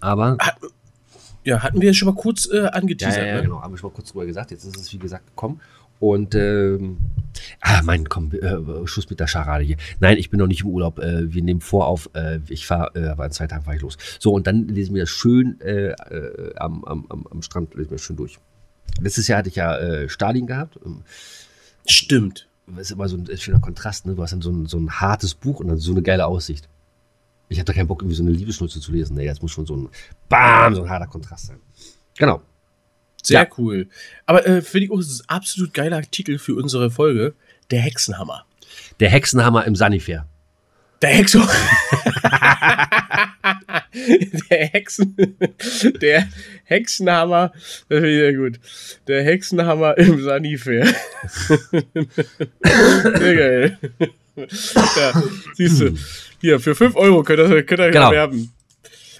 aber 0.00 0.36
Ja, 1.44 1.62
hatten 1.62 1.80
wir 1.80 1.94
schon 1.94 2.06
mal 2.06 2.14
kurz 2.14 2.48
äh, 2.52 2.66
angeteasert. 2.66 3.22
ja, 3.22 3.26
ja, 3.26 3.36
ne? 3.36 3.42
genau, 3.42 3.62
habe 3.62 3.74
ich 3.76 3.82
mal 3.82 3.90
kurz 3.90 4.10
drüber 4.10 4.26
gesagt. 4.26 4.50
Jetzt 4.50 4.64
ist 4.64 4.76
es 4.76 4.92
wie 4.92 4.98
gesagt 4.98 5.26
gekommen. 5.26 5.60
Und 6.00 6.34
ähm, 6.34 6.96
ah, 7.60 7.82
mein, 7.84 8.08
komm, 8.08 8.32
äh, 8.32 8.86
Schluss 8.86 9.08
mit 9.10 9.20
der 9.20 9.26
Scharade 9.26 9.64
hier. 9.64 9.76
Nein, 10.00 10.16
ich 10.16 10.30
bin 10.30 10.40
noch 10.40 10.46
nicht 10.46 10.62
im 10.62 10.68
Urlaub. 10.68 10.98
Äh, 10.98 11.32
wir 11.32 11.42
nehmen 11.42 11.60
vor 11.60 11.86
auf, 11.86 12.10
äh, 12.14 12.40
ich 12.48 12.66
fahre, 12.66 12.92
äh, 12.94 13.08
aber 13.08 13.26
in 13.26 13.32
zwei 13.32 13.46
Tagen 13.46 13.64
fahre 13.64 13.76
ich 13.76 13.82
los. 13.82 13.98
So, 14.18 14.32
und 14.32 14.46
dann 14.46 14.66
lesen 14.66 14.94
wir 14.94 15.02
das 15.02 15.10
schön 15.10 15.60
äh, 15.60 15.90
äh, 15.90 16.54
am, 16.56 16.84
am, 16.84 17.26
am, 17.30 17.42
Strand, 17.42 17.74
lesen 17.74 17.90
wir 17.90 17.96
das 17.96 18.02
schön 18.02 18.16
durch. 18.16 18.38
Letztes 18.98 19.28
Jahr 19.28 19.38
hatte 19.38 19.50
ich 19.50 19.56
ja 19.56 19.76
äh, 19.76 20.08
Stalin 20.08 20.46
gehabt. 20.46 20.78
Stimmt. 21.86 22.48
Das 22.76 22.86
ist 22.86 22.90
immer 22.92 23.08
so 23.08 23.16
ein 23.16 23.28
schöner 23.38 23.60
Kontrast, 23.60 24.06
ne? 24.06 24.14
Du 24.14 24.22
hast 24.22 24.32
dann 24.32 24.42
so 24.42 24.50
ein, 24.50 24.66
so 24.66 24.78
ein 24.78 24.90
hartes 25.00 25.34
Buch 25.34 25.60
und 25.60 25.68
dann 25.68 25.78
so 25.78 25.92
eine 25.92 26.02
geile 26.02 26.26
Aussicht. 26.26 26.68
Ich 27.48 27.58
hatte 27.58 27.74
keinen 27.74 27.88
Bock, 27.88 28.02
irgendwie 28.02 28.16
so 28.16 28.22
eine 28.22 28.32
Liebesschnulze 28.32 28.80
zu 28.80 28.92
lesen. 28.92 29.16
Nee, 29.16 29.26
das 29.26 29.42
muss 29.42 29.50
schon 29.50 29.66
so 29.66 29.76
ein 29.76 29.88
BAM, 30.28 30.74
so 30.76 30.82
ein 30.84 30.90
harter 30.90 31.06
Kontrast 31.08 31.46
sein. 31.46 31.58
Genau. 32.16 32.42
Sehr 33.22 33.42
Ja. 33.42 33.48
cool. 33.58 33.88
Aber 34.26 34.46
äh, 34.46 34.62
finde 34.62 34.84
ich 34.86 34.90
auch, 34.92 34.98
das 34.98 35.08
ist 35.08 35.22
ein 35.22 35.28
absolut 35.36 35.74
geiler 35.74 36.00
Titel 36.02 36.38
für 36.38 36.54
unsere 36.54 36.90
Folge. 36.90 37.34
Der 37.70 37.80
Hexenhammer. 37.80 38.44
Der 39.00 39.10
Hexenhammer 39.10 39.64
im 39.66 39.74
Sanifair. 39.74 40.26
Der 41.02 41.10
Hexen. 41.10 41.42
der 44.50 44.66
Hexen. 44.66 45.16
Der 46.00 46.28
Hexenhammer. 46.64 47.52
Das 47.88 47.98
finde 48.00 48.10
ich 48.10 48.16
sehr 48.18 48.34
gut. 48.34 48.60
Der 49.08 49.22
Hexenhammer 49.24 49.98
im 49.98 50.22
Sanifair. 50.22 50.86
Sehr 52.62 53.34
geil. 53.36 53.78
Ja, 54.36 55.22
siehst 55.54 55.80
du. 55.80 55.94
Hier, 56.40 56.60
für 56.60 56.74
5 56.74 56.96
Euro 56.96 57.22
könnt 57.22 57.40
ihr, 57.40 57.62
könnt 57.64 57.80
ihr 57.80 57.90
Genau. 57.90 58.06
erwerben. 58.06 58.52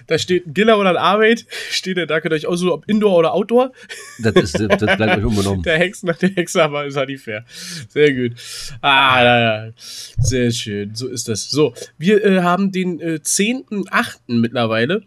Da 0.07 0.17
steht 0.17 0.47
ein 0.47 0.53
Giller 0.53 0.79
oder 0.79 0.91
ein 0.91 0.97
Arbeit. 0.97 1.45
Steht 1.69 1.97
da, 1.97 2.05
da 2.05 2.21
könnt 2.21 2.33
ihr 2.33 2.37
euch 2.37 2.47
aussuchen, 2.47 2.71
ob 2.71 2.87
Indoor 2.87 3.17
oder 3.17 3.33
Outdoor. 3.33 3.71
Das, 4.19 4.35
ist, 4.35 4.59
das 4.59 4.97
bleibt 4.97 5.17
euch 5.17 5.25
unbenommen. 5.25 5.63
Der 5.63 5.77
Hexen, 5.77 6.13
der 6.21 6.29
Hexenhammer 6.29 6.85
ist 6.85 6.97
halt 6.97 7.19
fair. 7.19 7.45
Sehr 7.89 8.13
gut. 8.13 8.37
Ah, 8.81 9.23
ja, 9.23 9.39
ja. 9.39 9.71
Sehr 9.75 10.51
schön. 10.51 10.95
So 10.95 11.07
ist 11.07 11.27
das. 11.27 11.49
So, 11.49 11.73
wir 11.97 12.23
äh, 12.23 12.41
haben 12.41 12.71
den 12.71 12.99
äh, 12.99 13.19
10.8. 13.23 14.19
mittlerweile. 14.27 15.03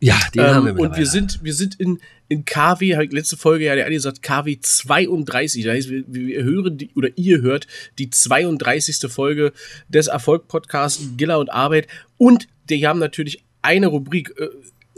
Ja, 0.00 0.18
den 0.34 0.42
haben 0.42 0.66
wir 0.66 0.72
Ähm, 0.72 0.78
und 0.78 0.96
wir 0.96 1.06
sind, 1.06 1.42
wir 1.42 1.54
sind 1.54 1.78
in, 1.80 2.00
in 2.28 2.44
KW, 2.44 2.94
habe 2.94 3.06
ich 3.06 3.12
letzte 3.12 3.36
Folge 3.36 3.64
ja 3.64 3.74
der 3.74 3.90
gesagt, 3.90 4.22
KW 4.22 4.58
32. 4.60 5.64
Das 5.64 5.74
heißt, 5.74 5.90
wir, 5.90 6.04
wir 6.06 6.44
hören 6.44 6.78
die, 6.78 6.90
oder 6.94 7.08
ihr 7.16 7.40
hört 7.40 7.66
die 7.98 8.10
32. 8.10 9.10
Folge 9.10 9.52
des 9.88 10.06
Erfolg-Podcasts 10.06 11.16
Giller 11.16 11.38
und 11.38 11.50
Arbeit. 11.50 11.88
Und 12.16 12.46
die 12.68 12.86
haben 12.86 13.00
natürlich 13.00 13.44
eine 13.68 13.88
Rubrik, 13.88 14.34
äh, 14.38 14.48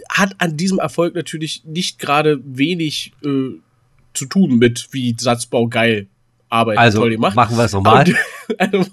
hat 0.09 0.37
an 0.39 0.57
diesem 0.57 0.79
Erfolg 0.79 1.15
natürlich 1.15 1.65
nicht 1.65 1.99
gerade 1.99 2.41
wenig 2.45 3.13
äh, 3.25 3.59
zu 4.15 4.27
tun 4.27 4.59
mit 4.59 4.89
wie 4.93 5.15
Satzbau 5.19 5.67
geil. 5.67 6.07
Arbeit 6.49 6.79
Also 6.79 7.01
toll 7.01 7.11
gemacht. 7.11 7.37
machen 7.37 7.57
wir 7.57 7.65
es 7.65 7.73
nochmal. 7.73 8.05
Also, 8.59 8.85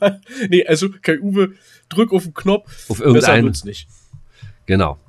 nee, 0.50 0.64
also 0.66 0.90
Kai 1.02 1.20
Uwe, 1.20 1.54
drück 1.90 2.14
auf 2.14 2.24
den 2.24 2.34
Knopf. 2.36 2.68
Auf 2.90 2.98
Besser 2.98 3.06
irgendeinen. 3.08 3.46
wird's 3.46 3.64
nicht. 3.64 3.88
Genau. 4.68 5.00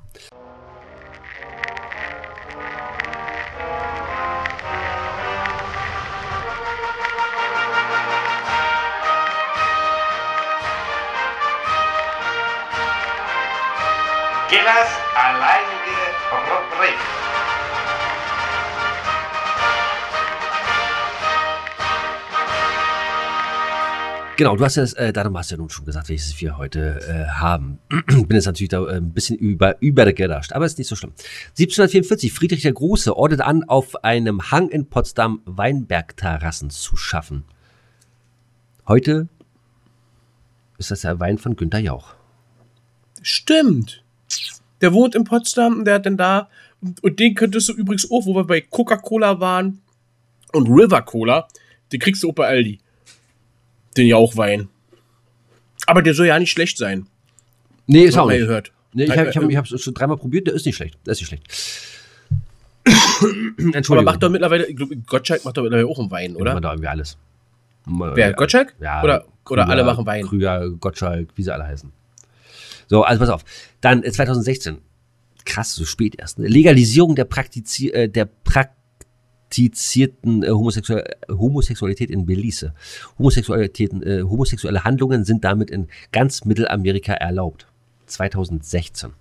Genau, 24.39 24.55
du 24.55 24.63
hast 24.63 24.77
ja 24.77 24.85
äh, 24.95 25.11
Datum 25.11 25.37
hast 25.37 25.51
ja 25.51 25.57
nun 25.57 25.69
schon 25.69 25.83
gesagt, 25.83 26.07
welches 26.07 26.39
wir 26.39 26.57
heute 26.57 27.01
äh, 27.09 27.27
haben. 27.27 27.77
Bin 28.07 28.25
jetzt 28.29 28.45
natürlich 28.45 28.69
da 28.69 28.87
äh, 28.87 28.95
ein 28.95 29.11
bisschen 29.11 29.37
über, 29.37 29.75
übergerascht, 29.81 30.53
aber 30.53 30.65
ist 30.65 30.77
nicht 30.77 30.87
so 30.87 30.95
schlimm. 30.95 31.11
1744, 31.57 32.31
Friedrich 32.31 32.61
der 32.61 32.71
Große 32.71 33.17
ordnet 33.17 33.41
an, 33.41 33.65
auf 33.65 34.01
einem 34.05 34.49
Hang 34.49 34.69
in 34.69 34.85
Potsdam 34.85 35.41
Weinbergterrassen 35.43 36.69
zu 36.69 36.95
schaffen. 36.95 37.43
Heute 38.87 39.27
ist 40.77 40.89
das 40.89 41.01
der 41.01 41.19
Wein 41.19 41.37
von 41.37 41.57
Günter 41.57 41.79
Jauch. 41.79 42.13
Stimmt. 43.21 44.05
Der 44.79 44.93
wohnt 44.93 45.15
in 45.15 45.25
Potsdam, 45.25 45.83
der 45.83 45.95
hat 45.95 46.05
dann 46.05 46.15
da. 46.15 46.47
Und, 46.79 47.03
und 47.03 47.19
den 47.19 47.35
könntest 47.35 47.67
du 47.67 47.73
übrigens 47.73 48.09
auch, 48.09 48.25
wo 48.25 48.33
wir 48.35 48.45
bei 48.45 48.61
Coca-Cola 48.61 49.41
waren 49.41 49.81
und 50.53 50.69
River 50.69 51.01
Cola, 51.01 51.49
den 51.91 51.99
kriegst 51.99 52.23
du 52.23 52.29
auch 52.29 52.35
bei 52.35 52.47
Aldi. 52.47 52.79
Den 53.97 54.07
Jauchwein. 54.07 54.69
Aber 55.85 56.01
der 56.01 56.13
soll 56.13 56.27
ja 56.27 56.37
nicht 56.39 56.51
schlecht 56.51 56.77
sein. 56.77 57.07
Nee, 57.87 58.03
ist 58.03 58.17
auch 58.17 58.27
nicht. 58.27 58.39
gehört. 58.39 58.71
Nee, 58.93 59.05
ich 59.05 59.17
habe 59.17 59.29
ich 59.29 59.35
hab, 59.35 59.43
äh, 59.43 59.47
ich 59.49 59.57
hab's 59.57 59.81
schon 59.81 59.93
dreimal 59.93 60.17
probiert, 60.17 60.47
der 60.47 60.53
ist 60.53 60.65
nicht 60.65 60.75
schlecht. 60.75 60.97
Der 61.05 61.13
ist 61.13 61.19
nicht 61.19 61.27
schlecht. 61.27 61.43
Aber 62.89 63.75
Entschuldigung. 63.75 64.05
macht 64.05 64.23
doch 64.23 64.29
mittlerweile, 64.29 64.73
Gottschalk 64.73 65.45
macht 65.45 65.57
doch 65.57 65.63
mittlerweile 65.63 65.87
auch 65.87 65.99
einen 65.99 66.11
Wein, 66.11 66.33
Macht 66.33 66.41
oder? 66.41 66.53
man 66.53 66.63
da 66.63 66.71
irgendwie 66.71 66.87
alles. 66.87 67.17
Wer, 67.85 68.33
Gottschalk? 68.33 68.75
Ja. 68.79 69.03
Oder, 69.03 69.25
oder 69.49 69.63
Krüger, 69.63 69.67
alle 69.67 69.83
machen 69.83 70.05
Wein? 70.05 70.25
Krüger, 70.25 70.69
Gottschalk, 70.69 71.29
wie 71.35 71.43
sie 71.43 71.53
alle 71.53 71.65
heißen. 71.65 71.91
So, 72.87 73.03
also 73.03 73.19
pass 73.19 73.29
auf. 73.29 73.45
Dann 73.81 74.03
äh, 74.03 74.11
2016. 74.11 74.79
Krass, 75.45 75.73
so 75.73 75.85
spät 75.85 76.15
erst. 76.19 76.39
Ne? 76.39 76.47
Legalisierung 76.47 77.15
der, 77.15 77.25
Praktizi 77.25 77.89
äh, 77.89 78.09
der 78.09 78.25
praktizierten 79.49 80.43
äh, 80.43 80.49
Homosexual 80.49 81.03
Homosexualität 81.27 82.09
in 82.11 82.25
Belize. 82.25 82.73
Homosexualitäten, 83.17 84.03
äh, 84.03 84.21
homosexuelle 84.21 84.83
Handlungen 84.83 85.25
sind 85.25 85.43
damit 85.43 85.71
in 85.71 85.87
ganz 86.11 86.45
Mittelamerika 86.45 87.13
erlaubt. 87.13 87.65
2016. 88.05 89.11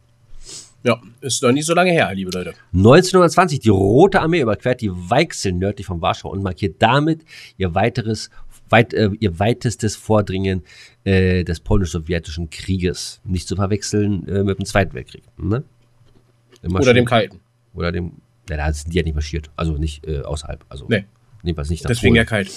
Ja, 0.85 1.01
ist 1.21 1.43
noch 1.43 1.53
nicht 1.53 1.67
so 1.67 1.75
lange 1.75 1.91
her, 1.91 2.13
liebe 2.15 2.31
Leute. 2.31 2.53
1920, 2.73 3.61
die 3.61 3.69
Rote 3.69 4.21
Armee 4.21 4.41
überquert 4.41 4.81
die 4.81 4.91
Weichsel 4.93 5.53
nördlich 5.53 5.87
von 5.87 6.01
Warschau 6.01 6.31
und 6.31 6.43
markiert 6.43 6.77
damit 6.79 7.23
ihr 7.57 7.75
weiteres, 7.75 8.31
weit, 8.69 8.95
äh, 8.95 9.11
ihr 9.19 9.39
weitestes 9.39 9.97
Vordringen 9.97 10.63
äh, 11.05 11.43
des 11.43 11.61
polnisch-sowjetischen 11.61 12.51
Krieges. 12.51 13.21
Nicht 13.25 13.49
zu 13.49 13.57
verwechseln 13.57 14.29
äh, 14.29 14.45
mit 14.45 14.59
dem 14.59 14.67
Zweiten 14.67 14.95
Weltkrieg. 14.95 15.25
Ne? 15.37 15.65
Oder 16.63 16.85
schön- 16.85 16.95
dem 16.95 17.05
Kalten. 17.07 17.41
Oder 17.75 17.93
dem. 17.93 18.13
Ja, 18.49 18.57
da 18.57 18.73
sind 18.73 18.93
die 18.93 18.97
ja 18.97 19.03
nicht 19.03 19.15
marschiert. 19.15 19.51
Also 19.57 19.75
nicht 19.77 20.07
äh, 20.07 20.21
außerhalb. 20.21 20.65
Also 20.69 20.87
Nee. 20.89 21.05
jedenfalls 21.43 21.71
nicht 21.71 21.85
nach 21.85 21.89
Deswegen 21.89 22.15
ja 22.15 22.23
Polen. 22.25 22.45
kalt. 22.45 22.53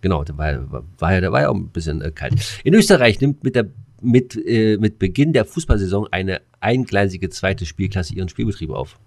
Genau, 0.00 0.24
der 0.24 0.36
war, 0.38 0.70
war, 0.72 0.84
war, 0.98 1.12
ja, 1.20 1.32
war 1.32 1.40
ja 1.42 1.48
auch 1.48 1.54
ein 1.54 1.68
bisschen 1.68 2.00
äh, 2.02 2.10
kalt. 2.10 2.34
In 2.64 2.74
Österreich 2.74 3.20
nimmt 3.20 3.42
mit, 3.44 3.54
der, 3.56 3.66
mit, 4.02 4.36
äh, 4.36 4.76
mit 4.78 4.98
Beginn 4.98 5.32
der 5.32 5.44
Fußballsaison 5.44 6.08
eine 6.12 6.40
eingleisige 6.60 7.28
zweite 7.30 7.66
Spielklasse 7.66 8.14
ihren 8.14 8.28
Spielbetrieb 8.28 8.70
auf. 8.70 8.98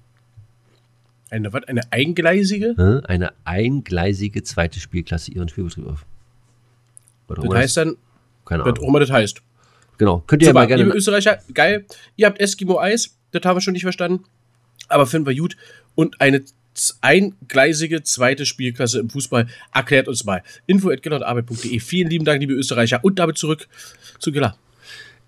Eine, 1.32 1.54
was, 1.54 1.63
eine 1.65 1.82
eingleisige? 1.92 2.74
Ne? 2.76 3.04
eine 3.08 3.32
eingleisige 3.46 4.42
zweite 4.44 4.80
Spielklasse 4.80 5.32
ihren 5.32 5.48
Spielbetrieb 5.48 5.86
auf. 5.86 6.06
Auch 7.28 7.36
Das 7.36 7.54
heißt 7.54 7.78
dann, 7.78 7.96
keine 8.46 8.63
was 8.63 8.72
auch 8.74 8.78
Ahnung. 8.78 8.89
immer 8.89 9.00
das 9.00 9.12
heißt. 9.12 9.42
Genau. 10.00 10.24
Könnt 10.26 10.42
ihr 10.42 10.48
ja 10.48 10.50
Super, 10.52 10.62
mal 10.62 10.65
gerne. 10.68 10.84
liebe 10.84 10.96
Österreicher, 10.98 11.39
geil. 11.54 11.86
Ihr 12.15 12.26
habt 12.26 12.39
Eskimo-Eis, 12.39 13.15
das 13.32 13.44
haben 13.44 13.58
wir 13.58 13.62
schon 13.62 13.74
nicht 13.74 13.84
verstanden. 13.84 14.24
Aber 14.89 15.06
finden 15.06 15.28
wir 15.28 15.36
gut. 15.36 15.56
Und 15.95 16.19
eine 16.21 16.43
eingleisige 17.02 18.04
zweite 18.04 18.45
Spielklasse 18.45 18.99
im 18.99 19.10
Fußball. 19.10 19.47
Erklärt 19.73 20.08
uns 20.08 20.23
mal. 20.23 20.43
info 20.65 20.89
info.gellertarbeit.de. 20.89 21.80
Vielen 21.80 22.10
lieben 22.10 22.25
Dank, 22.25 22.39
liebe 22.41 22.54
Österreicher. 22.54 23.04
Und 23.04 23.19
damit 23.19 23.38
zurück 23.38 23.67
zu 24.19 24.32
Giller. 24.32 24.58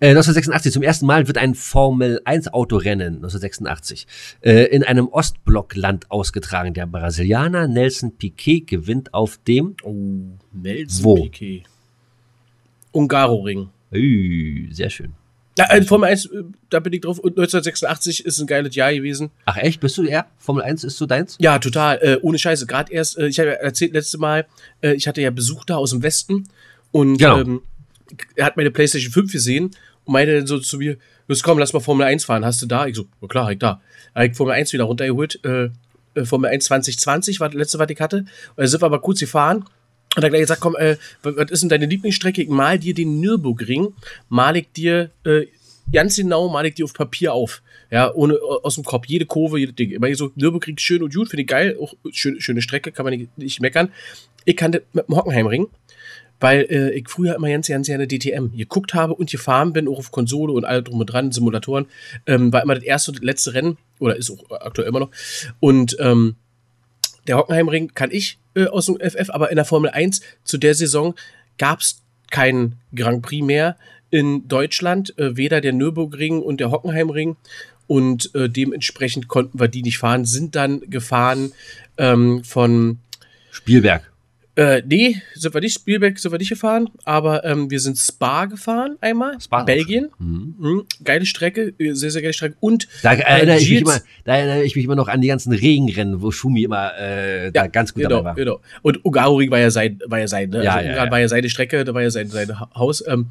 Äh, 0.00 0.08
1986, 0.10 0.72
zum 0.72 0.82
ersten 0.82 1.06
Mal 1.06 1.28
wird 1.28 1.38
ein 1.38 1.54
Formel-1-Autorennen 1.54 3.16
1986 3.16 4.06
äh, 4.40 4.64
in 4.64 4.82
einem 4.82 5.06
Ostblockland 5.06 6.10
ausgetragen. 6.10 6.74
Der 6.74 6.86
Brasilianer 6.86 7.68
Nelson 7.68 8.16
Piquet 8.16 8.66
gewinnt 8.66 9.14
auf 9.14 9.38
dem 9.46 9.76
Oh, 9.84 10.38
Nelson 10.52 11.04
Wo? 11.04 11.14
Piquet. 11.22 11.62
Ungaroring. 12.90 13.68
Ü, 13.92 14.72
sehr 14.72 14.90
schön. 14.90 15.12
Ja, 15.70 15.76
äh, 15.76 15.82
Formel 15.82 16.08
1, 16.10 16.26
äh, 16.26 16.42
da 16.70 16.80
bin 16.80 16.92
ich 16.92 17.00
drauf. 17.00 17.18
Und 17.18 17.32
1986 17.38 18.24
ist 18.24 18.38
ein 18.40 18.46
geiles 18.46 18.74
Jahr 18.74 18.92
gewesen. 18.92 19.30
Ach 19.44 19.56
echt, 19.56 19.80
bist 19.80 19.96
du 19.98 20.04
er? 20.04 20.26
Formel 20.38 20.62
1 20.62 20.84
ist 20.84 20.96
so 20.98 21.06
deins? 21.06 21.36
Ja, 21.40 21.58
total. 21.58 21.98
Äh, 22.02 22.18
ohne 22.22 22.38
Scheiße. 22.38 22.66
Gerade 22.66 22.92
erst, 22.92 23.18
äh, 23.18 23.26
ich 23.26 23.38
habe 23.38 23.50
ja 23.50 23.54
erzählt 23.56 23.92
letzte 23.92 24.18
Mal, 24.18 24.46
äh, 24.82 24.94
ich 24.94 25.06
hatte 25.08 25.20
ja 25.20 25.30
Besuch 25.30 25.64
da 25.64 25.76
aus 25.76 25.90
dem 25.90 26.02
Westen 26.02 26.48
und 26.90 27.18
Genau. 27.18 27.40
ähm, 27.40 27.62
er 28.36 28.46
hat 28.46 28.56
meine 28.56 28.70
PlayStation 28.70 29.12
5 29.12 29.32
gesehen 29.32 29.70
und 30.04 30.12
meinte 30.12 30.36
dann 30.36 30.46
so 30.46 30.58
zu 30.58 30.78
mir, 30.78 30.96
los 31.28 31.42
komm, 31.42 31.58
lass 31.58 31.72
mal 31.72 31.80
Formel 31.80 32.06
1 32.06 32.24
fahren. 32.24 32.44
Hast 32.44 32.60
du 32.62 32.66
da? 32.66 32.86
Ich 32.86 32.96
so, 32.96 33.06
na 33.20 33.28
klar, 33.28 33.52
ich 33.52 33.58
da. 33.58 33.80
Hab 34.14 34.24
ich 34.24 34.36
Formel 34.36 34.54
1 34.54 34.72
wieder 34.72 34.84
runtergeholt. 34.84 35.42
Äh, 35.44 35.70
Formel 36.24 36.50
1 36.50 36.66
2020 36.66 37.40
war 37.40 37.48
das 37.48 37.56
letzte, 37.56 37.78
was 37.78 37.88
ich 37.88 38.00
hatte. 38.00 38.18
Und 38.18 38.28
dann 38.56 38.66
sind 38.66 38.82
wir 38.82 38.86
aber 38.86 39.00
kurz 39.00 39.20
gefahren. 39.20 39.64
Und 40.14 40.22
dann 40.22 40.30
gleich 40.30 40.42
gesagt, 40.42 40.60
komm, 40.60 40.76
äh, 40.76 40.96
was 41.22 41.50
ist 41.50 41.62
denn 41.62 41.70
deine 41.70 41.86
Lieblingsstrecke? 41.86 42.42
Ich 42.42 42.48
mal 42.48 42.78
dir 42.78 42.94
den 42.94 43.20
Nürburgring, 43.20 43.94
mal 44.28 44.56
ich 44.56 44.70
dir 44.72 45.10
äh, 45.24 45.46
ganz 45.90 46.16
genau, 46.16 46.48
mal 46.48 46.66
ich 46.66 46.74
dir 46.74 46.84
auf 46.84 46.92
Papier 46.92 47.32
auf. 47.32 47.62
Ja, 47.90 48.12
ohne 48.14 48.38
aus 48.62 48.76
dem 48.76 48.84
Kopf, 48.84 49.06
jede 49.06 49.26
Kurve, 49.26 49.58
jede 49.58 49.72
Ding. 49.72 49.90
Immer 49.90 50.14
so, 50.14 50.30
Nürburgring 50.34 50.78
schön 50.78 51.02
und 51.02 51.14
gut, 51.14 51.28
finde 51.28 51.42
ich 51.42 51.48
geil. 51.48 51.76
Auch 51.80 51.94
schön, 52.10 52.40
schöne 52.40 52.62
Strecke, 52.62 52.92
kann 52.92 53.04
man 53.04 53.14
nicht, 53.14 53.36
nicht 53.38 53.60
meckern. 53.60 53.90
Ich 54.44 54.56
kann 54.56 54.72
das 54.72 54.82
mit 54.92 55.08
dem 55.08 55.16
Hockenheimring, 55.16 55.68
weil 56.40 56.66
äh, 56.70 56.90
ich 56.92 57.08
früher 57.08 57.34
immer 57.34 57.48
ganz, 57.48 57.68
ganz 57.68 57.86
gerne 57.86 58.06
DTM 58.06 58.56
geguckt 58.56 58.94
habe 58.94 59.14
und 59.14 59.30
gefahren 59.30 59.72
bin, 59.72 59.88
auch 59.88 59.98
auf 59.98 60.10
Konsole 60.10 60.52
und 60.52 60.64
alle 60.64 60.82
drum 60.82 61.00
und 61.00 61.06
dran, 61.06 61.32
Simulatoren. 61.32 61.86
Ähm, 62.26 62.52
war 62.52 62.62
immer 62.62 62.74
das 62.74 62.84
erste 62.84 63.12
und 63.12 63.22
letzte 63.22 63.54
Rennen, 63.54 63.78
oder 63.98 64.16
ist 64.16 64.30
auch 64.30 64.50
aktuell 64.50 64.88
immer 64.88 65.00
noch. 65.00 65.10
Und 65.60 65.96
ähm, 66.00 66.36
der 67.26 67.36
Hockenheimring 67.36 67.92
kann 67.94 68.10
ich 68.10 68.38
äh, 68.54 68.66
aus 68.66 68.86
dem 68.86 68.96
FF, 68.96 69.30
aber 69.30 69.50
in 69.50 69.56
der 69.56 69.64
Formel 69.64 69.90
1 69.90 70.20
zu 70.44 70.58
der 70.58 70.74
Saison 70.74 71.14
gab 71.58 71.80
es 71.80 72.02
keinen 72.30 72.76
Grand 72.94 73.22
Prix 73.22 73.44
mehr 73.44 73.76
in 74.10 74.46
Deutschland, 74.48 75.16
äh, 75.18 75.36
weder 75.36 75.60
der 75.60 75.72
Nürburgring 75.72 76.40
und 76.40 76.60
der 76.60 76.70
Hockenheimring. 76.70 77.36
Und 77.86 78.34
äh, 78.34 78.48
dementsprechend 78.48 79.28
konnten 79.28 79.58
wir 79.58 79.68
die 79.68 79.82
nicht 79.82 79.98
fahren, 79.98 80.24
sind 80.24 80.54
dann 80.54 80.80
gefahren 80.88 81.52
ähm, 81.98 82.42
von 82.44 82.98
Spielberg. 83.50 84.11
Äh, 84.56 84.82
nee, 84.86 85.20
sind 85.34 85.54
wir 85.54 85.60
nicht, 85.62 85.74
Spielberg 85.74 86.18
sind 86.18 86.30
wir 86.30 86.38
nicht 86.38 86.50
gefahren, 86.50 86.90
aber 87.04 87.42
ähm, 87.44 87.70
wir 87.70 87.80
sind 87.80 87.96
Spa 87.98 88.44
gefahren 88.44 88.96
einmal, 89.00 89.40
Spa 89.40 89.62
Belgien. 89.64 90.10
Mhm. 90.18 90.54
Mhm, 90.58 90.82
geile 91.04 91.24
Strecke, 91.24 91.72
äh, 91.78 91.94
sehr, 91.94 92.10
sehr 92.10 92.20
geile 92.22 92.34
Strecke. 92.34 92.56
Und 92.60 92.86
Da 93.02 93.14
erinnere, 93.14 93.58
ich 93.58 93.70
mich 93.70 93.80
immer, 93.80 94.00
da 94.24 94.36
erinnere 94.36 94.62
ich 94.64 94.76
mich 94.76 94.84
immer 94.84 94.94
noch 94.96 95.08
an 95.08 95.20
die 95.22 95.28
ganzen 95.28 95.52
Regenrennen, 95.52 96.20
wo 96.20 96.30
Schumi 96.30 96.64
immer 96.64 96.96
äh, 96.98 97.50
da 97.50 97.66
ganz 97.66 97.94
gut 97.94 98.02
genau, 98.02 98.16
dabei 98.16 98.24
war. 98.30 98.34
Genau. 98.34 98.60
Und 98.82 99.04
Ungaroring 99.04 99.50
war 99.50 99.58
ja 99.58 99.70
sein, 99.70 99.98
war 100.06 100.18
ja 100.18 100.28
sein, 100.28 100.50
ne? 100.50 100.62
Ja, 100.64 100.74
also 100.76 100.88
ja, 100.90 101.10
war 101.10 101.20
ja 101.20 101.28
seine 101.28 101.48
Strecke, 101.48 101.84
da 101.84 101.94
war 101.94 102.02
ja 102.02 102.10
sein, 102.10 102.28
sein 102.28 102.60
Ha- 102.60 102.70
Haus. 102.74 103.02
Ähm, 103.06 103.28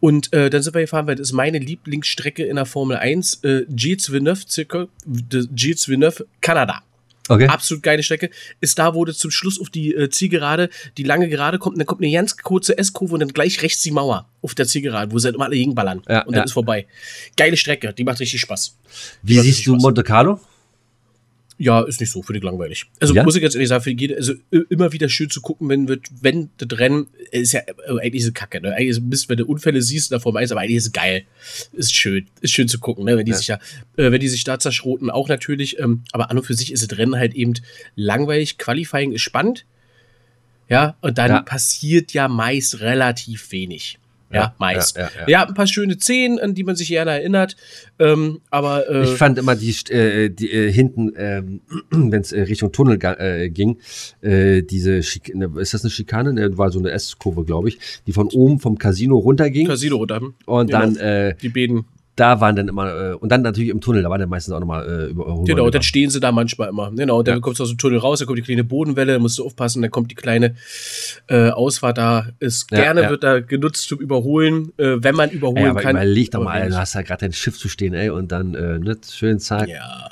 und 0.00 0.32
äh, 0.32 0.48
dann 0.50 0.62
sind 0.62 0.74
wir 0.74 0.82
gefahren, 0.82 1.06
weil 1.08 1.16
das 1.16 1.28
ist 1.30 1.32
meine 1.32 1.58
Lieblingsstrecke 1.58 2.44
in 2.44 2.56
der 2.56 2.66
Formel 2.66 2.98
1, 2.98 3.42
äh, 3.42 3.64
Gilles 3.70 4.12
Villeneuve, 4.12 4.42
circa, 4.48 4.86
de- 5.04 5.46
Gilles 5.52 5.88
Villeneuve, 5.88 6.26
Kanada. 6.40 6.82
Okay. 7.28 7.46
Absolut 7.46 7.82
geile 7.82 8.02
Strecke. 8.02 8.30
Ist 8.60 8.78
da, 8.78 8.94
wo 8.94 9.04
du 9.04 9.14
zum 9.14 9.30
Schluss 9.30 9.60
auf 9.60 9.70
die 9.70 9.94
äh, 9.94 10.10
Zielgerade, 10.10 10.70
die 10.96 11.02
lange 11.02 11.28
Gerade 11.28 11.58
kommt, 11.58 11.74
und 11.74 11.78
dann 11.78 11.86
kommt 11.86 12.02
eine 12.02 12.12
ganz 12.12 12.36
kurze 12.36 12.76
S-Kurve 12.78 13.14
und 13.14 13.20
dann 13.20 13.28
gleich 13.28 13.62
rechts 13.62 13.82
die 13.82 13.90
Mauer 13.90 14.28
auf 14.42 14.54
der 14.54 14.66
Zielgerade, 14.66 15.12
wo 15.12 15.18
sie 15.18 15.26
halt 15.26 15.34
immer 15.36 15.44
alle 15.46 15.56
gegenballern. 15.56 16.02
Ja, 16.08 16.22
und 16.22 16.32
dann 16.32 16.40
ja. 16.40 16.44
ist 16.44 16.52
vorbei. 16.52 16.86
Geile 17.36 17.56
Strecke, 17.56 17.92
die 17.92 18.04
macht 18.04 18.20
richtig 18.20 18.40
Spaß. 18.40 18.76
Wie 19.22 19.36
macht 19.36 19.44
siehst 19.44 19.66
du 19.66 19.72
Spaß. 19.72 19.82
Monte 19.82 20.02
Carlo? 20.02 20.40
Ja, 21.60 21.80
ist 21.82 21.98
nicht 22.00 22.12
so, 22.12 22.22
für 22.22 22.32
dich 22.32 22.42
langweilig. 22.44 22.84
Also 23.00 23.14
Ja? 23.14 23.24
muss 23.24 23.34
ich 23.34 23.42
ganz 23.42 23.54
ehrlich 23.56 23.68
sagen, 23.68 23.82
für 23.82 23.90
jede, 23.90 24.16
also 24.16 24.32
immer 24.70 24.92
wieder 24.92 25.08
schön 25.08 25.28
zu 25.28 25.40
gucken, 25.40 25.68
wenn 25.68 25.88
wird, 25.88 26.06
wenn 26.20 26.50
das 26.56 26.78
Rennen 26.78 27.08
ist 27.32 27.52
ja 27.52 27.60
äh, 27.60 27.90
eigentlich 28.00 28.22
ist 28.22 28.28
es 28.28 28.34
Kacke, 28.34 28.60
ne? 28.60 28.72
Eigentlich 28.74 28.90
ist 28.90 29.00
Mist, 29.02 29.28
wenn 29.28 29.38
du 29.38 29.44
Unfälle 29.44 29.82
siehst 29.82 30.10
in 30.10 30.14
der 30.14 30.20
Formel 30.20 30.40
1, 30.42 30.52
aber 30.52 30.60
eigentlich 30.60 30.76
ist 30.76 30.86
es 30.86 30.92
geil. 30.92 31.24
Ist 31.72 31.94
schön. 31.94 32.28
Ist 32.40 32.52
schön 32.52 32.68
zu 32.68 32.78
gucken, 32.78 33.04
ne? 33.04 33.16
Wenn 33.16 33.24
die 33.26 33.32
Ja. 33.32 33.36
sich 33.38 33.48
ja, 33.48 33.56
äh, 33.96 34.12
wenn 34.12 34.20
die 34.20 34.28
sich 34.28 34.44
da 34.44 34.60
zerschroten, 34.60 35.10
auch 35.10 35.28
natürlich, 35.28 35.80
ähm, 35.80 36.04
aber 36.12 36.30
an 36.30 36.38
und 36.38 36.44
für 36.44 36.54
sich 36.54 36.72
ist 36.72 36.88
das 36.90 36.96
Rennen 36.96 37.16
halt 37.16 37.34
eben 37.34 37.54
langweilig. 37.96 38.56
Qualifying 38.58 39.10
ist 39.12 39.22
spannend. 39.22 39.66
Ja, 40.68 40.96
und 41.00 41.18
dann 41.18 41.30
Ja. 41.30 41.42
passiert 41.42 42.12
ja 42.12 42.28
meist 42.28 42.80
relativ 42.80 43.50
wenig. 43.52 43.98
Ja, 44.32 44.54
meist. 44.58 44.96
ja, 44.96 45.10
Ja, 45.20 45.28
ja, 45.28 45.48
ein 45.48 45.54
paar 45.54 45.66
schöne 45.66 45.98
Szenen, 45.98 46.38
an 46.38 46.54
die 46.54 46.64
man 46.64 46.76
sich 46.76 46.88
gerne 46.88 47.12
erinnert. 47.12 47.56
Ähm, 47.98 48.40
aber 48.50 48.88
äh, 48.88 49.04
Ich 49.04 49.16
fand 49.16 49.38
immer 49.38 49.56
die, 49.56 49.74
äh, 49.90 50.28
die 50.28 50.50
äh, 50.50 50.70
hinten, 50.70 51.12
ähm, 51.16 51.60
wenn 51.90 52.20
es 52.20 52.32
äh, 52.32 52.42
Richtung 52.42 52.72
Tunnel 52.72 52.98
äh, 53.02 53.48
ging, 53.48 53.78
äh, 54.20 54.62
diese 54.62 55.02
Schik 55.02 55.34
ne, 55.34 55.50
ist 55.56 55.74
das 55.74 55.82
eine 55.82 55.90
Schikane? 55.90 56.32
Ne, 56.32 56.58
war 56.58 56.70
so 56.70 56.78
eine 56.78 56.90
S-Kurve, 56.90 57.44
glaube 57.44 57.68
ich, 57.68 57.78
die 58.06 58.12
von 58.12 58.28
oben 58.28 58.60
vom 58.60 58.78
Casino 58.78 59.16
runterging. 59.16 59.66
Casino 59.66 59.96
runter. 59.96 60.20
und 60.46 60.66
genau. 60.66 60.80
dann, 60.80 60.96
äh, 60.96 61.34
Die 61.40 61.48
beiden. 61.48 61.84
Da 62.18 62.40
waren 62.40 62.56
dann 62.56 62.68
immer, 62.68 63.12
äh, 63.12 63.14
und 63.14 63.30
dann 63.30 63.42
natürlich 63.42 63.70
im 63.70 63.80
Tunnel, 63.80 64.02
da 64.02 64.10
waren 64.10 64.20
dann 64.20 64.28
meistens 64.28 64.52
auch 64.54 64.60
nochmal 64.60 64.84
äh, 64.86 65.10
über 65.10 65.26
rüber- 65.26 65.44
Genau, 65.44 65.70
dann 65.70 65.82
stehen 65.82 66.10
sie 66.10 66.20
da 66.20 66.32
manchmal 66.32 66.68
immer. 66.68 66.90
Genau, 66.94 67.22
dann 67.22 67.36
Ja. 67.36 67.40
kommst 67.40 67.60
du 67.60 67.64
aus 67.64 67.70
dem 67.70 67.78
Tunnel 67.78 67.98
raus, 67.98 68.18
dann 68.18 68.26
kommt 68.26 68.38
die 68.38 68.42
kleine 68.42 68.64
Bodenwelle, 68.64 69.12
dann 69.14 69.22
musst 69.22 69.38
du 69.38 69.44
aufpassen, 69.46 69.82
dann 69.82 69.90
kommt 69.90 70.10
die 70.10 70.14
kleine 70.16 70.54
äh, 71.28 71.50
Ausfahrt 71.50 71.98
da. 71.98 72.28
Ist 72.40 72.70
Ja, 72.70 72.78
gerne 72.82 73.02
ja. 73.02 73.10
wird 73.10 73.22
da 73.22 73.40
genutzt 73.40 73.88
zum 73.88 74.00
Überholen, 74.00 74.72
äh, 74.78 74.96
wenn 75.02 75.14
man 75.14 75.30
überholen 75.30 75.58
Ey, 75.64 75.68
aber 75.70 75.80
kann. 75.80 75.96
überleg 75.96 76.30
doch 76.30 76.42
mal, 76.42 76.68
du 76.68 76.76
hast 76.76 76.94
da 76.94 77.02
gerade 77.02 77.20
dein 77.20 77.32
Schiff 77.32 77.56
zu 77.58 77.68
stehen, 77.68 77.94
ey, 77.94 78.10
und 78.10 78.32
dann, 78.32 78.54
äh, 78.54 78.78
ne, 78.78 78.96
schön 79.10 79.38
zack. 79.38 79.68
Ja. 79.68 80.10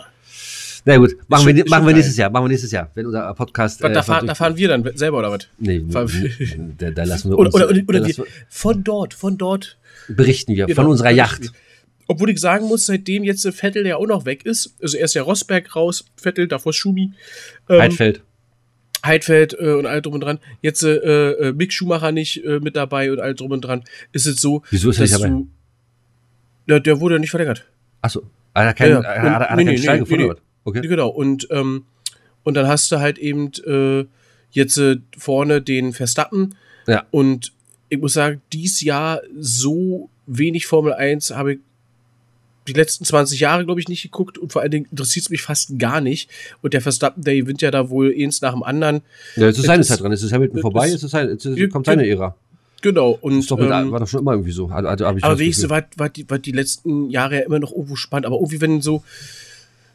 Na 0.84 0.96
gut, 0.98 1.16
machen, 1.26 1.42
schon- 1.48 1.56
wir, 1.56 1.64
machen 1.68 1.86
wir 1.88 1.94
nächstes 1.94 2.16
Jahr, 2.16 2.30
machen 2.30 2.44
wir 2.44 2.48
nächstes 2.50 2.70
Jahr, 2.70 2.88
wenn 2.94 3.06
unser 3.06 3.34
Podcast. 3.34 3.82
Was, 3.82 3.92
da, 3.92 3.98
äh, 3.98 4.02
fahren, 4.04 4.26
da 4.28 4.34
fahren 4.36 4.56
wir 4.56 4.68
dann 4.68 4.88
selber 4.94 5.18
oder 5.18 5.32
was? 5.32 5.48
Nee, 5.58 5.82
da, 5.88 6.04
da 6.92 7.02
lassen 7.04 7.30
wir 7.30 7.38
Oder, 7.38 7.46
uns, 7.48 7.54
oder, 7.56 7.64
oder, 7.68 7.74
da 7.74 7.82
oder 7.88 7.98
lassen 8.00 8.18
wir, 8.18 8.26
von 8.48 8.84
dort, 8.84 9.12
von 9.12 9.36
dort. 9.36 9.76
berichten 10.08 10.54
wir 10.54 10.66
Genau, 10.66 10.76
von 10.82 10.86
unserer 10.92 11.10
Yacht. 11.10 11.50
Obwohl 12.08 12.30
ich 12.30 12.40
sagen 12.40 12.66
muss, 12.68 12.86
seitdem 12.86 13.24
jetzt 13.24 13.44
Vettel 13.52 13.86
ja 13.86 13.96
auch 13.96 14.06
noch 14.06 14.24
weg 14.26 14.44
ist, 14.46 14.74
also 14.80 14.96
erst 14.96 15.14
ja 15.14 15.22
Rosberg 15.22 15.74
raus, 15.74 16.04
Vettel, 16.16 16.46
davor 16.48 16.72
Schumi, 16.72 17.12
ähm, 17.68 17.80
Heidfeld. 17.80 18.22
Heidfeld 19.04 19.56
äh, 19.58 19.72
und 19.72 19.86
all 19.86 20.02
drum 20.02 20.14
und 20.14 20.20
dran. 20.20 20.38
Jetzt 20.62 20.82
äh, 20.82 20.96
äh, 20.96 21.52
Mick 21.52 21.72
Schumacher 21.72 22.12
nicht 22.12 22.44
äh, 22.44 22.60
mit 22.60 22.76
dabei 22.76 23.12
und 23.12 23.20
all 23.20 23.34
drum 23.34 23.50
und 23.52 23.60
dran. 23.60 23.84
Ist 24.12 24.26
es 24.26 24.40
so, 24.40 24.62
Wieso 24.70 24.90
ist 24.90 24.98
er 24.98 25.02
dass 25.02 25.10
nicht 25.12 25.22
dabei? 25.24 25.34
du. 26.66 26.72
Ja, 26.72 26.78
der 26.80 27.00
wurde 27.00 27.16
ja 27.16 27.18
nicht 27.20 27.30
verlängert. 27.30 27.66
Achso, 28.02 28.22
hat 28.54 28.64
er 28.66 28.74
keinen, 28.74 28.90
Ja, 28.90 28.96
hat, 28.98 29.04
ja. 29.04 29.10
er- 29.10 29.22
hat 29.38 29.50
er 29.50 29.56
Nee, 29.56 29.64
keinen 29.64 29.74
nee, 29.74 29.86
nee, 29.92 29.98
gefunden? 29.98 30.26
nee. 30.28 30.40
Okay. 30.64 30.80
Genau. 30.82 31.08
Und, 31.08 31.46
ähm, 31.50 31.84
und 32.42 32.54
dann 32.54 32.66
hast 32.66 32.90
du 32.90 32.98
halt 32.98 33.18
eben 33.18 33.50
äh, 33.66 34.04
jetzt 34.50 34.76
äh, 34.78 34.96
vorne 35.16 35.62
den 35.62 35.92
Verstappen. 35.92 36.56
Ja. 36.88 37.04
Und 37.12 37.52
ich 37.88 37.98
muss 37.98 38.14
sagen, 38.14 38.42
dies 38.52 38.80
Jahr 38.80 39.20
so 39.38 40.10
wenig 40.26 40.66
Formel 40.66 40.92
1 40.92 41.30
habe 41.30 41.54
ich 41.54 41.58
die 42.66 42.72
letzten 42.72 43.04
20 43.04 43.40
Jahre, 43.40 43.64
glaube 43.64 43.80
ich, 43.80 43.88
nicht 43.88 44.02
geguckt 44.02 44.38
und 44.38 44.52
vor 44.52 44.62
allen 44.62 44.70
Dingen 44.70 44.86
interessiert 44.90 45.24
es 45.24 45.30
mich 45.30 45.42
fast 45.42 45.78
gar 45.78 46.00
nicht. 46.00 46.30
Und 46.62 46.74
der 46.74 46.80
Verstappen, 46.80 47.22
der 47.22 47.36
gewinnt 47.36 47.62
ja 47.62 47.70
da 47.70 47.90
wohl 47.90 48.14
eins 48.16 48.40
nach 48.40 48.52
dem 48.52 48.62
anderen. 48.62 49.02
Ja, 49.36 49.46
jetzt 49.46 49.58
ist 49.58 49.66
seine 49.66 49.82
Zeit 49.84 50.00
dran. 50.00 50.12
Jetzt 50.12 50.22
ist 50.22 50.32
Hamilton 50.32 50.60
vorbei, 50.60 50.88
jetzt, 50.88 51.02
ist 51.02 51.10
sein, 51.10 51.28
jetzt 51.28 51.44
ist, 51.44 51.72
kommt 51.72 51.86
seine 51.86 52.06
Ära. 52.06 52.36
Genau. 52.82 53.18
Und, 53.20 53.40
Ist 53.40 53.50
doch 53.50 53.58
mit, 53.58 53.70
ähm, 53.70 53.90
war 53.90 54.00
doch 54.00 54.06
schon 54.06 54.20
immer 54.20 54.32
irgendwie 54.32 54.52
so. 54.52 54.68
Also, 54.68 55.06
aber 55.06 55.38
wenigstens 55.38 55.68
war, 55.70 55.82
war, 55.96 56.08
die, 56.08 56.28
war 56.28 56.38
die 56.38 56.52
letzten 56.52 57.10
Jahre 57.10 57.36
ja 57.36 57.40
immer 57.40 57.58
noch 57.58 57.72
irgendwo 57.72 57.96
spannend. 57.96 58.26
Aber 58.26 58.36
irgendwie, 58.36 58.60
wenn 58.60 58.80
so, 58.80 59.02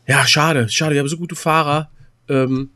ja, 0.08 0.26
schade, 0.26 0.68
schade, 0.68 0.96
wir 0.96 1.00
haben 1.00 1.08
so 1.08 1.18
gute 1.18 1.36
Fahrer. 1.36 1.90
Ähm, 2.28 2.70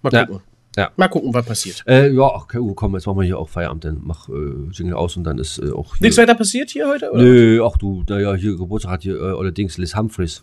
mal 0.00 0.10
gucken. 0.10 0.36
ja. 0.36 0.51
Mal 0.96 1.08
gucken, 1.08 1.34
was 1.34 1.44
passiert. 1.44 1.84
Äh, 1.86 2.10
ja, 2.12 2.22
okay, 2.22 2.58
uh, 2.58 2.74
komm, 2.74 2.94
jetzt 2.94 3.06
machen 3.06 3.18
wir 3.18 3.26
hier 3.26 3.38
auch 3.38 3.48
Feierabend, 3.48 3.84
dann 3.84 4.00
mach 4.02 4.28
äh, 4.28 4.32
Jingle 4.70 4.94
aus 4.94 5.16
und 5.16 5.24
dann 5.24 5.38
ist 5.38 5.58
äh, 5.58 5.70
auch 5.70 5.96
hier. 5.96 6.06
Nichts 6.06 6.16
weiter 6.16 6.34
passiert 6.34 6.70
hier 6.70 6.88
heute? 6.88 7.10
Oder? 7.10 7.22
Nö, 7.22 7.62
ach 7.64 7.76
du, 7.76 8.02
naja, 8.08 8.34
hier 8.34 8.56
Geburtstag 8.56 8.92
hat 8.92 9.02
hier 9.02 9.20
äh, 9.20 9.36
allerdings 9.36 9.76
Liz 9.76 9.94
Humphreys. 9.94 10.42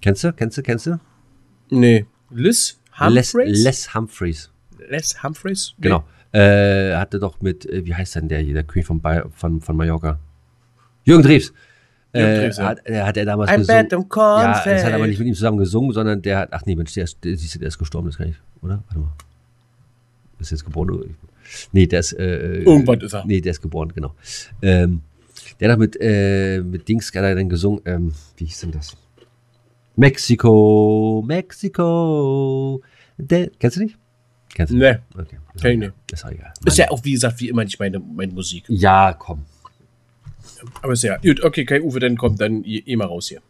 Kennst 0.00 0.22
du? 0.22 0.32
Kennst 0.32 0.58
du? 0.58 0.62
Kennst 0.62 0.86
du? 0.86 1.00
Nee. 1.70 2.06
Liz 2.30 2.78
Les, 3.00 3.34
Humphreys? 3.34 3.64
Les 3.64 3.94
Humphreys. 3.94 4.50
Les 4.88 5.22
Humphreys? 5.22 5.74
Nee. 5.78 5.82
Genau. 5.82 6.04
Äh, 6.30 6.94
hatte 6.94 7.18
doch 7.18 7.40
mit, 7.40 7.66
äh, 7.66 7.84
wie 7.84 7.94
heißt 7.94 8.16
denn 8.16 8.28
der 8.28 8.40
hier, 8.40 8.54
der 8.54 8.64
König 8.64 8.86
von, 8.86 9.00
Bay 9.00 9.22
von, 9.34 9.60
von 9.60 9.76
Mallorca? 9.76 10.18
Jürgen 11.04 11.22
Drews. 11.22 11.52
Äh, 12.12 12.50
hat, 12.52 12.80
er 12.86 13.06
hat 13.06 13.16
er 13.16 13.24
damals 13.26 13.50
I 13.50 13.56
gesungen. 13.56 13.88
them 13.88 14.06
Ja, 14.16 14.64
das 14.64 14.84
hat 14.84 14.92
aber 14.94 15.06
nicht 15.06 15.18
mit 15.18 15.28
ihm 15.28 15.34
zusammen 15.34 15.58
gesungen, 15.58 15.92
sondern 15.92 16.22
der 16.22 16.38
hat, 16.38 16.48
ach 16.52 16.62
nee, 16.64 16.74
Mensch, 16.74 16.94
der 16.94 17.04
ist, 17.04 17.22
der, 17.22 17.36
siehst 17.36 17.54
du, 17.54 17.58
der 17.58 17.68
ist 17.68 17.78
gestorben, 17.78 18.08
das 18.08 18.16
kann 18.16 18.28
ich, 18.28 18.36
oder? 18.62 18.82
Warte 18.86 18.98
mal. 19.00 19.12
Ist 20.38 20.50
jetzt 20.50 20.64
geboren? 20.64 20.90
oder? 20.90 21.06
Nee, 21.72 21.86
der 21.86 22.00
ist, 22.00 22.12
äh, 22.12 22.62
Irgendwann 22.62 23.00
ist 23.00 23.12
er. 23.12 23.24
Nee, 23.26 23.40
der 23.40 23.50
ist 23.50 23.60
geboren, 23.60 23.92
genau. 23.94 24.14
Ähm, 24.62 25.02
der 25.60 25.72
hat 25.72 25.78
mit, 25.78 25.96
äh, 26.00 26.60
mit 26.62 26.88
Dings 26.88 27.08
hat 27.08 27.16
er 27.24 27.34
dann 27.34 27.48
gesungen, 27.48 27.80
ähm, 27.84 28.12
wie 28.36 28.44
hieß 28.46 28.60
denn 28.60 28.72
das? 28.72 28.96
Mexiko, 29.96 31.24
Mexiko. 31.26 32.80
Der, 33.18 33.50
kennst 33.58 33.76
du 33.76 33.82
nicht? 33.82 33.98
Kennst 34.54 34.72
du 34.72 34.76
Nee. 34.76 34.92
nicht? 34.92 35.00
Okay. 35.14 35.36
Ist 35.54 35.62
Kenn 35.62 35.82
ich 35.82 35.88
egal. 35.88 35.94
Ist 36.12 36.24
auch 36.24 36.30
egal. 36.30 36.52
Ist 36.64 36.78
ja 36.78 36.90
auch, 36.90 37.04
wie 37.04 37.12
gesagt, 37.12 37.40
wie 37.40 37.48
immer 37.48 37.64
nicht 37.64 37.78
meine, 37.80 37.98
meine 37.98 38.32
Musik. 38.32 38.64
Ja, 38.68 39.12
komm. 39.12 39.44
Aber 40.82 40.94
ja 40.94 41.16
gut. 41.18 41.42
Okay, 41.42 41.64
Kai 41.64 41.80
Uwe, 41.80 42.00
dann 42.00 42.16
kommt 42.16 42.40
dann 42.40 42.64
eh 42.64 42.96
mal 42.96 43.06
raus 43.06 43.28
hier. 43.28 43.40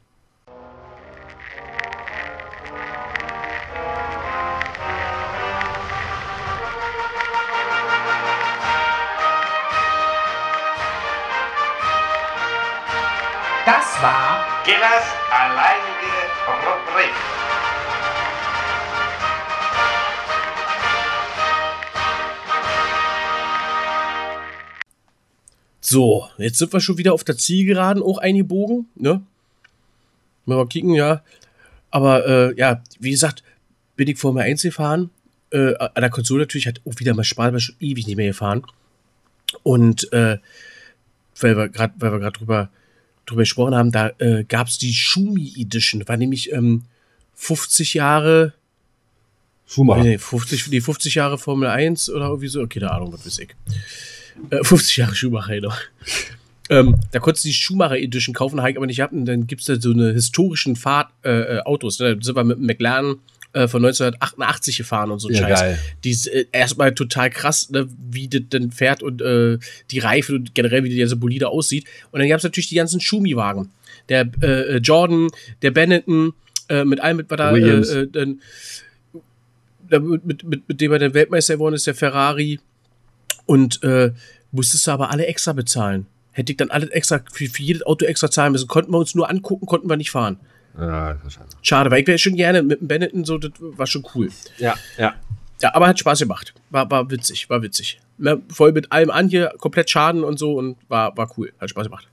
So, 25.88 26.28
jetzt 26.36 26.58
sind 26.58 26.70
wir 26.74 26.80
schon 26.80 26.98
wieder 26.98 27.14
auf 27.14 27.24
der 27.24 27.38
Zielgeraden 27.38 28.02
auch 28.02 28.18
eingebogen, 28.18 28.88
ne? 28.94 29.22
Mal 30.44 30.66
kicken, 30.66 30.92
ja. 30.92 31.22
Aber 31.90 32.26
äh, 32.26 32.58
ja, 32.58 32.82
wie 33.00 33.10
gesagt, 33.10 33.42
bin 33.96 34.06
ich 34.06 34.18
vor 34.18 34.34
mir 34.34 34.42
eins 34.42 34.60
gefahren. 34.60 35.08
Äh, 35.50 35.76
an 35.76 36.02
der 36.02 36.10
Konsole 36.10 36.42
natürlich 36.42 36.66
hat 36.66 36.82
auch 36.84 36.98
wieder 36.98 37.14
mal 37.14 37.24
Spaß, 37.24 37.54
weil 37.54 37.60
schon 37.60 37.76
ewig 37.80 38.06
nicht 38.06 38.16
mehr 38.16 38.26
gefahren. 38.26 38.64
Und 39.62 40.12
äh, 40.12 40.36
weil 41.40 41.56
wir 41.56 41.70
gerade, 41.70 41.94
weil 41.96 42.12
wir 42.12 42.18
gerade 42.18 42.38
drüber, 42.38 42.68
drüber 43.24 43.42
gesprochen 43.42 43.74
haben, 43.74 43.90
da 43.90 44.10
äh, 44.18 44.44
gab 44.44 44.66
es 44.68 44.76
die 44.76 44.92
Schumi 44.92 45.54
Edition. 45.56 46.06
War 46.06 46.18
nämlich 46.18 46.52
ähm, 46.52 46.82
50 47.34 47.94
Jahre, 47.94 48.52
Schumacher. 49.66 50.02
Nee, 50.02 50.18
50, 50.18 50.68
nee, 50.68 50.82
50 50.82 51.14
Jahre 51.14 51.38
Formel 51.38 51.68
1 51.68 52.10
oder 52.10 52.26
irgendwie 52.26 52.48
so. 52.48 52.60
Okay, 52.60 52.80
keine 52.80 52.92
Ahnung, 52.92 53.10
was 53.14 53.24
weiß 53.24 53.38
ich. 53.38 53.54
Äh, 54.50 54.62
50 54.62 54.96
Jahre 54.96 55.14
Schumacher, 55.14 55.54
genau. 55.54 55.72
ähm, 56.70 56.96
da 57.12 57.18
konntest 57.18 57.44
du 57.44 57.48
die 57.48 57.54
Schumacher 57.54 57.98
Edition 57.98 58.34
kaufen, 58.34 58.60
habe 58.60 58.70
ich 58.70 58.76
aber 58.76 58.86
nicht 58.86 58.96
gehabt. 58.96 59.12
Und 59.12 59.26
dann 59.26 59.46
gibt 59.46 59.60
es 59.62 59.66
da 59.66 59.80
so 59.80 59.92
eine 59.92 60.12
historischen 60.12 60.76
Fahrt, 60.76 61.10
äh, 61.24 61.56
äh, 61.56 61.60
Autos. 61.60 61.98
Ne? 61.98 62.16
Da 62.16 62.22
sind 62.22 62.36
wir 62.36 62.44
mit 62.44 62.60
McLaren 62.60 63.16
äh, 63.52 63.66
von 63.68 63.84
1988 63.84 64.76
gefahren 64.78 65.10
und 65.10 65.18
so 65.20 65.28
ein 65.28 65.34
Ja, 65.34 65.40
Scheiß. 65.40 65.60
geil. 65.60 65.78
Die 66.04 66.10
ist 66.10 66.26
äh, 66.26 66.46
erstmal 66.52 66.94
total 66.94 67.30
krass, 67.30 67.70
ne? 67.70 67.88
wie 68.10 68.28
das 68.28 68.42
denn 68.52 68.70
fährt 68.70 69.02
und 69.02 69.22
äh, 69.22 69.58
die 69.90 69.98
Reifen 69.98 70.36
und 70.36 70.54
generell, 70.54 70.84
wie 70.84 70.94
der 70.94 71.08
so 71.08 71.16
Bolide 71.16 71.48
aussieht. 71.48 71.84
Und 72.10 72.20
dann 72.20 72.28
gab 72.28 72.38
es 72.38 72.44
natürlich 72.44 72.68
die 72.68 72.76
ganzen 72.76 73.00
Schumi-Wagen. 73.00 73.70
Der 74.08 74.28
äh, 74.42 74.76
äh, 74.76 74.76
Jordan, 74.78 75.28
der 75.62 75.70
Benetton, 75.70 76.32
äh, 76.68 76.84
mit 76.84 77.00
allem, 77.00 77.18
mit 77.18 77.30
was 77.30 77.38
da, 77.38 77.56
äh, 77.56 77.60
äh, 77.60 78.08
dann 78.10 78.40
da 79.88 80.00
mit, 80.00 80.24
mit, 80.24 80.44
mit, 80.44 80.68
mit 80.68 80.80
dem 80.80 80.92
er 80.92 80.98
der 80.98 81.14
Weltmeister 81.14 81.54
geworden 81.54 81.74
ist, 81.74 81.86
der 81.86 81.94
Ferrari. 81.94 82.60
Und 83.48 83.82
äh, 83.82 84.12
musstest 84.52 84.86
du 84.86 84.90
aber 84.90 85.10
alle 85.10 85.24
extra 85.24 85.54
bezahlen. 85.54 86.06
Hätte 86.32 86.52
ich 86.52 86.58
dann 86.58 86.70
alles 86.70 86.90
extra, 86.90 87.20
für, 87.32 87.46
für 87.46 87.62
jedes 87.62 87.82
Auto 87.84 88.04
extra 88.04 88.30
zahlen 88.30 88.52
müssen. 88.52 88.68
Konnten 88.68 88.92
wir 88.92 88.98
uns 88.98 89.14
nur 89.14 89.30
angucken, 89.30 89.64
konnten 89.64 89.88
wir 89.88 89.96
nicht 89.96 90.10
fahren. 90.10 90.38
Ja, 90.78 91.16
schade. 91.28 91.48
Schade, 91.62 91.90
weil 91.90 92.02
ich 92.02 92.06
wäre 92.06 92.18
schon 92.18 92.36
gerne 92.36 92.62
mit 92.62 92.82
dem 92.82 92.88
Benetton 92.88 93.24
so, 93.24 93.38
das 93.38 93.52
war 93.58 93.86
schon 93.86 94.06
cool. 94.14 94.30
Ja, 94.58 94.74
ja. 94.98 95.14
Ja, 95.62 95.74
aber 95.74 95.88
hat 95.88 95.98
Spaß 95.98 96.20
gemacht. 96.20 96.52
War, 96.70 96.88
war 96.90 97.10
witzig, 97.10 97.48
war 97.48 97.62
witzig. 97.62 97.98
Ne, 98.18 98.40
voll 98.48 98.72
mit 98.72 98.92
allem 98.92 99.10
an 99.10 99.28
hier, 99.28 99.54
komplett 99.58 99.88
Schaden 99.90 100.22
und 100.22 100.38
so 100.38 100.54
und 100.56 100.76
war, 100.88 101.16
war 101.16 101.32
cool. 101.36 101.52
Hat 101.58 101.70
Spaß 101.70 101.86
gemacht. 101.86 102.06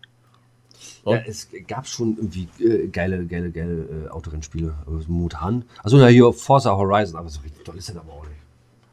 Ja, 1.06 1.18
es 1.18 1.50
gab 1.68 1.86
schon 1.86 2.16
irgendwie 2.16 2.48
äh, 2.64 2.88
geile, 2.88 3.26
geile, 3.26 3.52
geile 3.52 4.06
äh, 4.06 4.10
Autorennspiele. 4.10 4.74
Mutan. 5.08 5.66
Also 5.84 6.00
ja, 6.00 6.08
hier 6.08 6.34
Forza 6.34 6.72
Horizon, 6.72 7.18
aber 7.18 7.30
so 7.30 7.42
richtig 7.42 7.64
toll 7.64 7.78
ist 7.78 7.90
das 7.90 7.98
aber 7.98 8.14
auch 8.14 8.24
nicht. 8.24 8.45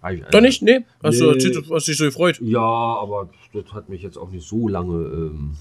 Äh, 0.03 0.21
Doch 0.31 0.41
nicht? 0.41 0.63
Nee? 0.63 0.81
Hast 1.03 1.21
du 1.21 1.27
Nee. 1.27 1.33
erzählt, 1.35 1.57
du 1.57 1.75
hast 1.75 1.87
dich 1.89 1.97
so 1.97 2.05
gefreut? 2.05 2.41
Ja, 2.41 2.61
aber 2.61 3.31
das 3.53 3.73
hat 3.73 3.89
mich 3.89 4.03
jetzt 4.03 4.17
auch 4.17 4.31
nicht 4.31 4.47
so 4.47 4.69
lange. 4.69 4.95
Ähm, 4.95 5.57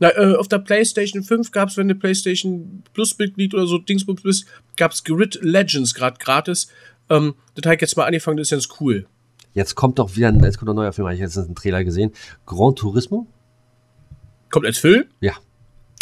Na, 0.00 0.10
äh, 0.10 0.34
auf 0.36 0.48
der 0.48 0.58
PlayStation 0.58 1.22
5 1.22 1.50
gab 1.52 1.68
es, 1.70 1.76
wenn 1.76 1.88
du 1.88 1.94
PlayStation 1.94 2.82
Plus-Mitglied 2.92 3.54
oder 3.54 3.66
so 3.66 3.78
Dingsbums 3.78 4.22
bist, 4.22 4.46
gab 4.76 4.92
es 4.92 5.04
Grid 5.04 5.38
Legends 5.42 5.94
gerade 5.94 6.18
gratis. 6.18 6.68
Ähm, 7.08 7.34
das 7.54 7.64
habe 7.64 7.76
ich 7.76 7.80
jetzt 7.80 7.96
mal 7.96 8.04
angefangen, 8.04 8.36
das 8.36 8.48
ist 8.48 8.50
ganz 8.50 8.80
cool. 8.80 9.06
jetzt 9.54 9.74
kommt 9.74 9.98
doch 9.98 10.14
wieder 10.16 10.28
ein, 10.28 10.40
jetzt 10.44 10.58
kommt 10.58 10.68
ein 10.70 10.76
neuer 10.76 10.92
Film. 10.92 11.06
Habe 11.06 11.14
ich 11.14 11.20
jetzt 11.20 11.38
einen 11.38 11.54
Trailer 11.54 11.82
gesehen. 11.84 12.10
Gran 12.44 12.74
Turismo? 12.76 13.26
Kommt 14.50 14.66
als 14.66 14.76
Film? 14.78 15.04
Ja. 15.20 15.32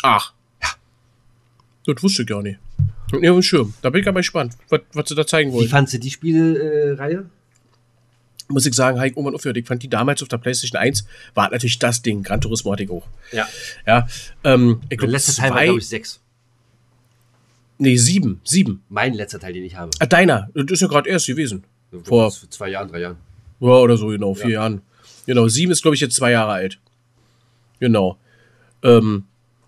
Ach. 0.02 0.32
Ja. 0.62 0.68
Das 1.94 2.02
wusste 2.02 2.22
ich 2.22 2.28
gar 2.28 2.42
nicht. 2.42 2.58
Ja, 3.22 3.32
dem 3.32 3.42
Schirm. 3.42 3.74
Da 3.82 3.90
bin 3.90 4.00
ich 4.02 4.08
aber 4.08 4.20
gespannt, 4.20 4.54
was, 4.68 4.80
was 4.92 5.08
sie 5.08 5.14
da 5.14 5.26
zeigen 5.26 5.50
Wie 5.50 5.56
wollen. 5.56 5.68
fandst 5.68 5.94
du 5.94 5.98
die 5.98 6.10
Spielreihe? 6.10 7.26
muss 8.48 8.66
ich 8.66 8.74
sagen, 8.74 8.98
habe 8.98 9.08
ich 9.08 9.14
irgendwann 9.16 9.34
aufgehört. 9.34 9.56
Ich 9.56 9.66
fand 9.66 9.82
die 9.82 9.88
damals 9.88 10.20
auf 10.22 10.28
der 10.28 10.36
PlayStation 10.36 10.78
1 10.78 11.06
war 11.34 11.50
natürlich 11.50 11.78
das 11.78 12.02
Ding. 12.02 12.22
Gran 12.22 12.42
Turismo 12.42 12.72
hatte 12.72 12.82
ich 12.84 12.90
auch. 12.90 13.06
Ja. 13.32 13.48
Ja, 13.86 14.06
ähm, 14.44 14.80
ich 14.82 14.88
Der 14.90 14.98
glaube, 14.98 15.12
letzte 15.12 15.34
Teil 15.34 15.50
war, 15.50 15.64
glaube 15.64 15.78
ich, 15.78 15.88
sechs. 15.88 16.20
nee, 17.78 17.96
sieben, 17.96 18.40
sieben. 18.44 18.82
Mein 18.90 19.14
letzter 19.14 19.40
Teil, 19.40 19.54
den 19.54 19.64
ich 19.64 19.76
habe. 19.76 19.90
Ah, 19.98 20.04
deiner, 20.06 20.50
das 20.54 20.72
ist 20.72 20.80
ja 20.82 20.88
gerade 20.88 21.08
erst 21.08 21.26
gewesen. 21.26 21.64
Vor- 22.04 22.30
Vor 22.30 22.50
zwei 22.50 22.68
Jahren, 22.68 22.88
drei 22.88 23.00
Jahren. 23.00 23.16
Ja, 23.60 23.68
oder 23.68 23.96
so, 23.96 24.08
genau, 24.08 24.34
vier 24.34 24.50
Jahren. 24.50 24.82
Genau, 25.26 25.48
sieben 25.48 25.72
ist, 25.72 25.80
glaube 25.80 25.94
ich, 25.94 26.02
jetzt 26.02 26.14
zwei 26.16 26.32
Jahre 26.32 26.52
alt. 26.52 26.78
Genau. 27.80 28.18
Ähm, 28.82 29.24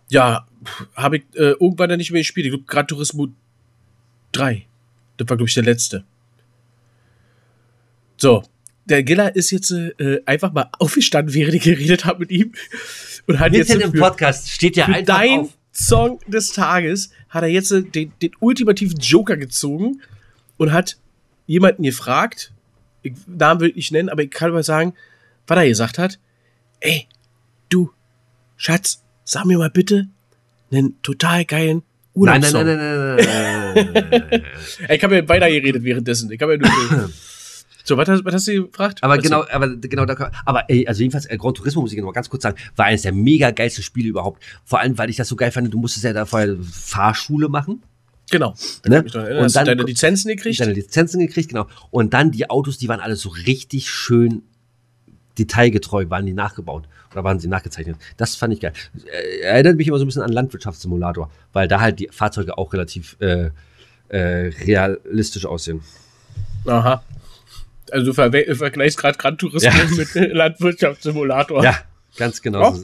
ja, 0.09 0.47
habe 0.95 1.19
ich 1.19 1.23
äh, 1.35 1.53
irgendwann 1.53 1.89
dann 1.89 1.99
nicht 1.99 2.13
mehr 2.13 2.21
gespielt. 2.21 2.47
Ich 2.47 2.53
glaube, 2.53 2.65
Gran 2.67 2.87
Turismo 2.87 3.29
3. 4.33 4.67
Das 5.17 5.29
war, 5.29 5.37
glaube 5.37 5.49
ich, 5.49 5.55
der 5.55 5.65
letzte. 5.65 6.05
So, 8.17 8.45
der 8.87 9.03
Giller 9.03 9.35
ist 9.35 9.51
jetzt 9.51 9.71
äh, 9.71 10.21
einfach 10.27 10.53
mal 10.53 10.71
aufgestanden, 10.79 11.35
während 11.35 11.55
ich 11.55 11.63
geredet 11.63 12.05
habe 12.05 12.21
mit 12.21 12.31
ihm. 12.31 12.53
Und 13.27 13.41
hat 13.41 13.53
jetzt 13.53 13.69
Mitten 13.69 13.83
im 13.83 13.93
für, 13.93 13.99
Podcast 13.99 14.51
steht 14.51 14.77
ja 14.77 14.87
für 14.87 14.95
einfach 14.95 15.19
dein 15.19 15.41
auf. 15.41 15.57
Song 15.73 16.21
des 16.27 16.53
Tages 16.53 17.11
hat 17.29 17.43
er 17.43 17.49
jetzt 17.49 17.73
äh, 17.73 17.83
den, 17.83 18.13
den 18.23 18.31
ultimativen 18.41 18.99
Joker 18.99 19.37
gezogen 19.37 20.01
und 20.57 20.73
hat 20.73 20.97
jemanden 21.47 21.83
gefragt, 21.83 22.53
ich, 23.03 23.15
Namen 23.27 23.61
will 23.61 23.69
ich 23.71 23.77
nicht 23.77 23.93
nennen, 23.93 24.09
aber 24.09 24.23
ich 24.23 24.31
kann 24.31 24.53
mal 24.53 24.63
sagen, 24.63 24.95
was 25.47 25.59
er 25.59 25.67
gesagt 25.67 25.99
hat. 25.99 26.19
Ey, 26.81 27.07
du, 27.69 27.93
Schatz, 28.57 29.03
sag 29.27 29.45
mir 29.45 29.59
mal 29.59 29.69
bitte 29.71 30.07
einen 30.73 31.01
total 31.03 31.45
geilen 31.45 31.83
Nein, 32.19 32.41
nein, 32.41 32.55
Urlaubssong. 32.55 32.65
nein, 32.65 32.77
nein, 32.79 33.17
nein, 33.17 33.75
nein, 33.75 34.05
nein, 34.11 34.27
nein. 34.31 34.43
Ich 34.97 35.05
habe 35.05 35.17
ja 35.17 35.29
weiter 35.29 35.51
geredet 35.51 35.85
währenddessen. 35.85 36.31
Ich 36.33 36.41
habe 36.41 36.53
ja 36.55 36.59
nur 36.59 37.11
so, 37.85 37.97
was 37.99 38.09
hast, 38.09 38.25
was 38.25 38.35
hast 38.35 38.49
du 38.49 38.67
gefragt? 38.69 39.03
Aber 39.05 39.17
Erzähl. 39.17 39.31
genau, 39.31 39.45
aber 39.51 39.77
genau 39.77 40.07
da, 40.07 40.31
aber 40.47 40.65
ey, 40.71 40.87
also 40.89 41.03
jedenfalls 41.03 41.27
äh, 41.27 41.37
Gran 41.37 41.53
Turismo 41.55 41.83
muss 41.83 41.93
ich 41.93 41.99
noch 41.99 42.07
mal 42.07 42.13
ganz 42.13 42.31
kurz 42.31 42.43
sagen, 42.43 42.57
war 42.75 42.87
eines 42.87 43.03
der 43.03 43.13
mega 43.13 43.51
geilsten 43.51 43.85
Spiele 43.85 44.09
überhaupt. 44.09 44.43
Vor 44.65 44.81
allem, 44.81 44.97
weil 44.99 45.11
ich 45.11 45.17
das 45.17 45.29
so 45.29 45.37
geil 45.37 45.53
fand, 45.53 45.73
du 45.73 45.79
musstest 45.79 46.05
ja 46.05 46.13
da 46.15 46.25
vorher 46.25 46.57
Fahrschule 46.63 47.49
machen, 47.49 47.83
Genau. 48.29 48.55
Ne? 48.87 49.03
Und 49.05 49.15
Hast 49.15 49.55
du 49.55 49.59
dann- 49.61 49.67
deine 49.67 49.83
Lizenzen 49.85 50.29
gekriegt? 50.29 50.59
deine 50.59 50.73
Lizenzen 50.73 51.21
gekriegt, 51.21 51.51
genau. 51.51 51.69
Und 51.93 52.13
dann 52.13 52.33
die 52.33 52.51
Autos, 52.51 52.77
die 52.77 52.89
waren 52.89 52.99
alle 52.99 53.15
so 53.15 53.29
richtig 53.29 53.89
schön 53.89 54.43
detailgetreu, 55.39 56.07
waren 56.09 56.27
die 56.27 56.33
nachgebaut 56.33 56.85
oder 57.13 57.25
waren 57.25 57.39
sie 57.39 57.49
nachgezeichnet. 57.49 57.97
Das 58.17 58.37
fand 58.37 58.53
ich 58.55 58.61
geil. 58.61 58.73
Äh, 59.07 59.41
erinnert 59.41 59.77
mich 59.77 59.89
immer 59.89 59.99
so 59.99 60.05
ein 60.05 60.09
bisschen 60.09 60.23
an 60.23 60.33
Landwirtschaftssimulator, 60.33 61.31
weil 61.53 61.69
da 61.69 61.81
halt 61.81 61.99
die 61.99 62.09
Fahrzeuge 62.11 62.57
auch 62.59 62.73
relativ 62.73 63.17
äh, 63.21 63.51
äh, 64.09 64.51
realistisch 64.67 65.47
aussehen. 65.47 65.81
Aha. 66.67 67.03
Also 67.91 68.07
du 68.07 68.13
verwe- 68.21 68.55
vergleichst 68.55 68.99
gerade 68.99 69.17
Gran 69.19 69.39
Turismo 69.39 69.71
Ja. 69.71 69.85
mit 69.97 70.15
Landwirtschaftssimulator. 70.35 71.63
Ja, 71.63 71.79
ganz 72.17 72.43
genau. 72.43 72.75
Ja. 72.75 72.81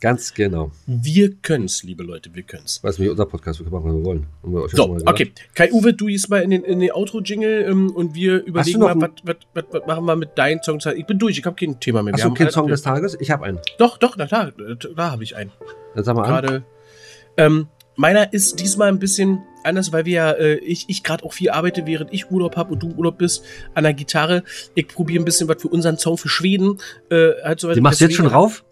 Ganz 0.00 0.32
genau. 0.32 0.70
Wir 0.86 1.34
können's, 1.42 1.82
liebe 1.82 2.04
Leute, 2.04 2.32
wir 2.32 2.44
können's. 2.44 2.82
Weiß 2.84 3.00
nicht, 3.00 3.10
unser 3.10 3.26
Podcast, 3.26 3.58
wir 3.58 3.64
können 3.64 3.82
machen, 3.82 3.90
was 3.90 3.96
wir 3.96 4.04
wollen. 4.04 4.26
Wir 4.44 4.68
So, 4.68 4.96
okay. 5.06 5.32
Kai 5.54 5.72
Uwe, 5.72 5.92
du 5.92 6.06
gehst 6.06 6.30
mal 6.30 6.40
in 6.40 6.50
den, 6.50 6.62
in 6.62 6.78
den 6.78 6.92
Outro-Jingle 6.92 7.66
ähm, 7.68 7.90
und 7.90 8.14
wir 8.14 8.44
überlegen 8.44 8.78
mal, 8.78 8.94
was, 9.00 9.10
was, 9.24 9.36
was, 9.54 9.64
was 9.70 9.86
machen 9.86 10.04
wir 10.04 10.14
mit 10.14 10.38
deinen 10.38 10.62
Songs. 10.62 10.86
Ich 10.86 11.04
bin 11.04 11.18
durch, 11.18 11.38
ich 11.38 11.44
habe 11.44 11.56
kein 11.56 11.80
Thema 11.80 12.04
mehr. 12.04 12.14
Hast 12.14 12.24
du 12.24 12.32
keinen 12.32 12.52
Song 12.52 12.68
des 12.68 12.82
Tages? 12.82 13.16
Ich 13.18 13.32
habe 13.32 13.44
einen. 13.44 13.58
Doch, 13.78 13.98
doch, 13.98 14.16
na 14.16 14.26
klar, 14.26 14.52
da, 14.56 14.74
da 14.74 15.10
habe 15.10 15.24
ich 15.24 15.34
einen. 15.34 15.50
Dann 15.96 16.04
sag 16.04 16.14
mal 16.14 16.22
an. 16.22 16.28
Gerade. 16.30 16.64
Ähm, 17.36 17.66
meiner 17.96 18.32
ist 18.32 18.60
diesmal 18.60 18.88
ein 18.88 19.00
bisschen 19.00 19.40
anders, 19.64 19.92
weil 19.92 20.04
wir 20.04 20.12
ja, 20.12 20.30
äh, 20.30 20.54
ich, 20.58 20.84
ich 20.88 21.02
gerade 21.02 21.24
auch 21.24 21.32
viel 21.32 21.50
arbeite, 21.50 21.86
während 21.86 22.12
ich 22.12 22.30
Urlaub 22.30 22.56
habe 22.56 22.74
und 22.74 22.82
du 22.84 22.88
Urlaub 22.94 23.18
bist, 23.18 23.44
an 23.74 23.82
der 23.82 23.94
Gitarre. 23.94 24.44
Ich 24.76 24.86
probiere 24.86 25.22
ein 25.22 25.24
bisschen 25.24 25.48
was 25.48 25.60
für 25.60 25.68
unseren 25.68 25.98
Song 25.98 26.16
für 26.16 26.28
Schweden. 26.28 26.78
Äh, 27.10 27.30
halt 27.42 27.58
so 27.58 27.72
Den 27.72 27.82
machst 27.82 28.00
du 28.00 28.04
jetzt 28.04 28.14
schon 28.14 28.26
rauf? 28.26 28.64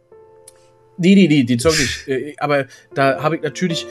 Nee, 0.98 1.14
nee, 1.14 1.28
nee, 1.28 1.44
den 1.44 1.59
Song 1.59 1.72
nicht. 1.72 2.09
Äh, 2.09 2.35
aber 2.38 2.66
da 2.94 3.22
habe 3.22 3.37
ich 3.37 3.42
natürlich, 3.42 3.87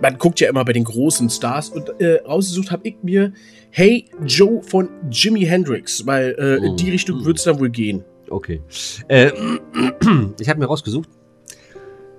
man 0.00 0.18
guckt 0.18 0.40
ja 0.40 0.48
immer 0.48 0.64
bei 0.64 0.72
den 0.72 0.84
großen 0.84 1.30
Stars 1.30 1.68
und 1.68 2.00
äh, 2.00 2.20
rausgesucht 2.26 2.70
habe 2.70 2.88
ich 2.88 2.96
mir 3.02 3.32
Hey 3.70 4.06
Joe 4.26 4.62
von 4.62 4.88
Jimi 5.10 5.42
Hendrix, 5.42 6.04
weil 6.06 6.34
äh, 6.38 6.66
in 6.66 6.76
die 6.76 6.88
Oh. 6.88 6.92
Richtung 6.92 7.24
wird 7.24 7.38
es 7.38 7.44
dann 7.44 7.58
wohl 7.58 7.70
gehen. 7.70 8.04
Okay. 8.28 8.60
Äh, 9.08 9.30
ich 10.40 10.48
habe 10.48 10.58
mir 10.58 10.66
rausgesucht, 10.66 11.08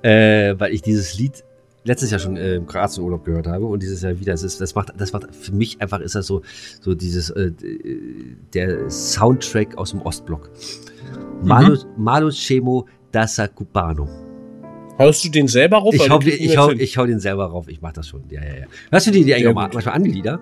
äh, 0.01 0.55
weil 0.57 0.73
ich 0.73 0.81
dieses 0.81 1.17
Lied 1.17 1.43
letztes 1.85 2.11
Jahr 2.11 2.19
schon 2.19 2.37
äh, 2.37 2.55
im 2.55 2.65
Kroatien-Urlaub 2.65 3.25
gehört 3.25 3.47
habe 3.47 3.65
und 3.65 3.83
dieses 3.83 4.01
Jahr 4.01 4.17
wieder. 4.19 4.33
Es 4.33 4.43
ist, 4.43 4.61
das 4.61 4.73
macht, 4.73 4.93
das 4.97 5.11
macht 5.11 5.35
für 5.35 5.51
mich 5.51 5.81
einfach 5.81 5.99
ist 5.99 6.15
das 6.15 6.27
so, 6.27 6.41
so 6.79 6.93
dieses 6.95 7.33
der 8.53 8.89
Soundtrack 8.89 9.77
aus 9.77 9.91
dem 9.91 10.01
Ostblock. 10.01 10.49
Malo, 11.43 11.77
Malo 11.97 12.29
Chemo 12.29 12.87
Dasa 13.13 13.47
Cubano. 13.47 14.07
Haust 14.97 15.23
du 15.23 15.29
den 15.29 15.47
selber 15.47 15.77
rauf? 15.77 15.93
Ich 15.93 16.09
hau, 16.09 16.19
den 16.19 16.33
ich, 16.39 16.57
hau, 16.57 16.69
ich 16.71 16.97
hau 16.97 17.05
den 17.05 17.19
selber 17.19 17.45
rauf. 17.45 17.67
Ich 17.67 17.81
mach 17.81 17.93
das 17.93 18.07
schon. 18.07 18.23
Ja, 18.29 18.41
ja, 18.41 18.47
ja. 18.61 18.65
Hörst 18.91 19.07
du 19.07 19.11
die, 19.11 19.23
die 19.23 19.33
eigentlich 19.33 19.47
gut. 19.47 19.73
manchmal 19.73 19.95
an, 19.95 20.03
die 20.03 20.11
Lieder? 20.11 20.39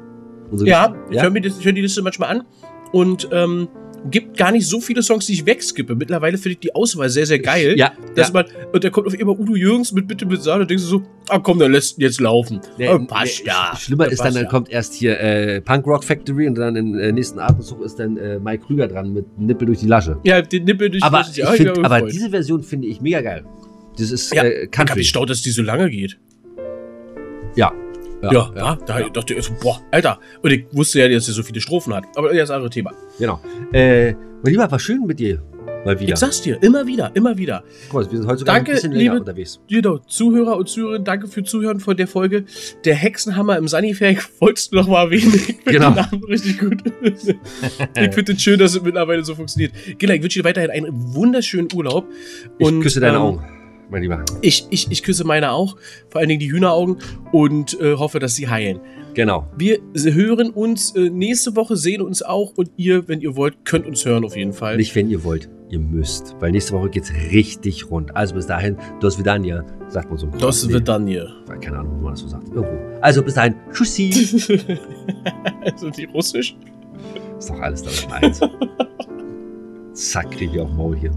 Unsere 0.49 0.69
Ja, 0.69 0.86
Lieder? 0.88 0.99
ich 1.10 1.21
höre 1.21 1.63
hör 1.65 1.71
die 1.73 1.81
Liste 1.81 2.01
manchmal 2.01 2.29
an 2.29 2.43
und 2.91 3.29
ähm, 3.31 3.67
gibt 4.09 4.37
gar 4.37 4.51
nicht 4.51 4.67
so 4.67 4.81
viele 4.81 5.03
Songs, 5.03 5.25
die 5.27 5.33
ich 5.33 5.45
wegskippe. 5.45 5.95
Mittlerweile 5.95 6.37
finde 6.37 6.53
ich 6.53 6.59
die 6.59 6.73
Auswahl 6.73 7.09
sehr, 7.09 7.25
sehr 7.25 7.39
geil. 7.39 7.75
Ja, 7.77 7.91
Dass 8.15 8.29
ja. 8.29 8.33
man, 8.33 8.45
und 8.73 8.83
da 8.83 8.89
kommt 8.89 9.07
auf 9.07 9.13
immer 9.13 9.37
Udo 9.37 9.55
Jürgens 9.55 9.91
mit 9.91 10.07
Bitte 10.07 10.25
mit 10.25 10.41
Sahne, 10.41 10.61
und 10.63 10.69
denkst 10.69 10.83
du 10.83 10.89
so, 10.89 11.03
ah 11.29 11.39
komm, 11.39 11.59
dann 11.59 11.71
lässt 11.71 11.97
ihn 11.97 12.01
jetzt 12.01 12.19
laufen. 12.19 12.61
Nee, 12.77 12.91
nee, 12.91 13.05
passt 13.05 13.45
ja. 13.45 13.73
Schlimmer 13.77 14.07
ist 14.11 14.23
dann, 14.23 14.33
dann 14.33 14.47
kommt 14.47 14.69
erst 14.69 14.93
hier 14.93 15.19
äh, 15.19 15.61
Punk 15.61 15.85
Rock 15.85 16.03
Factory 16.03 16.47
und 16.47 16.55
dann 16.55 16.75
im 16.75 16.97
äh, 16.97 17.11
nächsten 17.11 17.39
Atemzug 17.39 17.83
ist 17.83 17.99
dann 17.99 18.17
äh, 18.17 18.39
Mike 18.39 18.65
Krüger 18.65 18.87
dran 18.87 19.13
mit 19.13 19.25
Nippel 19.37 19.67
durch 19.67 19.79
die 19.79 19.87
Lasche. 19.87 20.17
Ja, 20.23 20.41
den 20.41 20.63
Nippel 20.63 20.89
durch 20.89 21.03
Aber, 21.03 21.19
das 21.19 21.29
ist 21.29 21.37
ich 21.37 21.45
find, 21.45 21.85
aber 21.85 22.01
diese 22.01 22.29
Version 22.29 22.63
finde 22.63 22.87
ich 22.87 23.01
mega 23.01 23.21
geil. 23.21 23.45
Das 23.97 24.09
ist 24.09 24.33
Ja, 24.33 24.43
äh, 24.43 24.63
Ich 24.63 24.65
hab 24.65 24.71
Country. 24.71 24.99
gestaut, 25.01 25.29
dass 25.29 25.41
die 25.41 25.51
so 25.51 25.61
lange 25.61 25.89
geht. 25.89 26.17
Ja. 27.55 27.71
Ja, 28.23 28.51
ja, 28.55 28.75
da 28.86 29.10
dachte 29.10 29.34
ich, 29.34 29.49
boah, 29.62 29.81
Alter. 29.91 30.19
Und 30.43 30.51
ich 30.51 30.65
wusste 30.71 30.99
ja, 30.99 31.10
dass 31.10 31.27
er 31.27 31.34
so 31.34 31.43
viele 31.43 31.60
Strophen 31.62 31.93
hat. 31.93 32.03
Aber 32.15 32.34
das 32.34 32.51
anderes 32.51 32.71
Thema. 32.73 32.91
Genau. 33.17 33.39
Äh, 33.73 34.13
mein 34.43 34.53
Lieber, 34.53 34.69
war 34.71 34.79
schön 34.79 35.05
mit 35.07 35.19
dir. 35.19 35.41
Mal 35.84 35.99
wieder. 35.99 36.13
Ich 36.13 36.19
sag's 36.19 36.39
dir, 36.41 36.62
immer 36.62 36.86
wieder, 36.86 37.10
immer 37.15 37.36
wieder. 37.36 37.63
Guck 37.89 38.01
mal, 38.05 38.12
wir 38.12 38.17
sind 38.19 38.27
heute 38.27 38.38
sogar 38.39 38.53
Danke, 38.55 38.71
ein 38.71 38.75
bisschen 38.75 38.91
länger 38.91 39.13
liebe- 39.13 39.19
unterwegs. 39.21 39.60
Genau, 39.67 39.97
Zuhörer 39.97 40.55
und 40.57 40.69
Zuhörerinnen, 40.69 41.03
danke 41.05 41.27
für 41.27 41.41
Zuhören 41.43 41.79
von 41.79 41.97
der 41.97 42.07
Folge. 42.07 42.45
Der 42.86 42.93
Hexenhammer 42.93 43.57
im 43.57 43.67
Sunnyfair, 43.67 44.15
wolltest 44.39 44.71
du 44.71 44.75
noch 44.75 44.88
mal 44.88 45.05
erwähnen. 45.05 45.34
Ich 45.34 45.41
finde 45.41 45.63
Genau. 45.71 45.89
den 45.89 45.95
Namen 45.95 46.23
richtig 46.25 46.60
gut. 46.60 46.84
ich 47.01 48.13
finde 48.13 48.31
es 48.34 48.41
schön, 48.43 48.60
dass 48.60 48.75
es 48.75 48.81
mittlerweile 48.84 49.23
so 49.25 49.34
funktioniert. 49.34 49.73
Gilla, 49.97 50.13
ich 50.13 50.21
wünsche 50.21 50.39
dir 50.39 50.45
weiterhin 50.45 50.69
einen 50.69 51.15
wunderschönen 51.15 51.67
Urlaub. 51.73 52.05
Ich 52.60 52.67
Und, 52.67 52.81
küsse 52.81 52.99
deine 52.99 53.17
ähm, 53.17 53.21
Augen, 53.23 53.43
mein 53.91 54.01
Lieber. 54.01 54.23
Ich, 54.41 54.65
ich, 54.69 54.89
ich 54.89 55.04
küsse 55.04 55.25
meine 55.25 55.51
auch, 55.51 55.75
vor 56.10 56.19
allen 56.19 56.30
Dingen 56.30 56.39
die 56.39 56.51
Hühneraugen 56.51 56.97
und 57.32 57.80
äh, 57.80 57.95
hoffe, 57.95 58.19
dass 58.19 58.36
sie 58.36 58.47
heilen. 58.47 58.80
Genau. 59.13 59.47
Wir 59.58 59.80
hören 59.93 60.49
uns 60.49 60.95
äh, 60.95 61.10
nächste 61.10 61.56
Woche, 61.56 61.75
sehen 61.75 62.01
uns 62.01 62.21
auch 62.21 62.54
und 62.56 62.71
ihr, 62.77 63.08
wenn 63.08 63.19
ihr 63.19 63.36
wollt, 63.36 63.65
könnt 63.65 63.86
uns 63.86 64.06
hören 64.06 64.23
auf 64.23 64.36
jeden 64.36 64.54
Fall. 64.54 64.77
Nicht, 64.77 64.95
wenn 64.95 65.10
ihr 65.10 65.23
wollt. 65.23 65.49
Ihr 65.69 65.80
müsst. 65.80 66.36
Weil 66.39 66.51
nächste 66.51 66.73
Woche 66.73 66.89
geht's 66.89 67.12
richtig 67.32 67.89
rund. 67.89 68.15
Also 68.15 68.36
bis 68.36 68.47
dahin, 68.47 68.77
dos 68.99 69.17
vidania, 69.17 69.65
sagt 69.89 70.10
man 70.10 70.17
so. 70.17 70.27
hier. 71.08 71.30
Nee, 71.49 71.58
Keine 71.60 71.80
Ahnung, 71.80 71.99
wie 71.99 72.04
man 72.04 72.13
das 72.13 72.21
so 72.21 72.27
sagt. 72.27 72.47
Irgendwo. 72.49 72.77
Also 73.01 73.21
bis 73.21 73.36
dahin, 73.36 73.56
tschüssi. 73.73 74.12
Sind 75.75 75.97
die 75.97 76.06
russisch? 76.06 76.56
Ist 77.38 77.49
doch 77.49 77.60
alles 77.60 77.84
damit 77.84 78.23
eins. 78.23 78.39
Zack, 79.93 80.32
krieg 80.32 80.49
ich 80.54 80.60
den 80.60 80.75
Maul 80.75 80.97
hier. 80.97 81.12